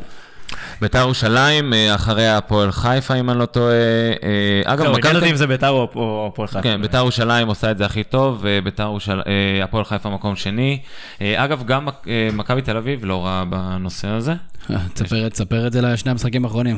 בית"ר 0.81 0.99
ירושלים, 0.99 1.73
אה, 1.73 1.95
אחרי 1.95 2.27
הפועל 2.29 2.71
חיפה, 2.71 3.13
אם 3.15 3.29
אני 3.29 3.39
לא 3.39 3.45
טועה. 3.45 3.73
אה, 3.73 4.61
אגב, 4.65 4.79
עניין 4.85 4.97
מכבי 4.99 5.15
אותי 5.15 5.25
תל- 5.25 5.31
אם 5.31 5.35
זה 5.35 5.47
ביתר 5.47 5.69
או 5.69 6.29
הפועל 6.33 6.47
חיפה. 6.47 6.61
כן, 6.61 6.81
בית"ר 6.81 6.97
ירושלים 6.97 7.47
עושה 7.47 7.71
את 7.71 7.77
זה 7.77 7.85
הכי 7.85 8.03
טוב, 8.03 8.39
ובית"ר 8.43 8.83
ירושלים, 8.83 9.21
אה, 9.27 9.63
הפועל 9.63 9.85
חיפה 9.85 10.09
מקום 10.09 10.35
שני. 10.35 10.79
אגב, 11.21 11.63
גם 11.65 11.87
מכבי 12.33 12.61
תל 12.61 12.77
אביב 12.77 13.05
לא 13.05 13.25
רעה 13.25 13.45
בנושא 13.45 14.07
הזה. 14.07 14.33
תספר- 14.93 15.67
את 15.67 15.73
זה 15.73 15.81
לשני 15.81 16.11
המשחקים 16.11 16.45
האחרונים. 16.45 16.77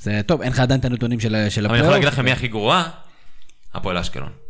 זה 0.00 0.20
טוב, 0.26 0.42
אין 0.42 0.52
לך 0.52 0.60
עדיין 0.60 0.80
את 0.80 0.84
הנתונים 0.84 1.20
של 1.20 1.46
של 1.48 1.66
אבל 1.66 1.74
אני 1.74 1.82
יכול. 1.82 1.92
להגיד 1.94 2.08
לכם 2.08 2.24
מי 2.24 2.32
הכי 2.32 2.48
גרועה? 2.48 2.82
הפועל 3.74 3.96
אשקלון. 3.98 4.47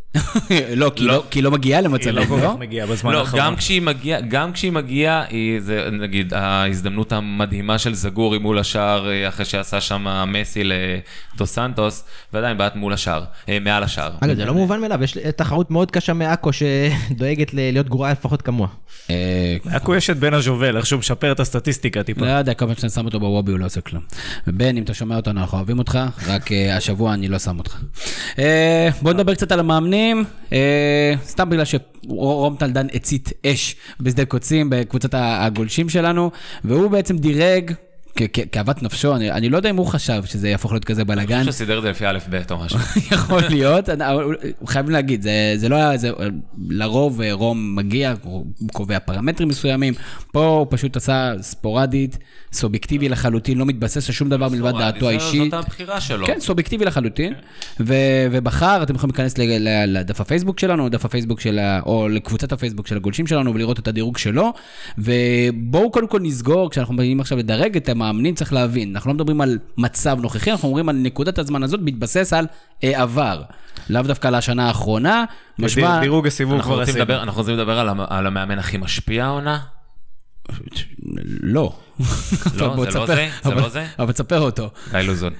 לא, 0.76 0.92
כי 0.96 1.04
לא- 1.04 1.24
כי 1.30 1.38
היא 1.38 1.44
לא 1.44 1.50
מגיעה 1.50 1.80
היא 1.80 1.88
למצבים, 1.88 2.14
לא 2.14 2.24
כל 2.24 2.36
לא? 2.36 2.48
כך 2.48 2.58
מגיעה 2.58 2.86
בזמן 2.86 3.12
לא, 3.12 3.18
האחרון. 3.20 3.42
גם 3.42 3.56
כשהיא 3.56 3.82
מגיעה, 3.82 4.20
גם 4.20 4.52
כשהיא 4.52 4.72
מגיעה, 4.72 5.24
היא, 5.28 5.60
זה 5.60 5.88
נגיד 5.92 6.34
ההזדמנות 6.34 7.12
המדהימה 7.12 7.78
של 7.78 7.94
זגורי 7.94 8.38
מול 8.38 8.58
השער, 8.58 9.08
אה, 9.10 9.28
אחרי 9.28 9.44
שעשה 9.44 9.80
שם 9.80 10.06
מסי 10.28 10.62
לדו 10.64 11.46
סנטוס, 11.46 12.04
ועדיין 12.32 12.58
בעט 12.58 12.76
מול 12.76 12.92
השער, 12.92 13.24
אה, 13.48 13.58
מעל 13.60 13.82
השער. 13.82 14.10
אגב, 14.20 14.34
זה 14.36 14.44
לא 14.44 14.54
מובן 14.54 14.80
מאליו, 14.80 15.02
יש 15.04 15.18
תחרות 15.36 15.70
מאוד 15.70 15.90
קשה 15.90 16.12
מעכו 16.12 16.50
שדואגת 16.52 17.54
להיות 17.54 17.88
גרועה 17.88 18.12
לפחות 18.12 18.42
כמוה. 18.42 18.68
אה, 19.10 19.56
עכו 19.70 19.94
יש 19.94 20.10
את 20.10 20.16
בן 20.18 20.34
הז'ובל, 20.34 20.76
איך 20.76 20.86
שהוא 20.86 20.98
משפר 20.98 21.32
את 21.32 21.40
הסטטיסטיקה 21.40 22.02
טיפה. 22.02 22.20
לא 22.20 22.30
יודע, 22.30 22.54
כל 22.54 22.66
פעם 22.66 22.74
שאני 22.74 22.90
שם 22.90 23.04
אותו 23.04 23.20
בוובי 23.20 23.52
הוא 23.52 23.58
לא 23.60 23.66
עושה 23.66 23.80
כלום. 23.80 24.02
ובן, 24.46 24.76
אם 24.76 24.82
אתה 24.82 24.94
שומע 24.94 25.16
אותנו, 25.16 25.40
אנחנו 25.40 25.58
אוהבים 25.58 25.78
אותך, 25.78 25.98
רק 26.26 26.52
אה, 26.52 26.76
השבוע 26.76 27.14
אני 27.14 27.28
לא 27.28 27.38
שם 27.38 27.58
אותך. 27.58 27.76
אה, 28.39 28.89
בוא 29.03 29.12
נדבר 29.12 29.35
קצת 29.35 29.53
על 29.53 29.61
המאמנים, 29.61 30.24
אה, 30.53 31.14
סתם 31.24 31.51
בגלל 31.51 31.64
שרום 31.64 32.57
טלדן 32.57 32.87
הצית 32.95 33.33
אש 33.47 33.76
בשדה 34.01 34.24
קוצים 34.24 34.70
בקבוצת 34.70 35.11
הגולשים 35.12 35.89
שלנו, 35.89 36.31
והוא 36.64 36.91
בעצם 36.91 37.18
דירג. 37.18 37.72
כאוות 38.52 38.82
נפשו, 38.82 39.16
אני, 39.16 39.30
אני 39.30 39.48
לא 39.48 39.56
יודע 39.56 39.70
אם 39.70 39.76
הוא 39.76 39.86
חשב 39.86 40.24
שזה 40.24 40.48
יהפוך 40.48 40.72
להיות 40.72 40.84
כזה 40.84 41.04
בלאגן. 41.04 41.34
אני 41.34 41.44
חושב 41.44 41.52
שסידר 41.52 41.78
את 41.78 41.82
זה 41.82 41.90
לפי 41.90 42.06
א' 42.06 42.18
ב' 42.30 42.40
או 42.50 42.58
משהו. 42.58 42.78
יכול 43.14 43.42
להיות, 43.48 43.88
חייבים 44.66 44.92
להגיד, 44.92 45.22
זה, 45.22 45.52
זה 45.56 45.68
לא 45.68 45.76
היה, 45.76 45.96
זה, 45.96 46.10
לרוב 46.68 47.20
אה, 47.20 47.32
רום 47.32 47.76
מגיע, 47.76 48.14
הוא 48.22 48.46
קובע 48.72 48.98
פרמטרים 48.98 49.48
מסוימים, 49.48 49.94
פה 50.32 50.46
הוא 50.46 50.66
פשוט 50.70 50.96
עשה 50.96 51.32
ספורדית, 51.40 52.18
סובייקטיבי 52.52 53.08
לחלוטין, 53.08 53.58
לא 53.58 53.66
מתבסס 53.66 54.08
על 54.08 54.14
שום 54.14 54.28
דבר 54.28 54.48
מלבד 54.48 54.72
דעתו 54.78 55.08
האישית. 55.08 55.50
זאת 55.50 55.64
הבחירה 55.64 56.00
שלו. 56.00 56.26
כן, 56.26 56.40
סובייקטיבי 56.40 56.84
לחלוטין, 56.84 57.34
ו- 57.80 57.94
ובחר, 58.30 58.82
אתם 58.82 58.94
יכולים 58.94 59.14
להיכנס 59.16 59.34
לדף 59.86 60.20
הפייסבוק 60.20 60.58
שלנו, 60.58 60.88
דף 60.88 61.04
הפייסבוק 61.04 61.40
של 61.40 61.58
ה... 61.58 61.80
או 61.86 62.08
לקבוצת 62.08 62.52
הפייסבוק 62.52 62.86
של 62.86 62.96
הגולשים 62.96 63.26
שלנו 63.26 63.54
ולראות 63.54 63.78
את 63.78 63.88
הדירוג 63.88 64.18
שלו, 64.18 64.52
ובואו 64.98 65.90
קודם 65.90 66.06
כל 66.06 66.20
נסגור, 66.20 66.70
כשאנחנו 66.70 66.96
באים 66.96 67.20
עכשיו 67.20 67.38
לדרג 67.38 67.76
את 67.76 67.88
המאמנים, 68.09 68.34
צריך 68.34 68.52
להבין, 68.52 68.96
אנחנו 68.96 69.09
לא 69.09 69.14
מדברים 69.14 69.40
על 69.40 69.59
מצב 69.78 70.18
נוכחי, 70.20 70.50
אנחנו 70.50 70.68
מדברים 70.68 70.88
על 70.88 70.96
נקודת 70.96 71.38
הזמן 71.38 71.62
הזאת, 71.62 71.80
בהתבסס 71.80 72.32
על 72.32 72.46
אה, 72.84 73.02
עבר, 73.02 73.42
לאו 73.90 74.02
דווקא 74.02 74.28
על 74.28 74.34
השנה 74.34 74.68
האחרונה, 74.68 75.24
משמע... 75.59 76.00
דירוג 76.00 76.26
הסיבוב 76.26 76.54
אנחנו 76.54 76.72
כבר 76.72 76.82
עשינו. 76.82 76.98
לדבר, 76.98 77.22
אנחנו 77.22 77.40
רוצים 77.40 77.54
לדבר 77.54 77.78
על 78.09 78.26
המאמן 78.26 78.59
הכי 78.59 78.78
משפיע 78.78 79.24
העונה? 79.24 79.59
לא. 81.42 81.72
לא, 82.57 82.76
זה 82.90 82.99
לא 82.99 83.07
זה? 83.07 83.14
זה 83.42 83.49
אבל- 83.53 83.61
לא 83.62 83.68
זה? 83.68 83.86
אבל 83.99 84.12
תספר 84.12 84.40
אותו. 84.40 84.70
גיא 84.90 84.99
לוזון. 85.01 85.32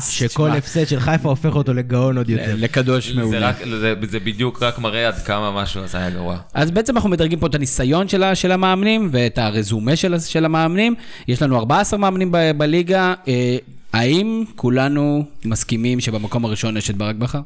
שכל 0.00 0.50
הפסד 0.50 0.86
של 0.88 1.00
חיפה 1.00 1.28
הופך 1.28 1.54
אותו 1.56 1.74
לגאון 1.74 2.18
עוד 2.18 2.28
יותר. 2.30 2.54
לקדוש 2.58 3.10
מעולה. 3.12 3.52
זה- 3.80 3.94
בדיוק 4.20 4.62
רק 4.62 4.78
מראה 4.78 5.08
עד 5.08 5.14
כמה 5.18 5.50
משהו 5.62 5.82
הזה 5.82 5.98
היה 5.98 6.10
גרוע. 6.10 6.38
אז 6.54 6.70
בעצם 6.70 6.94
אנחנו 6.96 7.10
מדרגים 7.10 7.38
פה 7.38 7.46
את 7.46 7.54
הניסיון 7.54 8.08
של, 8.08 8.52
המאמנים 8.52 9.08
ואת 9.12 9.38
הרזומה 9.38 9.96
של, 9.96 10.44
המאמנים. 10.44 10.94
יש 11.28 11.42
לנו 11.42 11.58
14 11.58 11.98
מאמנים 11.98 12.32
ב, 12.32 12.50
בליגה. 12.56 13.14
אה, 13.28 13.56
האם 13.92 14.44
כולנו 14.56 15.24
מסכימים 15.44 16.00
שבמקום 16.00 16.44
הראשון 16.44 16.76
יש 16.76 16.90
את 16.90 16.96
ברק 16.96 17.16
בכר? 17.16 17.40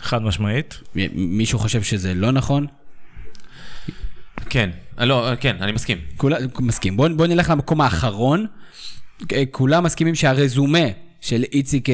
חד 0.00 0.22
משמעית. 0.22 0.78
מישהו 1.14 1.58
חושב 1.58 1.82
שזה 1.82 2.14
לא 2.14 2.30
נכון? 2.30 2.66
כן, 4.50 4.70
אה, 4.98 5.04
לא, 5.04 5.28
אה, 5.28 5.36
כן, 5.36 5.56
אני 5.60 5.72
מסכים. 5.72 5.98
כולה, 6.16 6.36
מסכים. 6.60 6.96
בואו 6.96 7.16
בוא 7.16 7.26
נלך 7.26 7.50
למקום 7.50 7.80
האחרון. 7.80 8.46
אה, 9.32 9.42
כולם 9.50 9.84
מסכימים 9.84 10.14
שהרזומה 10.14 10.86
של 11.20 11.44
איציק 11.52 11.88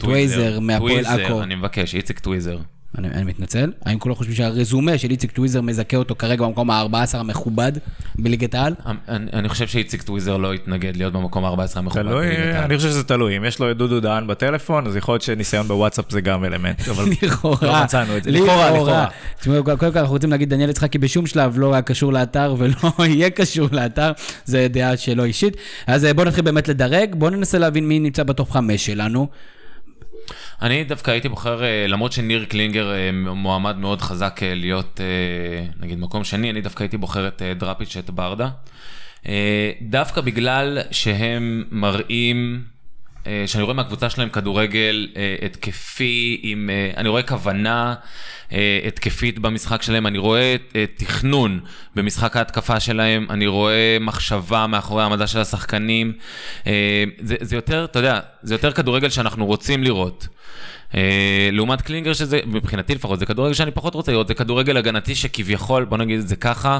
טווייזר 0.00 0.60
מהפועל 0.60 1.04
טוויזר, 1.04 1.24
עכו, 1.26 1.42
אני 1.42 1.54
מבקש, 1.54 1.94
איציק 1.94 2.18
טוויזר. 2.18 2.58
אני, 2.98 3.08
אני 3.08 3.24
מתנצל, 3.24 3.72
האם 3.84 3.98
כולם 3.98 4.14
חושבים 4.14 4.36
שהרזומה 4.36 4.98
של 4.98 5.10
איציק 5.10 5.30
טוויזר 5.30 5.60
מזכה 5.60 5.96
אותו 5.96 6.14
כרגע 6.14 6.44
במקום 6.44 6.70
ה-14 6.70 7.18
המכובד 7.18 7.72
בליגת 8.14 8.54
העל? 8.54 8.74
אני, 9.08 9.26
אני 9.32 9.48
חושב 9.48 9.66
שאיציק 9.66 10.02
טוויזר 10.02 10.36
לא 10.36 10.54
יתנגד 10.54 10.96
להיות 10.96 11.12
במקום 11.12 11.44
ה-14 11.44 11.78
המכובד. 11.78 12.02
תלוי, 12.02 12.26
בליגת 12.26 12.54
העל. 12.54 12.64
אני 12.64 12.76
חושב 12.76 12.88
שזה 12.88 13.04
תלוי. 13.04 13.36
אם 13.36 13.44
יש 13.44 13.58
לו 13.58 13.70
את 13.70 13.76
דודו 13.76 14.00
דהן 14.00 14.26
בטלפון, 14.26 14.86
אז 14.86 14.96
יכול 14.96 15.12
להיות 15.12 15.22
שניסיון 15.22 15.68
בוואטסאפ 15.68 16.10
זה 16.10 16.20
גם 16.20 16.44
אלמנט. 16.44 16.88
אבל 16.88 17.04
לכאורה. 17.22 17.58
לא 17.62 17.84
מצאנו 17.84 18.16
את 18.16 18.24
זה. 18.24 18.30
לכאורה, 18.30 18.70
לכאורה. 18.70 19.06
תשמעו, 19.40 19.64
קודם 19.64 19.78
כל 19.78 19.98
אנחנו 19.98 20.12
רוצים 20.14 20.30
להגיד, 20.30 20.50
דניאל 20.50 20.70
יצחקי 20.70 20.98
בשום 20.98 21.26
שלב 21.26 21.58
לא 21.58 21.72
היה 21.72 21.82
קשור 21.82 22.12
לאתר 22.12 22.54
ולא 22.58 22.74
יהיה 23.04 23.30
קשור 23.30 23.68
לאתר, 23.72 24.12
זה 24.44 24.66
דעה 24.70 24.96
שלו 24.96 25.24
אישית. 25.24 25.56
אז 25.86 26.04
אה, 26.04 26.14
בואו 26.14 26.26
נתחיל 26.26 26.44
באמת 26.44 26.68
לדרג, 26.68 27.14
בואו 27.14 27.30
ננסה 27.30 27.58
להבין 27.58 27.88
מי 27.88 27.98
נמצא 27.98 28.22
בטופ 28.22 28.50
חמש 28.50 28.86
שלנו. 28.86 29.28
אני 30.62 30.84
דווקא 30.84 31.10
הייתי 31.10 31.28
בוחר, 31.28 31.64
אה, 31.64 31.86
למרות 31.86 32.12
שניר 32.12 32.44
קלינגר 32.44 32.92
אה, 32.92 33.10
מועמד 33.12 33.76
מאוד 33.76 34.02
חזק 34.02 34.40
אה, 34.42 34.54
להיות, 34.54 35.00
נגיד, 35.80 35.98
מקום 35.98 36.24
שני, 36.24 36.50
אני 36.50 36.60
דווקא 36.60 36.82
הייתי 36.82 36.96
בוחר 36.96 37.28
את 37.28 37.42
דראפיץ' 37.58 37.96
את 37.96 38.10
ברדה. 38.10 38.48
דווקא 39.82 40.20
בגלל 40.20 40.78
שהם 40.90 41.64
מראים, 41.70 42.64
שאני 43.46 43.64
רואה 43.64 43.74
מהקבוצה 43.74 44.10
שלהם 44.10 44.28
כדורגל 44.28 45.08
התקפי, 45.44 46.40
עם, 46.42 46.70
אני 46.96 47.08
רואה 47.08 47.22
כוונה 47.22 47.94
התקפית 48.86 49.38
במשחק 49.38 49.82
שלהם, 49.82 50.06
אני 50.06 50.18
רואה 50.18 50.56
אה, 50.76 50.84
תכנון 50.96 51.60
במשחק 51.94 52.36
ההתקפה 52.36 52.80
שלהם, 52.80 53.26
אני 53.30 53.46
רואה 53.46 53.96
מחשבה 54.00 54.66
מאחורי 54.66 55.02
העמדה 55.02 55.26
של 55.26 55.38
השחקנים. 55.40 56.12
זה, 57.20 57.36
זה 57.40 57.56
יותר, 57.56 57.84
אתה 57.84 57.98
יודע, 57.98 58.20
זה 58.42 58.54
יותר 58.54 58.72
כדורגל 58.72 59.08
שאנחנו 59.08 59.46
רוצים 59.46 59.82
לראות. 59.82 60.28
אה, 60.94 61.48
לעומת 61.52 61.82
קלינגר 61.82 62.12
שזה, 62.12 62.40
מבחינתי 62.46 62.94
לפחות, 62.94 63.18
זה 63.18 63.26
כדורגל 63.26 63.54
שאני 63.54 63.70
פחות 63.70 63.94
רוצה 63.94 64.12
לראות, 64.12 64.28
זה 64.28 64.34
כדורגל 64.34 64.76
הגנתי 64.76 65.14
שכביכול, 65.14 65.84
בוא 65.84 65.98
נגיד 65.98 66.20
את 66.20 66.28
זה 66.28 66.36
ככה, 66.36 66.78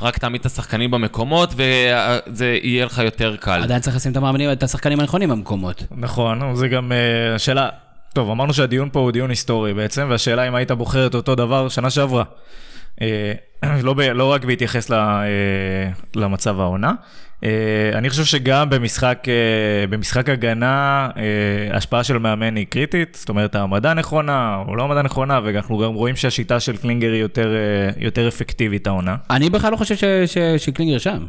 רק 0.00 0.18
תעמיד 0.18 0.40
את 0.40 0.46
השחקנים 0.46 0.90
במקומות 0.90 1.54
וזה 1.56 2.58
יהיה 2.62 2.84
לך 2.84 2.98
יותר 2.98 3.36
קל. 3.36 3.62
עדיין 3.62 3.80
צריך 3.80 3.96
לשים 3.96 4.12
את 4.12 4.16
המאמנים, 4.16 4.52
את 4.52 4.62
השחקנים 4.62 5.00
הנכונים 5.00 5.28
במקומות. 5.30 5.84
נכון, 5.90 6.56
זה 6.56 6.68
גם 6.68 6.92
אה, 6.92 7.34
השאלה, 7.34 7.68
טוב, 8.12 8.30
אמרנו 8.30 8.54
שהדיון 8.54 8.88
פה 8.92 9.00
הוא 9.00 9.10
דיון 9.10 9.30
היסטורי 9.30 9.74
בעצם, 9.74 10.06
והשאלה 10.10 10.48
אם 10.48 10.54
היית 10.54 10.70
בוחר 10.70 11.06
את 11.06 11.14
אותו 11.14 11.34
דבר 11.34 11.68
שנה 11.68 11.90
שעברה. 11.90 12.24
אה, 13.02 13.32
לא, 13.82 13.94
ב, 13.94 14.00
לא 14.00 14.32
רק 14.32 14.44
בהתייחס 14.44 14.90
ל, 14.90 14.94
למצב 16.16 16.60
העונה. 16.60 16.92
אה, 17.44 17.50
אני 17.94 18.10
חושב 18.10 18.24
שגם 18.24 18.70
במשחק, 18.70 19.24
אה, 19.28 19.86
במשחק 19.86 20.28
הגנה, 20.28 21.08
אה, 21.16 21.22
ההשפעה 21.74 22.04
של 22.04 22.18
מאמן 22.18 22.56
היא 22.56 22.66
קריטית, 22.66 23.16
זאת 23.20 23.28
אומרת 23.28 23.54
העמדה 23.54 23.94
נכונה 23.94 24.62
או 24.68 24.76
לא 24.76 24.82
העמדה 24.82 25.02
נכונה, 25.02 25.40
ואנחנו 25.44 25.78
גם 25.78 25.94
רואים 25.94 26.16
שהשיטה 26.16 26.60
של 26.60 26.76
קלינגר 26.76 27.12
היא 27.12 27.20
יותר, 27.20 27.54
יותר 27.98 28.28
אפקטיבית 28.28 28.86
העונה. 28.86 29.16
אני 29.30 29.50
בכלל 29.50 29.72
לא 29.72 29.76
חושב 29.76 29.96
ש- 29.96 30.04
ש- 30.26 30.64
שקלינגר 30.64 30.98
שם. 30.98 31.26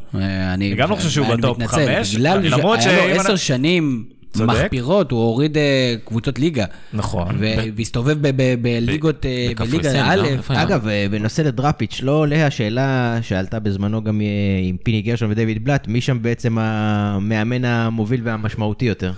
אני 0.54 0.76
גם 0.76 0.90
לא 0.90 0.96
חושב 0.96 1.10
שהוא 1.10 1.28
בטופ 1.36 1.58
מתנצל, 1.58 1.96
חמש, 1.98 2.16
בגלל 2.16 2.40
למרות 2.44 2.82
שהיה 2.82 3.14
לו 3.16 3.22
עשר 3.22 3.36
שנים 3.36 4.04
צודק. 4.38 4.54
מחפירות, 4.64 5.12
הוא 5.12 5.20
הוריד 5.20 5.58
אה, 5.58 5.96
קבוצות 6.06 6.40
ליגה. 6.40 6.66
נכון. 6.94 7.36
ו- 7.40 7.46
והסתובב 7.76 8.18
ב- 8.22 8.32
ב- 8.42 8.56
בליגות, 8.62 9.26
בליגה 9.58 10.16
לא? 10.16 10.24
א'? 10.24 10.54
אגב, 10.54 10.88
בנושא 11.12 11.42
לדראפיץ', 11.42 12.00
לא 12.04 12.12
עולה 12.12 12.48
השאלה 12.48 13.18
שעלתה 13.22 13.60
בזמנו 13.60 14.04
גם 14.04 14.22
אה, 14.22 14.26
עם 14.64 14.78
פיני 14.84 15.02
גרשון 15.02 15.32
ודויד 15.32 15.64
בלאט, 15.66 15.88
מי 15.88 16.02
שם 16.02 16.18
בעצם 16.22 16.58
המאמן 16.60 17.66
המוביל 17.66 18.22
והמשמעותי 18.24 18.86
יותר? 18.86 19.12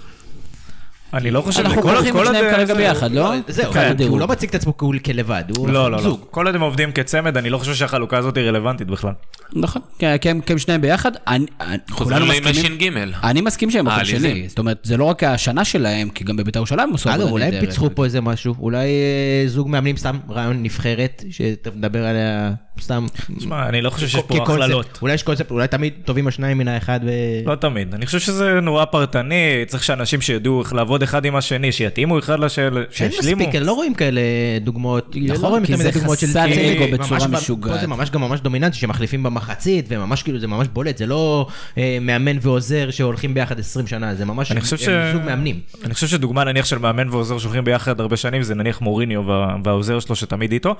אני 1.14 1.32
לא 1.32 1.42
חושב, 1.42 1.60
אנחנו 1.66 1.82
כל 1.82 1.98
את 1.98 2.06
שניהם 2.26 2.56
כרגע 2.56 2.74
ביחד, 2.74 3.12
לא? 3.12 3.34
זהו, 3.48 3.66
הוא- 3.66 3.78
הדירוג. 3.78 4.12
הוא 4.12 4.20
לא 4.20 4.28
מציג 4.28 4.50
את 4.50 4.56
עצמו 4.56 4.78
כלבד, 5.00 5.44
הוא 5.58 5.68
לא, 5.68 5.74
לא, 5.74 5.92
לא. 5.92 6.02
זוג. 6.04 6.20
כל 6.32 6.46
עוד 6.46 6.56
הם 6.56 6.62
עובדים 6.62 6.92
כצמד, 6.92 7.38
אני 7.38 7.50
לא 7.50 7.58
חושב 7.58 7.74
שהחלוקה 7.74 8.18
הזאת 8.18 8.38
היא 8.38 8.46
רלוונטית 8.46 8.88
בכלל. 8.88 9.12
נכון, 9.54 9.82
כי 10.00 10.06
כי 10.22 10.30
הם 10.30 10.42
הם 10.50 10.58
שניהם 10.58 10.82
ביחד. 10.82 11.12
אני- 11.28 11.46
אני- 11.62 11.78
חוזרים 11.90 12.20
כולנו 12.22 12.34
מסכימים. 12.48 12.80
ש"ג. 12.80 12.90
אני 13.24 13.42
מסכים 13.42 13.72
שהם 13.72 13.86
מקום 13.86 13.98
העליזים. 13.98 14.20
שני. 14.36 14.50
זאת 14.50 14.60
אומרת, 14.60 14.80
זה 14.84 14.98
לא 14.98 15.04
רק 15.04 15.24
השנה 15.24 15.66
שלהם, 15.66 16.10
כי 16.10 16.24
גם 16.24 16.38
בבית"ר 16.38 16.60
ירושלים 16.60 16.94
עשו 16.94 17.10
אגב, 17.10 17.16
עבודה 17.20 17.32
אולי 17.32 17.44
הם 17.46 17.52
נהדרת. 17.52 17.70
פיצחו 17.70 17.90
פה 17.96 18.06
איזה 18.06 18.22
משהו, 18.22 18.56
אולי 18.60 18.88
אה, 18.88 19.44
זוג 19.48 19.70
מאמנים, 19.70 19.98
סתם 19.98 20.18
רעיון 20.30 20.64
נבחרת, 20.64 21.24
שתדבר 21.30 22.06
עליה 22.06 22.52
סתם. 22.82 23.06
תשמע, 23.38 23.70
אני 23.70 23.82
לא 23.82 23.90
חושב 23.90 24.08
שיש 24.08 24.22
פה. 24.28 24.44
הכללות. 24.44 25.00
אולי 25.02 25.14
יש 25.14 25.24
קונספט, 25.24 25.52
אולי 25.52 25.68
תמיד 25.68 25.94
טובים 26.06 26.28
השניים 26.28 26.58
מן 26.58 26.68
האחד 26.68 27.00
ו... 27.06 27.10
לא 27.46 27.56
תמיד. 27.56 27.94
אני 27.94 28.06
חושב 28.06 28.20
שזה 28.20 28.60
נורא 28.62 28.86
פרטני, 28.86 29.36
צריך 29.68 29.84
שאנשים 29.84 30.22
שידעו 30.22 30.62
איך 30.62 30.74
לעבוד 30.74 31.04
אחד 31.04 31.26
עם 31.26 31.36
השני, 31.36 31.72
שיתאימו 31.72 32.20
אחד 32.20 32.40
לשני, 32.40 32.66
אין 32.66 32.84
שישלימו. 32.92 33.42
מספיק, 33.48 33.62
לא 33.62 33.74
רואים 33.74 33.94
כאלה 33.94 34.22
דוגמאות, 34.62 35.16
נכון, 35.28 35.62
לא 35.62 35.66
כי 35.66 35.78
זה 35.78 35.92
חסר 35.92 36.48
כי 36.48 36.78
אגו 36.78 36.88
ממש 36.88 37.00
בצורה 37.00 37.28
ב- 37.28 37.32
משוגעת. 37.32 37.74
פה 37.76 37.82
זה 37.82 37.88
ממש 37.88 38.10
גם 38.10 38.22
ממש 38.22 38.40
דומיננטי, 38.40 38.78
שמחליפים 38.78 39.24
במחצית, 39.40 39.86
וממש 39.90 40.24
כאילו, 40.24 40.40
זה 40.40 40.48
ממש 40.48 40.68
בולט, 40.74 40.98
זה 40.98 41.06
לא 41.06 41.48
אה, 41.78 41.98
מאמן 42.02 42.38
ועוזר 42.42 42.92
שהולכים 42.92 43.34
ביחד 43.34 43.60
20 43.60 43.88
שנה, 43.88 44.16
זה 44.16 44.26
ממש 44.26 44.52
אני 44.52 44.62
חושב 44.62 44.76
הם 44.76 44.82
ש- 44.82 45.14
זוג 45.14 45.22
מאמנים. 45.26 45.60
אני 45.86 45.94
חושב 45.94 46.08
שדוגמה 46.08 46.44
נניח 46.44 46.66
של 46.66 46.78
מאמן 46.78 47.10
ועוזר 47.10 47.38
שהולכים 47.38 47.64
ביחד 47.64 48.00
הרבה 48.00 48.18
שנים, 48.18 48.44
זה 48.44 48.56
נניח 48.56 48.82
מוריניו 48.82 49.26
וה- 49.28 49.56
והעוזר 49.64 50.00
שלו 50.00 50.16
שתמיד 50.16 50.52
איתו. 50.52 50.76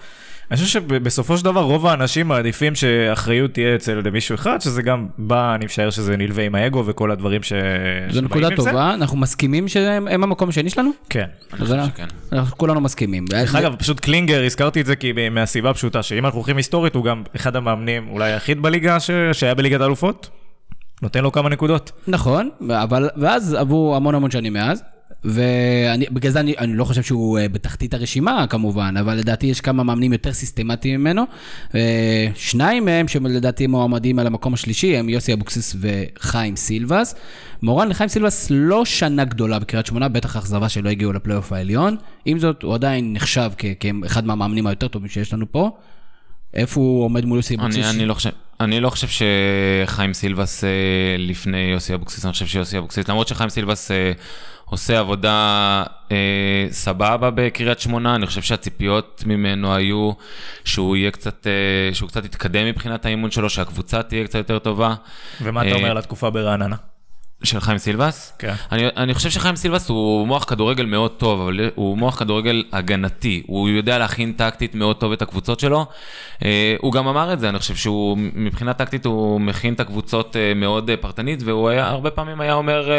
אני 0.52 0.58
חושב 0.58 0.68
שבסופו 0.82 1.38
של 1.38 1.46
דבר 1.46 1.62
רוב 1.62 1.88
האנשים 1.88 2.28
מעדיפים 2.28 2.76
שאחריות 2.76 3.54
תהיה 3.54 3.76
אצל 3.76 4.02
מישהו 4.12 4.36
אחד, 4.36 4.62
שזה 4.62 4.82
גם 4.82 5.08
בא, 5.18 5.56
אני 5.56 5.66
משער 5.66 5.90
שזה 5.90 6.18
נלווה 6.18 6.44
עם 6.46 6.56
האגו 6.56 6.84
וכל 6.86 7.12
הדברים 7.12 7.44
ש... 7.44 7.54
זו 8.10 8.22
נקודה. 8.22 8.48
טובה, 8.56 8.94
אנחנו 8.94 9.18
מסכימים 9.18 9.68
שהם 9.68 10.08
הם 10.08 10.24
המקום 10.24 10.50
השני 10.50 10.70
שלנו? 10.70 10.92
כן. 11.10 11.20
אני 11.20 11.28
אז 11.54 11.68
חושב 11.68 11.74
אנחנו- 11.74 11.92
שכן. 11.96 12.06
אנחנו 12.32 12.58
כולנו 12.58 12.82
מסכימים. 12.82 13.26
דרך 13.26 13.56
אגב, 13.56 13.76
פשוט 13.76 14.00
קלינגר, 14.00 14.44
הזכרתי 14.46 14.82
את 14.82 14.86
זה 14.86 14.96
כי 14.96 15.12
מהסיבה 15.32 15.70
הפשוטה, 15.70 16.04
שאם 16.04 16.26
אנחנו 16.26 16.38
הולכים 16.40 16.58
היסטורית, 16.58 16.96
הוא 16.96 17.04
גם 17.06 17.24
אחד 17.36 17.56
המאמנים 17.56 18.08
אולי 18.10 18.34
היחיד 18.50 18.64
בליגה 18.64 19.00
ש... 19.00 19.12
שהיה 19.34 19.56
בליגת 19.56 19.82
האלופות. 19.82 20.30
נותן 21.02 21.24
לו 21.24 21.32
כמה 21.32 21.50
נקודות. 21.50 21.92
נכון, 22.08 22.50
אבל, 22.70 23.10
ואז 23.18 23.54
עברו 23.54 23.96
המון 23.96 24.16
המון 24.16 24.32
שנים 24.32 24.54
מאז, 24.54 24.84
ובגלל 25.26 26.32
זה 26.32 26.40
אני, 26.40 26.56
אני 26.58 26.76
לא 26.76 26.84
חושב 26.84 27.04
שהוא 27.04 27.40
אה, 27.40 27.50
בתחתית 27.50 27.94
הרשימה 27.94 28.46
כמובן, 28.50 28.98
אבל 29.00 29.16
לדעתי 29.16 29.48
יש 29.48 29.62
כמה 29.62 29.84
מאמנים 29.84 30.14
יותר 30.14 30.34
סיסטמטיים 30.34 31.02
ממנו. 31.02 31.24
אה, 31.76 32.28
שניים 32.36 32.86
מהם 32.86 33.08
שלדעתי 33.08 33.68
מועמדים 33.68 34.20
על 34.20 34.28
המקום 34.28 34.54
השלישי 34.54 34.98
הם 34.98 35.10
יוסי 35.10 35.34
אבוקסיס 35.34 35.76
וחיים 35.80 36.56
סילבס. 36.56 37.16
מורן 37.64 37.90
לחיים 37.90 38.10
סילבס 38.10 38.48
לא 38.52 38.86
שנה 38.86 39.26
גדולה 39.26 39.60
בקריית 39.60 39.86
שמונה, 39.86 40.08
בטח 40.08 40.38
אכזבה 40.38 40.70
שלא 40.70 40.90
הגיעו 40.90 41.14
לפלייאוף 41.14 41.54
העליון. 41.54 41.96
עם 42.26 42.40
זאת, 42.40 42.64
הוא 42.64 42.74
עדיין 42.74 43.14
נחשב 43.14 43.52
כאחד 43.80 44.26
מהמאמנים 44.26 44.68
היותר 44.68 44.88
טובים 44.88 45.10
שיש 45.10 45.34
לנו 45.34 45.52
פה. 45.52 45.72
איפה 46.54 46.80
הוא 46.80 47.04
עומד 47.04 47.26
מול 47.26 47.38
יוסי 47.38 47.56
אבוקסיס? 47.56 47.86
אני, 47.86 47.96
אני, 47.96 48.06
לא 48.06 48.14
חושב, 48.14 48.30
אני 48.60 48.80
לא 48.80 48.90
חושב 48.90 49.26
שחיים 49.88 50.14
סילבס 50.14 50.64
אה, 50.64 50.70
לפני 51.18 51.58
יוסי 51.58 51.94
אבוקסיס, 51.94 52.26
אני 52.26 52.34
חושב 52.34 52.46
שיוסי 52.46 52.78
אבוקסיס, 52.78 53.08
למרות 53.08 53.28
שחיים 53.28 53.50
סילבס 53.50 53.92
אה, 53.92 54.12
עושה 54.70 55.00
עבודה 55.00 55.84
אה, 56.12 56.68
סבבה 56.72 57.30
בקריית 57.32 57.80
שמונה, 57.80 58.16
אני 58.16 58.26
חושב 58.26 58.42
שהציפיות 58.42 59.24
ממנו 59.26 59.76
היו 59.76 60.12
שהוא 60.66 60.96
יהיה 60.96 61.12
קצת, 61.12 61.48
אה, 61.48 61.94
שהוא 61.94 62.10
קצת 62.10 62.26
יתקדם 62.26 62.66
מבחינת 62.66 63.06
האימון 63.06 63.32
שלו, 63.32 63.50
שהקבוצה 63.50 64.04
תהיה 64.04 64.24
קצת 64.24 64.36
יותר 64.36 64.60
טובה. 64.60 64.96
ומה 65.42 65.62
אתה 65.62 65.70
אה, 65.70 65.76
אומר 65.76 65.92
על 65.92 65.98
התקופה 65.98 66.30
ברעננה? 66.30 66.76
של 67.44 67.60
חיים 67.60 67.78
סילבס? 67.78 68.34
כן. 68.40 68.54
אני, 68.72 68.88
אני 68.98 69.14
חושב 69.14 69.30
שחיים 69.30 69.56
סילבס 69.56 69.90
הוא 69.90 70.28
מוח 70.28 70.44
כדורגל 70.44 70.86
מאוד 70.86 71.12
טוב, 71.12 71.42
אבל 71.42 71.70
הוא 71.76 71.98
מוח 71.98 72.20
כדורגל 72.20 72.64
הגנתי. 72.74 73.44
הוא 73.48 73.70
יודע 73.70 73.98
להכין 73.98 74.32
טקטית 74.32 74.76
מאוד 74.76 74.96
טוב 74.96 75.12
את 75.12 75.22
הקבוצות 75.22 75.60
שלו. 75.60 75.86
אה, 76.46 76.76
הוא 76.80 76.94
גם 76.94 77.08
אמר 77.08 77.34
את 77.34 77.40
זה, 77.40 77.50
אני 77.50 77.60
חושב 77.60 77.76
שהוא 77.76 78.18
מבחינה 78.18 78.74
טקטית 78.74 79.06
הוא 79.06 79.42
מכין 79.42 79.74
את 79.74 79.80
הקבוצות 79.80 80.36
אה, 80.36 80.54
מאוד 80.56 80.90
אה, 80.90 80.98
פרטנית, 80.98 81.44
והוא 81.44 81.70
היה, 81.70 81.88
הרבה 81.88 82.10
פעמים 82.12 82.42
היה 82.42 82.54
אומר, 82.54 82.90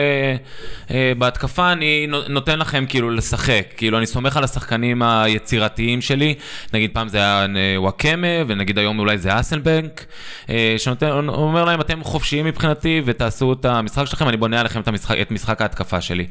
בהתקפה 1.18 1.72
אני 1.72 2.07
נו- 2.07 2.28
נותן 2.28 2.59
לכם 2.59 2.84
כאילו 2.88 3.11
לשחק, 3.11 3.66
כאילו 3.76 3.99
אני 3.99 4.07
סומך 4.07 4.36
על 4.36 4.45
השחקנים 4.45 5.03
היצירתיים 5.03 6.01
שלי, 6.01 6.34
נגיד 6.72 6.91
פעם 6.93 7.09
זה 7.09 7.18
היה 7.18 7.47
וואקמה, 7.76 8.26
ונגיד 8.47 8.78
היום 8.78 8.99
אולי 8.99 9.18
זה 9.18 9.41
אסלבנק, 9.41 10.05
אה, 10.51 10.74
שנותן, 10.78 11.28
אומר 11.28 11.64
להם, 11.64 11.80
אתם 11.80 12.05
חופשיים 12.05 12.45
מבחינתי 12.45 13.03
ותעשו 13.05 13.53
את 13.53 13.64
המשחק 13.64 14.05
שלכם, 14.05 14.30
אני 14.31 14.37
בונה 14.37 14.61
עליכם 14.61 14.81
את 14.81 14.89
המשחק, 14.89 15.16
את 15.22 15.31
משחק 15.31 15.62
ההתקפה 15.62 16.01
שלי. 16.01 16.26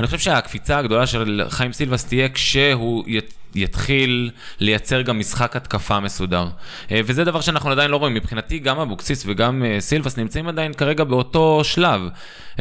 אני 0.00 0.06
חושב 0.06 0.18
שהקפיצה 0.18 0.78
הגדולה 0.78 1.06
של 1.06 1.42
חיים 1.48 1.72
סילבס 1.72 2.04
תהיה 2.04 2.28
כשהוא 2.28 3.04
ית, 3.06 3.34
יתחיל 3.54 4.30
לייצר 4.60 5.02
גם 5.02 5.18
משחק 5.18 5.56
התקפה 5.56 6.00
מסודר. 6.00 6.46
אה, 6.92 7.00
וזה 7.04 7.24
דבר 7.24 7.40
שאנחנו 7.40 7.70
עדיין 7.70 7.90
לא 7.90 7.96
רואים. 7.96 8.14
מבחינתי 8.14 8.58
גם 8.58 8.80
אבוקסיס 8.80 9.24
וגם 9.26 9.64
אה, 9.64 9.80
סילבס 9.80 10.16
נמצאים 10.18 10.48
עדיין 10.48 10.72
כרגע 10.72 11.04
באותו 11.04 11.60
שלב, 11.64 12.00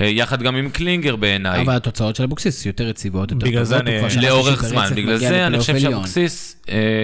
אה, 0.02 0.06
יחד 0.08 0.42
גם 0.44 0.56
עם 0.56 0.70
קלינגר 0.70 1.16
בעיניי. 1.16 1.62
אבל 1.62 1.76
התוצאות 1.76 2.16
של 2.16 2.24
אבוקסיס 2.24 2.66
יותר 2.66 2.88
יציבות, 2.90 3.32
יותר 3.32 3.46
בגלל 3.48 3.64
זה 3.64 3.80
אני- 3.80 4.00
לאורך 4.22 4.64
זמן, 4.66 4.90
בגלל 4.96 5.18
זה 5.18 5.48
אני 5.48 5.60
חושב. 5.60 5.80
שאבוקסיס 5.80 6.62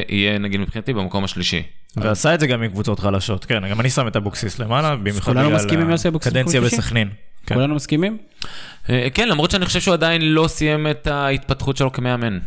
יהיה 0.10 0.38
נגיד 0.38 0.60
מבחינתי 0.60 0.94
במקום 0.94 1.24
השלישי. 1.24 1.64
ועשה 1.98 2.34
את 2.34 2.40
זה 2.40 2.48
גם 2.48 2.62
עם 2.64 2.72
קבוצות 2.72 3.00
חלשות, 3.00 3.46
כן, 3.46 3.70
גם 3.70 3.80
אני 3.80 3.90
שם 3.90 4.08
את 4.08 4.16
אבוקסיס 4.16 4.60
למעלה, 4.60 4.96
במיוחד 4.96 5.32
בגלל 5.32 5.56
הקדנציה? 6.16 6.62
בסכנין. 6.62 7.10
כן. 7.50 7.56
כולנו 7.56 7.76
מסכימים? 7.76 8.18
אה, 8.89 9.08
כן, 9.14 9.28
למרות 9.30 9.52
שאני 9.52 9.66
חושב 9.66 9.80
שהוא 9.80 9.93
עדיין 9.93 10.22
לא 10.22 10.47
סיים 10.47 10.88
את 10.88 11.08
ההתפתחות 11.08 11.78
שלו 11.78 11.91
כמאמן. 11.91 12.39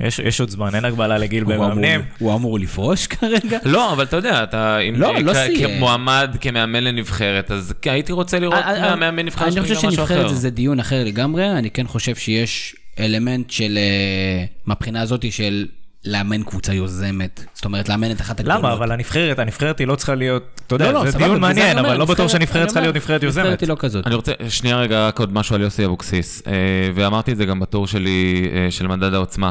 יש 0.00 0.18
יש 0.18 0.40
עוד 0.40 0.50
זמן, 0.50 0.74
אין 0.74 0.84
הגבלה 0.84 1.18
לגיל 1.18 1.42
הוא 1.44 1.52
במאמנים. 1.54 2.00
הוא 2.18 2.34
אמור 2.34 2.58
לפרוש 2.58 3.06
כרגע? 3.06 3.58
לא, 3.64 3.92
אבל 3.92 4.04
אתה 4.04 4.16
יודע, 4.16 4.42
אתה 4.42 4.78
אם 4.78 4.94
לא, 4.96 5.14
לא 5.20 5.32
כ- 5.32 5.36
סיים. 5.36 5.76
כמועמד, 5.76 6.36
כמאמן 6.40 6.84
לנבחרת, 6.84 7.50
אז 7.50 7.74
הייתי 7.84 8.12
רוצה 8.12 8.38
לראות 8.38 8.54
אה, 8.64 8.80
מהמאמן 8.96 9.26
נבחרת 9.26 9.52
אני 9.52 9.60
חושב 9.62 9.74
גם 9.74 9.78
משהו 9.78 9.90
שנבחרת. 9.92 10.28
זה- 10.28 10.34
זה 10.34 10.50
דיון 10.50 10.80
אחר 10.80 11.04
לגמרי, 11.04 11.50
אני 11.50 11.70
כן 11.70 11.86
חושב 11.86 12.14
שיש 12.16 12.76
אלמנט 13.00 13.50
של, 13.50 13.78
אה, 13.78 14.44
מהבחינה 14.66 15.00
הזאת 15.02 15.32
של 15.32 15.66
לאמן 16.04 16.42
קבוצה 16.42 16.74
יוזמת, 16.74 17.44
זאת 17.54 17.64
אומרת 17.64 17.88
לאמן 17.88 18.10
את 18.10 18.20
אחת 18.20 18.40
הגדולות. 18.40 18.58
למה? 18.58 18.72
אבל 18.72 18.92
הנבחרת, 18.92 19.38
הנבחרת 19.38 19.78
היא 19.78 19.86
לא 19.86 19.94
צריכה 19.96 20.14
להיות, 20.14 20.60
אתה 20.66 20.76
לא, 20.76 20.84
יודע, 20.84 20.92
לא, 20.92 21.04
זה 21.06 21.10
סבבה, 21.12 21.24
דיון 21.24 21.34
זה 21.36 21.40
מעניין, 21.40 21.78
אבל 21.78 21.96
לא 21.96 22.04
בטוח 22.04 22.10
נבחרת- 22.20 22.30
שהנבחרת 22.30 22.66
צריכה 22.66 22.80
להיות 22.80 22.96
נבחרת 22.96 23.22
יוזמת. 23.22 23.44
נבחרת 23.44 23.60
היא 23.60 23.68
לא 23.68 23.76
כזאת. 23.78 24.06
אני 24.06 24.14
רוצה, 24.14 24.32
שנייה 24.48 24.76
רגע, 24.76 25.06
רק 25.06 25.18
עוד 25.20 25.32
משהו 25.32 25.54
על 25.54 25.60
יוסי 25.60 25.84
אבוקסיס, 25.84 26.42
אה, 26.46 26.52
ואמרתי 26.94 27.32
את 27.32 27.36
זה 27.36 27.44
גם 27.44 27.60
בטור 27.60 27.86
שלי, 27.86 28.48
אה, 28.54 28.70
של 28.70 28.86
מדד 28.86 29.14
העוצמה. 29.14 29.50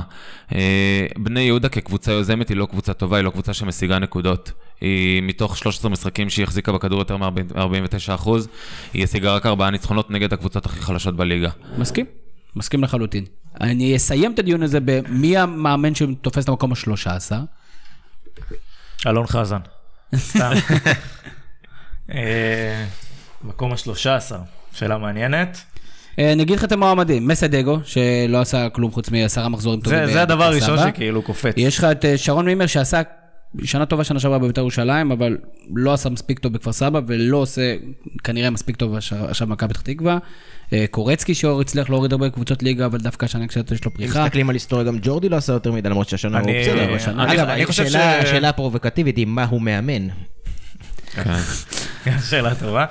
אה, 0.56 0.60
בני 1.18 1.42
יהודה 1.42 1.70
כקבוצה 1.70 2.12
יוזמת 2.12 2.50
היא 2.50 2.58
לא 2.58 2.66
קבוצה 2.66 2.94
טובה, 2.94 3.18
היא 3.18 3.26
לא 3.26 3.30
קבוצה 3.30 3.54
שמשיגה 3.54 4.00
נקודות. 4.00 4.52
היא 4.82 5.22
מתוך 5.24 5.58
13 5.58 5.92
משחקים 5.92 6.30
שהיא 6.30 6.44
החזיקה 6.44 6.72
בכדור 6.72 7.00
יותר 7.00 7.18
מ-49%, 7.18 8.30
היא 8.94 9.04
השיגה 9.04 9.36
רק 9.36 9.46
4 9.46 9.70
ניצחונות 9.70 10.12
נגד 10.12 10.34
הקבוצות 10.34 10.66
הכי 10.66 10.82
חלשות 10.82 11.16
בליגה. 11.16 11.50
מסכים, 11.78 12.06
מסכים 12.56 12.84
לחלוטין. 12.84 13.26
אני 13.62 13.96
אסיים 13.96 14.34
את 14.34 14.40
הדיון 14.40 14.64
הזה 14.64 14.80
במי 14.86 15.38
המאמן 15.38 15.96
שתופס 15.96 16.44
את 16.44 16.50
המקום 16.50 16.72
השלושה 16.72 17.16
עשר. 17.16 17.40
אלון 19.08 19.28
חזן. 19.28 19.60
סתם. 20.16 20.52
אה, 22.14 22.86
מקום 23.44 23.74
השלושה 23.74 24.16
עשר, 24.16 24.40
שאלה 24.74 24.98
מעניינת. 24.98 25.62
אה, 26.20 26.32
אני 26.34 26.44
אגיד 26.44 26.58
לך 26.58 26.64
את 26.64 26.72
המועמדים, 26.72 27.28
מסדגו, 27.28 27.80
שלא 27.84 28.42
עשה 28.42 28.70
כלום 28.70 28.92
חוץ 28.92 29.10
מעשרה 29.10 29.50
מחזורים 29.50 29.82
טובים. 29.82 30.06
זה 30.06 30.22
הדבר 30.22 30.44
הראשון. 30.44 30.78
שכאילו 30.88 31.22
קופץ. 31.22 31.54
יש 31.58 31.78
לך 31.78 31.84
את 31.84 32.06
אה, 32.06 32.18
שרון 32.18 32.46
מימר 32.46 32.66
שעשה 32.66 33.02
שנה 33.64 33.86
טובה 33.86 34.04
שנה 34.04 34.20
שעברה 34.20 34.40
בבית"ר 34.40 34.62
ירושלים, 34.62 35.12
אבל 35.12 35.38
לא 35.76 35.94
עשה 35.94 36.10
מספיק 36.10 36.40
טוב 36.40 36.54
בכפר 36.54 36.72
סבא, 36.72 37.02
ולא 37.08 37.38
עושה 37.38 37.76
כנראה 38.24 38.50
מספיק 38.50 38.76
טוב 38.76 38.96
עכשיו 38.96 39.48
במכבי 39.48 39.74
פתח 39.74 39.82
תקווה. 39.82 40.18
אה, 40.74 40.86
קורצקי 40.92 41.34
שאור 41.36 41.62
הצליח 41.62 41.90
להוריד 41.90 42.12
הרבה 42.12 42.30
קבוצות 42.30 42.64
ליגה, 42.64 42.86
אבל 42.86 42.98
דווקא 43.00 43.26
השנה 43.26 43.48
קצת 43.48 43.72
יש 43.72 43.86
לו 43.86 43.92
אם 43.92 43.98
פריחה. 43.98 44.24
מסתכלים 44.24 44.50
על 44.50 44.56
היסטוריה, 44.56 44.86
גם 44.86 44.98
ג'ורדי 45.02 45.30
לא 45.30 45.36
עשה 45.36 45.54
יותר 45.54 45.72
מדי, 45.72 45.90
למרות 45.90 46.10
שהשנה 46.10 46.40
הוא 46.40 46.50
אני- 46.50 46.62
בסדר. 46.98 47.24
אגב, 47.34 47.48
השאלה- 48.22 48.50
הפרובוקטיבית 48.50 49.18
היא 49.18 49.26
מה 49.28 49.44
הוא 49.44 49.62
מאמן. 49.62 50.08
כן. 51.16 51.24
שאלה 52.30 52.56
טובה. 52.56 52.86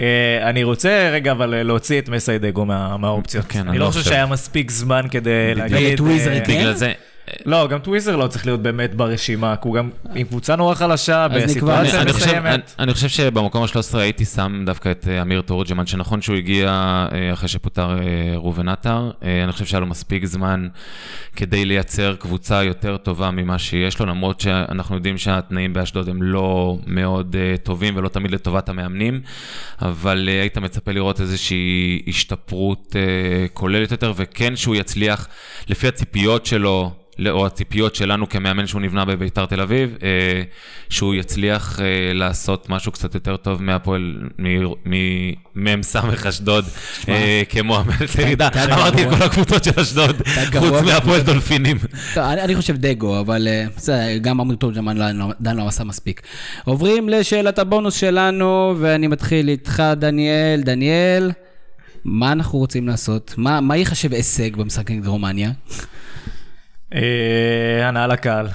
אה, 0.00 0.48
אני 0.50 0.62
רוצה 0.62 1.10
רגע 1.12 1.32
אבל 1.32 1.62
להוציא 1.62 1.98
את 1.98 2.08
מסיידגו 2.08 2.64
מה- 2.64 2.96
מהאופציות. 2.96 3.44
כן, 3.48 3.68
אני 3.68 3.78
לא 3.78 3.86
לא 3.86 3.90
חושב. 3.90 4.02
שהיה 4.04 4.26
מספיק 4.26 4.70
זמן 4.70 5.02
כדי 5.10 5.30
להגיד... 5.54 6.00
אה, 6.00 6.40
כן? 6.44 6.52
בגלל 6.52 6.74
זה, 6.74 6.92
לא, 7.46 7.68
גם 7.68 7.78
טוויזר 7.78 8.16
לא 8.16 8.26
צריך 8.26 8.46
להיות 8.46 8.62
באמת 8.62 8.94
ברשימה, 8.94 9.56
כי 9.56 9.68
הוא 9.68 9.74
גם 9.76 9.90
עם 10.14 10.26
קבוצה 10.26 10.56
נורא 10.56 10.74
חלשה, 10.74 11.28
בסיטואציה 11.28 12.02
אני, 12.02 12.10
מסיימת. 12.10 12.74
אני 12.78 12.94
חושב 12.94 13.08
שבמקום 13.08 13.62
ה-13 13.62 13.98
הייתי 13.98 14.24
שם 14.24 14.62
דווקא 14.66 14.90
את 14.90 15.08
אה, 15.08 15.22
אמיר 15.22 15.40
תורג'מן, 15.40 15.86
שנכון 15.86 16.22
שהוא 16.22 16.36
הגיע 16.36 16.68
אה, 17.12 17.32
אחרי 17.32 17.48
שפוטר 17.48 17.98
אה, 17.98 18.36
ראובן 18.36 18.68
עטר, 18.68 19.10
אני 19.44 19.52
חושב 19.52 19.64
שהיה 19.64 19.80
לו 19.80 19.86
מספיק 19.86 20.24
זמן 20.24 20.68
כדי 21.36 21.64
לייצר 21.64 22.16
קבוצה 22.18 22.62
יותר 22.62 22.96
טובה 22.96 23.30
ממה 23.30 23.58
שיש 23.58 23.98
לו, 23.98 24.06
למרות 24.06 24.40
שאנחנו 24.40 24.94
יודעים 24.94 25.18
שהתנאים 25.18 25.72
באשדוד 25.72 26.08
הם 26.08 26.22
לא 26.22 26.78
מאוד 26.86 27.36
טובים 27.62 27.96
ולא 27.96 28.08
תמיד 28.08 28.30
לטובת 28.30 28.68
המאמנים, 28.68 29.20
אבל 29.82 30.28
היית 30.28 30.58
מצפה 30.58 30.92
לראות 30.92 31.20
איזושהי 31.20 32.02
השתפרות 32.08 32.96
כוללת 33.52 33.90
יותר, 33.90 34.12
וכן 34.16 34.56
שהוא 34.56 34.76
יצליח, 34.76 35.28
לפי 35.68 35.88
הציפיות 35.88 36.46
שלו, 36.46 36.92
או 37.30 37.46
הציפיות 37.46 37.94
שלנו 37.94 38.28
כמאמן 38.28 38.66
שהוא 38.66 38.80
נבנה 38.80 39.04
בביתר 39.04 39.46
תל 39.46 39.60
אביב, 39.60 39.96
אה, 40.02 40.42
שהוא 40.88 41.14
יצליח 41.14 41.80
אה, 41.80 42.12
לעשות 42.14 42.70
משהו 42.70 42.92
קצת 42.92 43.14
יותר 43.14 43.36
טוב 43.36 43.62
מהפועל, 43.62 44.18
ממ"ס 45.54 45.96
אשדוד, 46.28 46.64
אה, 47.08 47.42
כמועמד 47.48 47.94
לירידה. 48.18 48.46
אתה 48.46 48.64
אמרתי 48.64 49.02
את. 49.02 49.08
כל 49.08 49.22
הקבוצות 49.22 49.64
של 49.64 49.80
אשדוד, 49.80 50.22
חוץ 50.58 50.82
מהפועל 50.86 51.20
דולפינים. 51.20 51.76
אני, 52.16 52.54
חושב 52.54 52.76
דגו, 52.76 53.20
אבל 53.20 53.48
גם 54.20 54.40
אמיר 54.40 54.56
תורג'מן 54.56 54.96
לא- 54.96 55.32
עדיין 55.40 55.56
לא 55.56 55.68
עשה 55.68 55.84
מספיק. 55.84 56.22
עוברים 56.64 57.08
לשאלת 57.08 57.58
הבונוס 57.58 57.94
שלנו, 57.94 58.74
ואני 58.80 59.06
מתחיל 59.06 59.48
איתך, 59.48 59.82
דניאל. 59.96 60.60
דניאל, 60.64 61.30
מה 62.04 62.32
אנחנו 62.32 62.58
רוצים 62.58 62.88
לעשות? 62.88 63.34
מה 63.36 63.76
ייחשב 63.76 64.12
הישג 64.12 64.56
במשחק 64.56 64.90
נגד 64.90 65.06
רומניה? 65.06 65.50
אה, 66.94 67.88
הנאה 67.88 68.06
לקהל. 68.06 68.48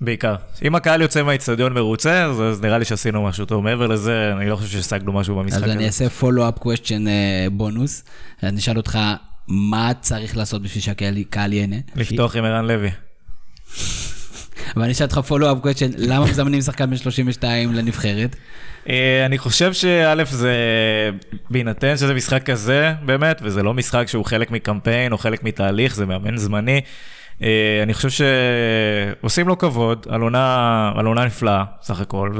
בעיקר. 0.00 0.34
אם 0.64 0.74
הקהל 0.74 1.02
יוצא 1.02 1.22
מהאיצטדיון 1.22 1.72
מרוצה, 1.72 2.24
אז, 2.24 2.42
אז 2.42 2.60
נראה 2.60 2.78
לי 2.78 2.84
שעשינו 2.84 3.24
משהו 3.24 3.44
טוב. 3.44 3.64
מעבר 3.64 3.86
לזה, 3.86 4.32
אני 4.36 4.50
לא 4.50 4.56
חושב 4.56 4.68
שהשגנו 4.68 5.12
משהו 5.12 5.36
במשחק 5.36 5.56
אז 5.56 5.62
הזה. 5.62 5.72
אני 5.72 5.86
אעשה 5.86 6.04
follow-up 6.20 6.60
question 6.60 7.08
אה, 7.08 7.46
בונוס. 7.52 8.04
אני 8.42 8.58
אשאל 8.58 8.76
אותך, 8.76 8.98
מה 9.48 9.92
צריך 10.00 10.36
לעשות 10.36 10.62
בשביל 10.62 10.82
שהקהל 10.82 11.22
קהל 11.30 11.52
ייהנה? 11.52 11.76
לפתוח 11.96 12.36
עם 12.36 12.44
ערן 12.44 12.64
לוי. 12.64 12.90
ואני 14.76 14.92
אשאל 14.92 15.06
אותך 15.06 15.20
follow-up 15.28 15.66
question, 15.66 15.94
למה 15.96 16.26
מזמנים 16.26 16.60
שחקן 16.60 16.90
בן 16.90 16.96
32 16.96 17.72
לנבחרת? 17.72 18.36
אה, 18.88 19.26
אני 19.26 19.38
חושב 19.38 19.72
שא' 19.72 20.24
זה, 20.24 20.54
בהינתן 21.50 21.96
שזה 21.96 22.14
משחק 22.14 22.42
כזה, 22.42 22.92
באמת, 23.04 23.40
וזה 23.44 23.62
לא 23.62 23.74
משחק 23.74 24.08
שהוא 24.08 24.24
חלק 24.24 24.50
מקמפיין 24.50 25.12
או 25.12 25.18
חלק 25.18 25.42
מתהליך, 25.42 25.94
זה 25.94 26.06
מאמן 26.06 26.36
זמני. 26.36 26.80
אה, 27.42 27.80
אני 27.82 27.94
חושב 27.94 28.24
שעושים 29.20 29.48
לו 29.48 29.58
כבוד 29.58 30.06
על 30.10 30.20
עונה, 30.20 30.92
על 30.96 31.06
עונה 31.06 31.24
נפלאה, 31.24 31.64
סך 31.82 32.00
הכל, 32.00 32.32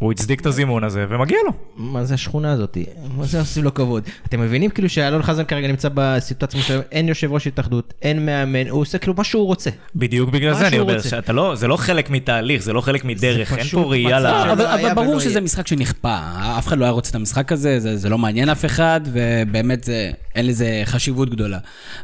והוא 0.00 0.12
הצדיק 0.12 0.40
את 0.40 0.46
הזימון 0.46 0.84
הזה, 0.84 1.06
ומגיע 1.08 1.38
לו. 1.46 1.52
מה 1.76 2.04
זה 2.04 2.14
השכונה 2.14 2.52
הזאת? 2.52 2.78
מה 3.16 3.24
זה 3.24 3.40
עושים 3.40 3.64
לו 3.64 3.74
כבוד? 3.74 4.02
אתם 4.26 4.40
מבינים 4.40 4.70
כאילו 4.70 4.88
שאלון 4.88 5.22
חזן 5.22 5.44
כרגע 5.44 5.68
נמצא 5.68 5.88
בסיטואציה 5.94 6.60
מסוימת, 6.60 6.84
אין 6.92 7.08
יושב 7.08 7.32
ראש 7.32 7.46
התאחדות, 7.46 7.94
אין 8.02 8.26
מאמן, 8.26 8.68
הוא 8.68 8.80
עושה 8.80 8.98
כאילו 8.98 9.14
מה 9.18 9.24
שהוא 9.24 9.46
רוצה. 9.46 9.70
בדיוק 9.96 10.30
בגלל 10.30 10.54
זה 10.54 10.68
אני 10.68 10.78
אומר. 10.78 11.00
שאתה 11.00 11.32
לא, 11.32 11.54
זה 11.54 11.68
לא 11.68 11.76
חלק 11.76 12.10
מתהליך, 12.10 12.62
זה 12.62 12.72
לא 12.72 12.80
חלק 12.80 13.04
מדרך, 13.04 13.52
אין 13.58 13.66
פה 13.66 13.80
ראייה 13.80 14.20
ל... 14.20 14.26
אבל, 14.26 14.94
ברור 14.94 15.20
שזה. 15.20 15.40
משחק 15.40 15.66
שנכפה, 15.66 16.18
אף 16.58 16.66
אחד 16.66 16.78
לא 16.78 16.84
היה 16.84 16.92
רוצה 16.92 17.10
את 17.10 17.14
המשחק 17.14 17.52
הזה, 17.52 17.80
זה, 17.80 17.96
זה 17.96 18.08
לא 18.08 18.18
מעניין 18.18 18.48
אף 18.48 18.64
אחד, 18.64 19.00
ובאמת 19.12 19.84
זה, 19.84 20.10
אין 20.34 20.46
לזה 20.46 20.82
חשיבות 20.84 21.30
גדולה. 21.30 21.58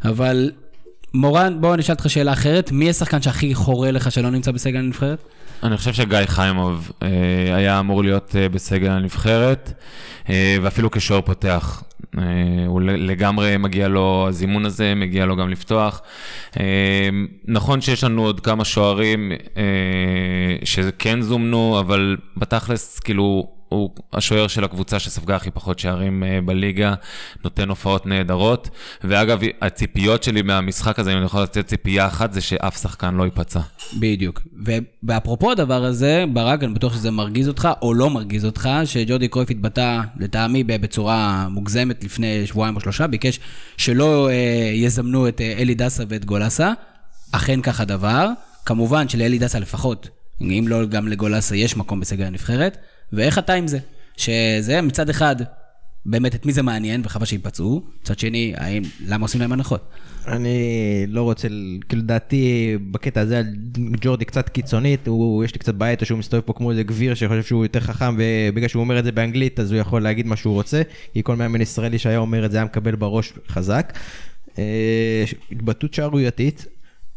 אבל 0.05 0.51
מורן, 1.15 1.61
בוא 1.61 1.77
נשאל 1.77 1.95
אותך 1.95 2.11
שאלה 2.11 2.33
אחרת, 2.33 2.73
מי 2.73 2.91
השחקן 2.91 3.23
שהכי 3.23 3.55
חורה 3.55 3.91
לך 3.91 4.13
שלא 4.13 4.31
נמצא 4.31 4.51
בסגל 4.51 4.79
הנבחרת? 4.79 5.19
אני 5.63 5.77
חושב 5.77 5.93
שגיא 5.93 6.19
חיימוב 6.27 6.93
אה, 7.03 7.09
היה 7.57 7.81
אמור 7.81 8.05
להיות 8.05 8.37
אה, 8.39 8.49
בסגל 8.49 8.91
הנבחרת, 8.91 9.73
אה, 10.31 10.57
ואפילו 10.63 10.91
כשוער 10.91 11.21
פותח. 11.21 11.83
אה, 12.19 12.23
הוא 12.67 12.81
לגמרי 12.81 13.57
מגיע 13.57 13.89
לו 13.89 14.27
הזימון 14.29 14.67
הזה, 14.67 14.95
מגיע 14.97 15.27
לו 15.27 15.37
גם 15.37 15.49
לפתוח. 15.49 16.03
אה, 16.61 17.09
נכון 17.45 17.81
שיש 17.81 18.05
לנו 18.05 18.25
עוד 18.25 18.41
כמה 18.41 18.65
שוערים 18.65 19.33
אה, 19.57 19.63
שכן 20.65 21.21
זומנו, 21.21 21.81
אבל 21.81 22.17
בתכלס, 22.37 22.99
כאילו, 22.99 23.49
הוא 23.69 23.91
השוער 24.13 24.49
של 24.49 24.65
הקבוצה 24.65 24.99
שספגה 24.99 25.37
הכי 25.37 25.51
פחות 25.51 25.79
שערים 25.79 26.25
אה, 26.25 26.39
בליגה, 26.45 26.95
נותן 27.45 27.69
הופעות 27.69 28.07
נהדרות. 28.07 28.71
ואגב, 29.05 29.41
הציפיות 29.63 30.23
שלי 30.23 30.43
מהמשחק 30.43 30.99
הזה, 30.99 31.13
אם 31.13 31.17
אני 31.17 31.25
יכול 31.25 31.43
לתת 31.43 31.67
ציפייה 31.67 32.07
אחת, 32.07 32.33
זה 32.33 32.41
שאף 32.41 32.83
שחקן 32.83 33.15
לא 33.15 33.25
ייפצע. 33.25 33.61
בדיוק. 33.99 34.43
ואפרופו 35.03 35.53
הדבר 35.53 35.85
הזה, 35.85 36.25
ברק, 36.33 36.65
אני 36.65 36.75
בטוח 36.75 36.95
שזה 36.95 37.11
מרגיז 37.11 37.49
אותך, 37.49 37.69
או 37.83 37.95
לא 37.95 38.11
מרגיז 38.11 38.45
אותך, 38.45 38.69
שג'ורדי 38.85 39.29
קרויף 39.29 39.51
התבטא, 39.51 40.01
לטעמי, 40.21 40.65
בצורה 40.65 41.49
מוגזמת 41.51 42.05
לפני 42.05 42.47
שבועיים 42.47 42.77
או 42.77 42.81
שלושה, 42.81 43.07
ביקש 43.07 43.41
שלא 43.77 44.29
אה, 44.31 44.71
יזמנו 44.75 45.29
את 45.29 45.41
אה, 45.41 45.55
אלי 45.59 45.75
דסה 45.75 46.05
ואת 46.09 46.25
גולסה. 46.25 46.73
אכן 47.33 47.63
כך 47.63 47.81
הדבר. 47.81 48.29
כמובן 48.65 49.09
שלאלי 49.09 49.39
דסה 49.39 49.59
לפחות, 49.59 50.09
אם 50.41 50.65
לא 50.69 50.87
גם 50.87 51.09
לגולסה, 51.09 51.57
יש 51.57 51.77
מקום 51.77 52.01
בסגל 52.01 52.25
הנבחרת. 52.25 52.79
ואיך 53.13 53.39
אתה 53.39 53.53
עם 53.53 53.67
זה? 53.67 53.79
שזה 54.17 54.83
מצד 54.83 55.09
אחד, 55.09 55.37
באמת 56.07 56.35
את 56.35 56.47
מי 56.47 56.53
זה 56.53 56.63
מעניין, 56.63 57.01
וחבל 57.05 57.25
שיפצעו. 57.25 57.83
מצד 58.03 58.19
שני, 58.19 58.53
האם, 58.57 58.83
למה 59.07 59.25
עושים 59.25 59.41
להם 59.41 59.53
הנחות? 59.53 59.89
אני 60.27 60.57
לא 61.09 61.23
רוצה, 61.23 61.49
כאילו 61.89 62.03
דעתי 62.03 62.77
בקטע 62.91 63.21
הזה 63.21 63.39
על 63.39 63.47
ג'ורדי 64.01 64.25
קצת 64.25 64.49
קיצונית, 64.49 65.07
הוא, 65.07 65.45
יש 65.45 65.53
לי 65.53 65.59
קצת 65.59 65.75
בעיה 65.75 65.91
איתו 65.91 66.07
שהוא 66.07 66.19
מסתובב 66.19 66.43
פה 66.43 66.53
כמו 66.53 66.71
איזה 66.71 66.83
גביר 66.83 67.15
שחושב 67.15 67.43
שהוא 67.43 67.65
יותר 67.65 67.81
חכם 67.81 68.17
ובגלל 68.19 68.69
שהוא 68.69 68.81
אומר 68.81 68.99
את 68.99 69.05
זה 69.05 69.13
באנגלית 69.13 69.61
אז 69.61 69.73
הוא 69.73 69.81
יכול 69.81 70.03
להגיד 70.03 70.27
מה 70.27 70.37
שהוא 70.37 70.55
רוצה, 70.55 70.83
כי 71.13 71.23
כל 71.23 71.37
מאמן 71.37 71.61
ישראלי 71.61 71.99
שהיה 71.99 72.19
אומר 72.19 72.47
את 72.47 72.51
זה 72.51 72.57
היה 72.57 72.65
מקבל 72.65 72.97
בראש 72.97 73.33
חזק. 73.49 73.93
אה, 74.59 75.25
התבטאות 75.53 75.95
שערורייתית, 75.95 76.67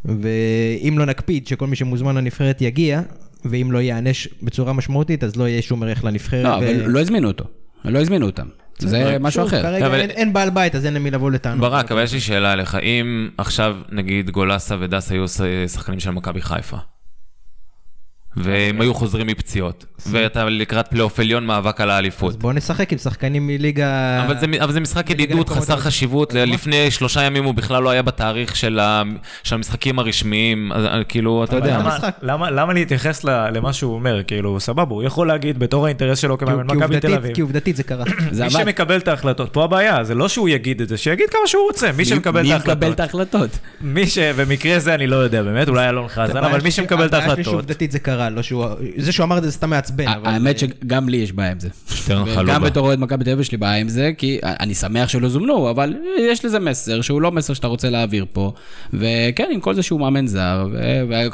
ואם 0.05 0.95
לא 0.97 1.05
נקפיד 1.05 1.47
שכל 1.47 1.67
מי 1.67 1.75
שמוזמן 1.75 2.15
לנבחרת 2.15 2.61
יגיע, 2.61 3.01
ואם 3.45 3.71
לא 3.71 3.77
ייענש 3.81 4.27
בצורה 4.43 4.73
משמעותית 4.73 5.23
אז 5.23 5.35
לא 5.35 5.47
יהיה 5.47 5.61
שום 5.61 5.83
ערך 5.83 6.03
לנבחרת. 6.03 6.43
לא, 6.43 6.49
ו- 6.49 6.53
אבל 6.55 6.89
לא 6.91 6.99
הזמינו 6.99 7.27
אותו. 7.27 7.45
לא 7.85 7.99
הזמינו 7.99 8.25
אותם. 8.25 8.47
זה 8.79 9.17
משהו 9.19 9.41
שוב, 9.43 9.47
אחר. 9.53 9.61
כרגע 9.61 9.85
אבל- 9.87 9.99
אין, 9.99 10.09
אין 10.09 10.33
בעל 10.33 10.49
בית 10.49 10.75
אז 10.75 10.85
אין 10.85 10.93
למי 10.93 11.11
לבוא 11.11 11.31
לטענות. 11.31 11.59
ברק, 11.59 11.91
אבל 11.91 12.03
יש 12.03 12.13
לי 12.13 12.19
שאלה 12.19 12.53
אליך, 12.53 12.75
אם 12.75 13.29
עכשיו 13.37 13.77
נגיד 13.91 14.29
גולסה 14.29 14.75
ודס 14.79 15.11
היו 15.11 15.27
ש- 15.27 15.41
שחקנים 15.73 15.99
של 15.99 16.11
מכבי 16.11 16.41
חיפה, 16.41 16.77
והם 18.37 18.81
היו 18.81 18.93
חוזרים 18.93 19.27
מפציעות, 19.27 19.85
ואתה 20.07 20.45
לקראת 20.49 20.87
פלייאוף 20.87 21.19
עליון 21.19 21.45
מאבק 21.45 21.81
על 21.81 21.89
אז 21.89 21.95
האליפות. 21.95 22.39
בוא 22.39 22.53
נשחק 22.53 22.91
עם 22.91 22.97
שחקנים 22.97 23.47
מליגה... 23.47 24.23
אבל 24.25 24.37
זה, 24.39 24.45
אבל 24.63 24.71
זה 24.71 24.79
משחק 24.79 25.09
ידידות 25.09 25.49
חסר. 25.49 25.77
חשיבות, 25.77 26.33
לפני 26.33 26.91
שלושה 26.91 27.21
ימים 27.23 27.43
הוא 27.43 27.53
בכלל 27.53 27.83
לא 27.83 27.89
היה 27.89 28.01
בתאריך 28.01 28.55
של, 28.55 28.79
ה, 28.79 29.03
של 29.43 29.55
המשחקים 29.55 29.99
הרשמיים, 29.99 30.71
אז, 30.71 30.85
אה, 30.85 31.03
כאילו, 31.03 31.43
אתה 31.43 31.55
יודע. 31.55 31.77
למה- 31.79 31.97
למה-. 32.21 32.51
למה 32.51 32.73
להתייחס 32.73 33.23
ל- 33.23 33.49
למה 33.57 33.73
שהוא 33.73 33.93
אומר? 33.93 34.21
כאילו, 34.27 34.59
סבבה, 34.59 34.95
הוא 34.95 35.03
יכול 35.03 35.27
להגיד 35.27 35.59
בתור 35.59 35.85
האינטרס 35.85 36.19
שלו 36.19 36.37
כמאמן 36.37 36.77
מכבי 36.77 36.99
תל 36.99 37.13
אביב. 37.13 37.33
כי 37.35 37.41
עובדתית 37.41 37.75
זה 37.75 37.83
קרה. 37.83 38.03
זה 38.31 38.43
מי. 38.43 38.49
שמקבל 38.49 38.97
את 38.97 39.07
ההחלטות, 39.07 39.53
פה 39.53 39.63
הבעיה, 39.63 40.03
זה 40.03 40.15
לא 40.15 40.27
שהוא 40.29 40.49
יגיד 40.49 40.81
את 40.81 40.89
זה, 40.89 40.97
שיגיד 40.97 41.29
כמה 41.29 41.41
שהוא 41.47 41.63
רוצה, 41.67 41.91
מי 41.91 42.05
שמקבל 42.05 42.41
מי 42.41 42.55
את 42.55 42.61
מקבל 42.61 42.91
את 42.91 42.99
ההחלטות. 42.99 43.43
ההחלטות? 43.43 43.59
מי 43.81 44.07
ש... 44.07 44.17
במקרה 44.17 44.79
זה 44.79 44.93
אני 44.95 45.07
לא 45.07 45.15
יודע 45.15 45.43
באמת, 45.43 45.69
אולי 45.69 45.89
אלון 45.89 46.07
חזן, 46.07 46.37
אבל 46.37 46.61
מי 46.61 46.71
שמקבל 46.71 47.05
את 47.05 47.13
ההחלטות. 47.13 47.65
קרה, 48.21 48.29
לא 48.29 48.41
שהוא... 48.41 48.65
זה 48.97 49.11
שהוא 49.11 49.23
אמר 49.23 49.37
את 49.37 49.43
זה 49.43 49.51
סתם 49.51 49.69
מעצבן. 49.69 50.05
האמת 50.07 50.59
שגם 50.59 51.09
לי 51.09 51.17
יש 51.17 51.31
בעיה 51.31 51.51
עם 51.51 51.59
זה. 51.59 51.69
שטרן 51.89 52.23
וגם 52.23 52.35
חלובה. 52.35 52.59
בתור 52.59 52.87
אוהד 52.87 52.99
מכבי 52.99 53.23
תל 53.23 53.29
אביב 53.29 53.41
יש 53.41 53.51
לי 53.51 53.57
בעיה 53.57 53.75
עם 53.75 53.89
זה, 53.89 54.11
כי 54.17 54.39
אני 54.43 54.75
שמח 54.75 55.09
שלא 55.09 55.29
זומנו, 55.29 55.69
אבל 55.69 55.95
יש 56.19 56.45
לזה 56.45 56.59
מסר 56.59 57.01
שהוא 57.01 57.21
לא 57.21 57.31
מסר 57.31 57.53
שאתה 57.53 57.67
רוצה 57.67 57.89
להעביר 57.89 58.25
פה. 58.33 58.53
וכן, 58.93 59.49
עם 59.51 59.59
כל 59.59 59.73
זה 59.73 59.83
שהוא 59.83 59.99
מאמן 59.99 60.27
זר, 60.27 60.67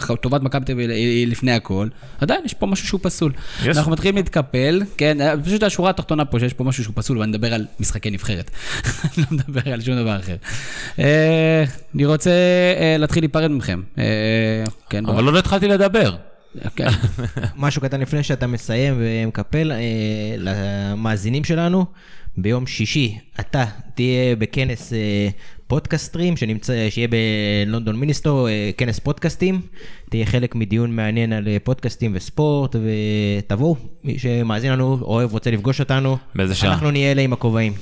וטובת 0.10 0.42
מכבי 0.42 0.66
תל 0.66 0.72
אביב 0.72 0.90
היא 0.90 1.28
לפני 1.28 1.52
הכל, 1.52 1.88
עדיין 2.22 2.42
יש 2.46 2.54
פה 2.54 2.66
משהו 2.66 2.88
שהוא 2.88 3.00
פסול. 3.04 3.32
אנחנו 3.66 3.92
מתחילים 3.92 4.16
להתקפל, 4.16 4.82
כן, 4.98 5.18
פשוט 5.44 5.64
השורה 5.64 5.90
התחתונה 5.90 6.26
פה 6.26 6.40
שיש 6.40 6.54
פה 6.54 6.64
משהו 6.64 6.84
שהוא 6.84 6.96
פסול, 6.96 7.18
ואני 7.18 7.30
מדבר 7.30 7.54
על 7.54 7.66
משחקי 7.80 8.12
נבחרת. 8.12 8.52
אני 8.86 9.12
לא 9.32 9.38
מדבר 9.38 9.74
על 9.74 9.82
שום 9.82 9.96
דבר 9.96 10.20
אחר. 10.20 10.36
אה, 11.00 11.64
אני 11.96 12.06
רוצה 12.06 12.32
אה, 12.80 12.96
להתחיל 13.00 13.24
להיפרד 13.24 13.52
מכם. 13.52 13.82
אה, 13.98 14.04
כן. 14.90 15.06
אבל 15.06 15.24
לא 15.24 15.40
התחלתי 15.40 15.68
לדבר. 15.68 16.16
כן. 16.76 16.88
משהו 17.56 17.82
קטן 17.82 18.02
לפני 18.02 18.24
שאתה 18.24 18.48
מסיים 18.48 18.94
ומקפל, 18.98 19.72
אה, 19.72 19.78
למאזינים 20.38 21.44
שלנו, 21.44 21.86
ביום 22.38 22.68
שישי 22.68 23.18
אתה 23.40 23.66
תהיה 23.96 24.36
בכנס 24.36 24.94
אה, 24.94 25.30
פודקאסטרים, 25.68 26.38
שנמצא, 26.38 26.88
שיהיה 26.90 27.08
בלונדון 27.08 27.96
מיניסטור, 27.96 28.50
אה, 28.50 28.70
כנס 28.78 29.00
פודקאסטים, 29.00 29.62
תהיה 30.10 30.26
חלק 30.26 30.56
מדיון 30.56 30.96
מעניין 30.96 31.34
על 31.34 31.48
אה, 31.48 31.58
פודקאסטים 31.64 32.12
וספורט, 32.16 32.76
ותבואו, 32.76 33.76
מי 34.04 34.20
שמאזין 34.20 34.72
לנו, 34.72 34.98
אוהב, 35.02 35.34
רוצה 35.34 35.52
לפגוש 35.52 35.80
אותנו, 35.80 36.18
באיזה 36.36 36.56
שעה? 36.56 36.74
אנחנו 36.74 36.92
נהיה 36.92 37.12
אלה 37.12 37.22
עם 37.22 37.34
הכובעים. 37.34 37.74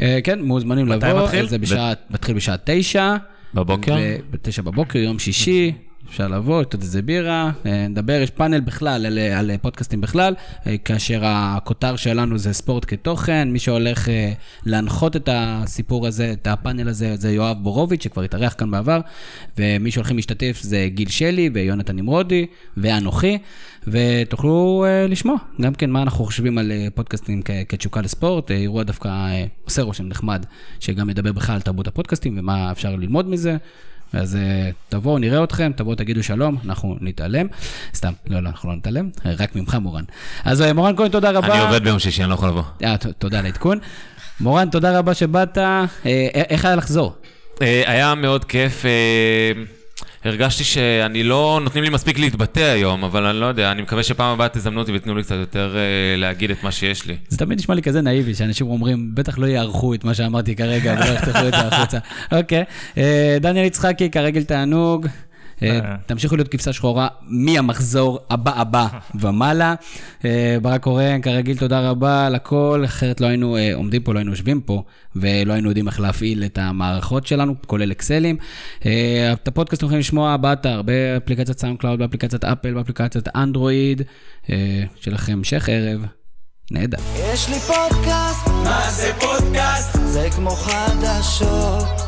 אה, 0.00 0.18
כן, 0.24 0.42
מוזמנים 0.42 0.88
מתי 0.88 1.06
לבוא. 1.06 1.24
מתחיל? 1.24 1.48
זה 1.48 1.58
בשעה, 1.58 1.92
מתחיל 2.10 2.36
בשעה 2.36 2.56
תשע. 2.64 3.16
בבוקר? 3.54 3.96
בתשע 4.30 4.62
בבוקר, 4.62 4.98
יום 4.98 5.18
שישי. 5.18 5.72
אפשר 6.06 6.28
לבוא, 6.28 6.60
לתת 6.60 6.82
איזה 6.82 7.02
בירה, 7.02 7.50
אה, 7.66 7.88
נדבר, 7.88 8.20
יש 8.22 8.30
פאנל 8.30 8.60
בכלל 8.60 9.06
על, 9.06 9.18
על 9.18 9.50
פודקאסטים 9.62 10.00
בכלל, 10.00 10.34
אה, 10.66 10.78
כאשר 10.78 11.20
הכותר 11.24 11.96
שלנו 11.96 12.38
זה 12.38 12.52
ספורט 12.52 12.84
כתוכן, 12.88 13.48
מי 13.52 13.58
שהולך 13.58 14.08
אה, 14.08 14.32
להנחות 14.66 15.16
את 15.16 15.28
הסיפור 15.32 16.06
הזה, 16.06 16.32
את 16.32 16.46
הפאנל 16.46 16.88
הזה, 16.88 17.16
זה 17.16 17.32
יואב 17.32 17.56
בורוביץ', 17.62 18.02
שכבר 18.02 18.22
התארח 18.22 18.54
כאן 18.58 18.70
בעבר, 18.70 19.00
ומי 19.58 19.90
שהולכים 19.90 20.16
להשתתף 20.16 20.58
זה 20.62 20.88
גיל 20.90 21.08
שלי 21.08 21.50
ויונתן 21.54 21.96
נמרודי 21.96 22.46
ואנוכי, 22.76 23.38
ותוכלו 23.86 24.84
לשמוע 25.08 25.36
גם 25.60 25.74
כן 25.74 25.90
מה 25.90 26.02
אנחנו 26.02 26.24
חושבים 26.24 26.58
על 26.58 26.72
פודקאסטים 26.94 27.42
כ- 27.44 27.50
כתשוקה 27.68 28.00
לספורט, 28.00 28.50
אירוע 28.50 28.82
דווקא 28.82 29.10
עושה 29.64 29.82
רושם 29.82 30.08
נחמד, 30.08 30.46
שגם 30.80 31.06
מדבר 31.06 31.32
בכלל 31.32 31.54
על 31.54 31.60
תרבות 31.60 31.88
הפודקאסטים 31.88 32.38
ומה 32.38 32.72
אפשר 32.72 32.96
ללמוד 32.96 33.28
מזה. 33.28 33.56
אז 34.12 34.36
אה, 34.36 34.70
תבואו, 34.88 35.18
נראה 35.18 35.44
אתכם, 35.44 35.72
תבואו, 35.76 35.94
תגידו 35.94 36.22
שלום, 36.22 36.56
אנחנו 36.64 36.96
נתעלם. 37.00 37.46
סתם, 37.94 38.12
לא, 38.26 38.40
לא, 38.40 38.48
אנחנו 38.48 38.70
לא 38.70 38.76
נתעלם, 38.76 39.10
רק 39.24 39.56
ממך, 39.56 39.74
מורן. 39.74 40.04
אז 40.44 40.62
אה, 40.62 40.72
מורן 40.72 40.96
כהן, 40.96 41.08
תודה 41.08 41.30
רבה. 41.30 41.54
אני 41.54 41.62
עובד 41.62 41.84
ביום 41.84 41.98
שישי, 41.98 42.22
אני 42.22 42.30
לא 42.30 42.34
יכול 42.34 42.48
לבוא. 42.48 42.62
אה, 42.84 42.96
תודה 43.18 43.38
על 43.38 43.44
העדכון. 43.44 43.78
מורן, 44.40 44.70
תודה 44.70 44.98
רבה 44.98 45.14
שבאת. 45.14 45.58
איך 46.48 46.64
היה 46.64 46.76
לחזור? 46.76 47.14
היה 47.60 48.14
מאוד 48.14 48.44
כיף. 48.44 48.84
הרגשתי 50.24 50.64
שאני 50.64 51.24
לא, 51.24 51.60
נותנים 51.62 51.84
לי 51.84 51.90
מספיק 51.90 52.18
להתבטא 52.18 52.60
היום, 52.60 53.04
אבל 53.04 53.26
אני 53.26 53.40
לא 53.40 53.46
יודע, 53.46 53.72
אני 53.72 53.82
מקווה 53.82 54.02
שפעם 54.02 54.32
הבאה 54.32 54.48
תזמנו 54.48 54.80
אותי 54.80 54.92
ותתנו 54.94 55.14
לי 55.14 55.22
קצת 55.22 55.34
יותר 55.34 55.76
אה, 55.76 56.16
להגיד 56.16 56.50
את 56.50 56.62
מה 56.62 56.72
שיש 56.72 57.06
לי. 57.06 57.16
זה 57.28 57.38
תמיד 57.38 57.58
נשמע 57.58 57.74
לי 57.74 57.82
כזה 57.82 58.00
נאיבי, 58.00 58.34
שאנשים 58.34 58.66
אומרים, 58.66 59.10
בטח 59.14 59.38
לא 59.38 59.46
יערכו 59.46 59.94
את 59.94 60.04
מה 60.04 60.14
שאמרתי 60.14 60.56
כרגע 60.56 60.94
ולא 60.98 61.10
יחתכו 61.10 61.48
את 61.48 61.54
זה 61.54 61.60
החוצה. 61.60 61.98
אוקיי, 62.38 62.64
אה, 62.98 63.38
דניאל 63.40 63.64
יצחקי, 63.64 64.10
כרגיל 64.10 64.42
תענוג. 64.42 65.06
אה, 65.62 65.96
תמשיכו 66.06 66.36
להיות 66.36 66.48
כבשה 66.48 66.72
שחורה 66.72 67.08
מהמחזור 67.22 68.18
הבא 68.30 68.60
הבא 68.60 68.86
ומעלה. 69.20 69.74
אה, 70.24 70.56
ברק 70.62 70.82
קורן, 70.82 71.20
כרגיל, 71.20 71.56
תודה 71.56 71.90
רבה 71.90 72.26
על 72.26 72.34
הכל, 72.34 72.82
אחרת 72.84 73.20
לא 73.20 73.26
היינו 73.26 73.56
אה, 73.56 73.74
עומדים 73.74 74.02
פה, 74.02 74.14
לא 74.14 74.18
היינו 74.18 74.30
יושבים 74.30 74.60
פה, 74.60 74.82
ולא 75.16 75.52
היינו 75.52 75.68
יודעים 75.68 75.88
איך 75.88 76.00
להפעיל 76.00 76.44
את 76.44 76.58
המערכות 76.58 77.26
שלנו, 77.26 77.54
כולל 77.66 77.92
אקסלים. 77.92 78.36
את 78.80 79.48
הפודקאסט 79.48 79.78
אתם 79.78 79.86
יכולים 79.86 80.00
לשמוע 80.00 80.36
באתר, 80.36 80.82
באפליקציית 80.82 81.58
סאונד 81.58 81.78
קלאוד, 81.78 81.98
באפליקציית 81.98 82.44
אפל, 82.44 82.74
באפליקציית 82.74 83.28
אנדרואיד. 83.36 84.02
שיהיה 84.46 85.14
לכם 85.14 85.32
המשך 85.32 85.68
ערב. 85.68 86.04
נהדר. 86.70 86.98
יש 87.16 87.48
לי 87.48 87.60
פודקאסט, 87.60 88.46
מה 88.46 88.90
זה 88.90 89.12
פודקאסט? 89.20 89.98
זה 90.04 90.28
כמו 90.36 90.50
חדשות. 90.50 92.07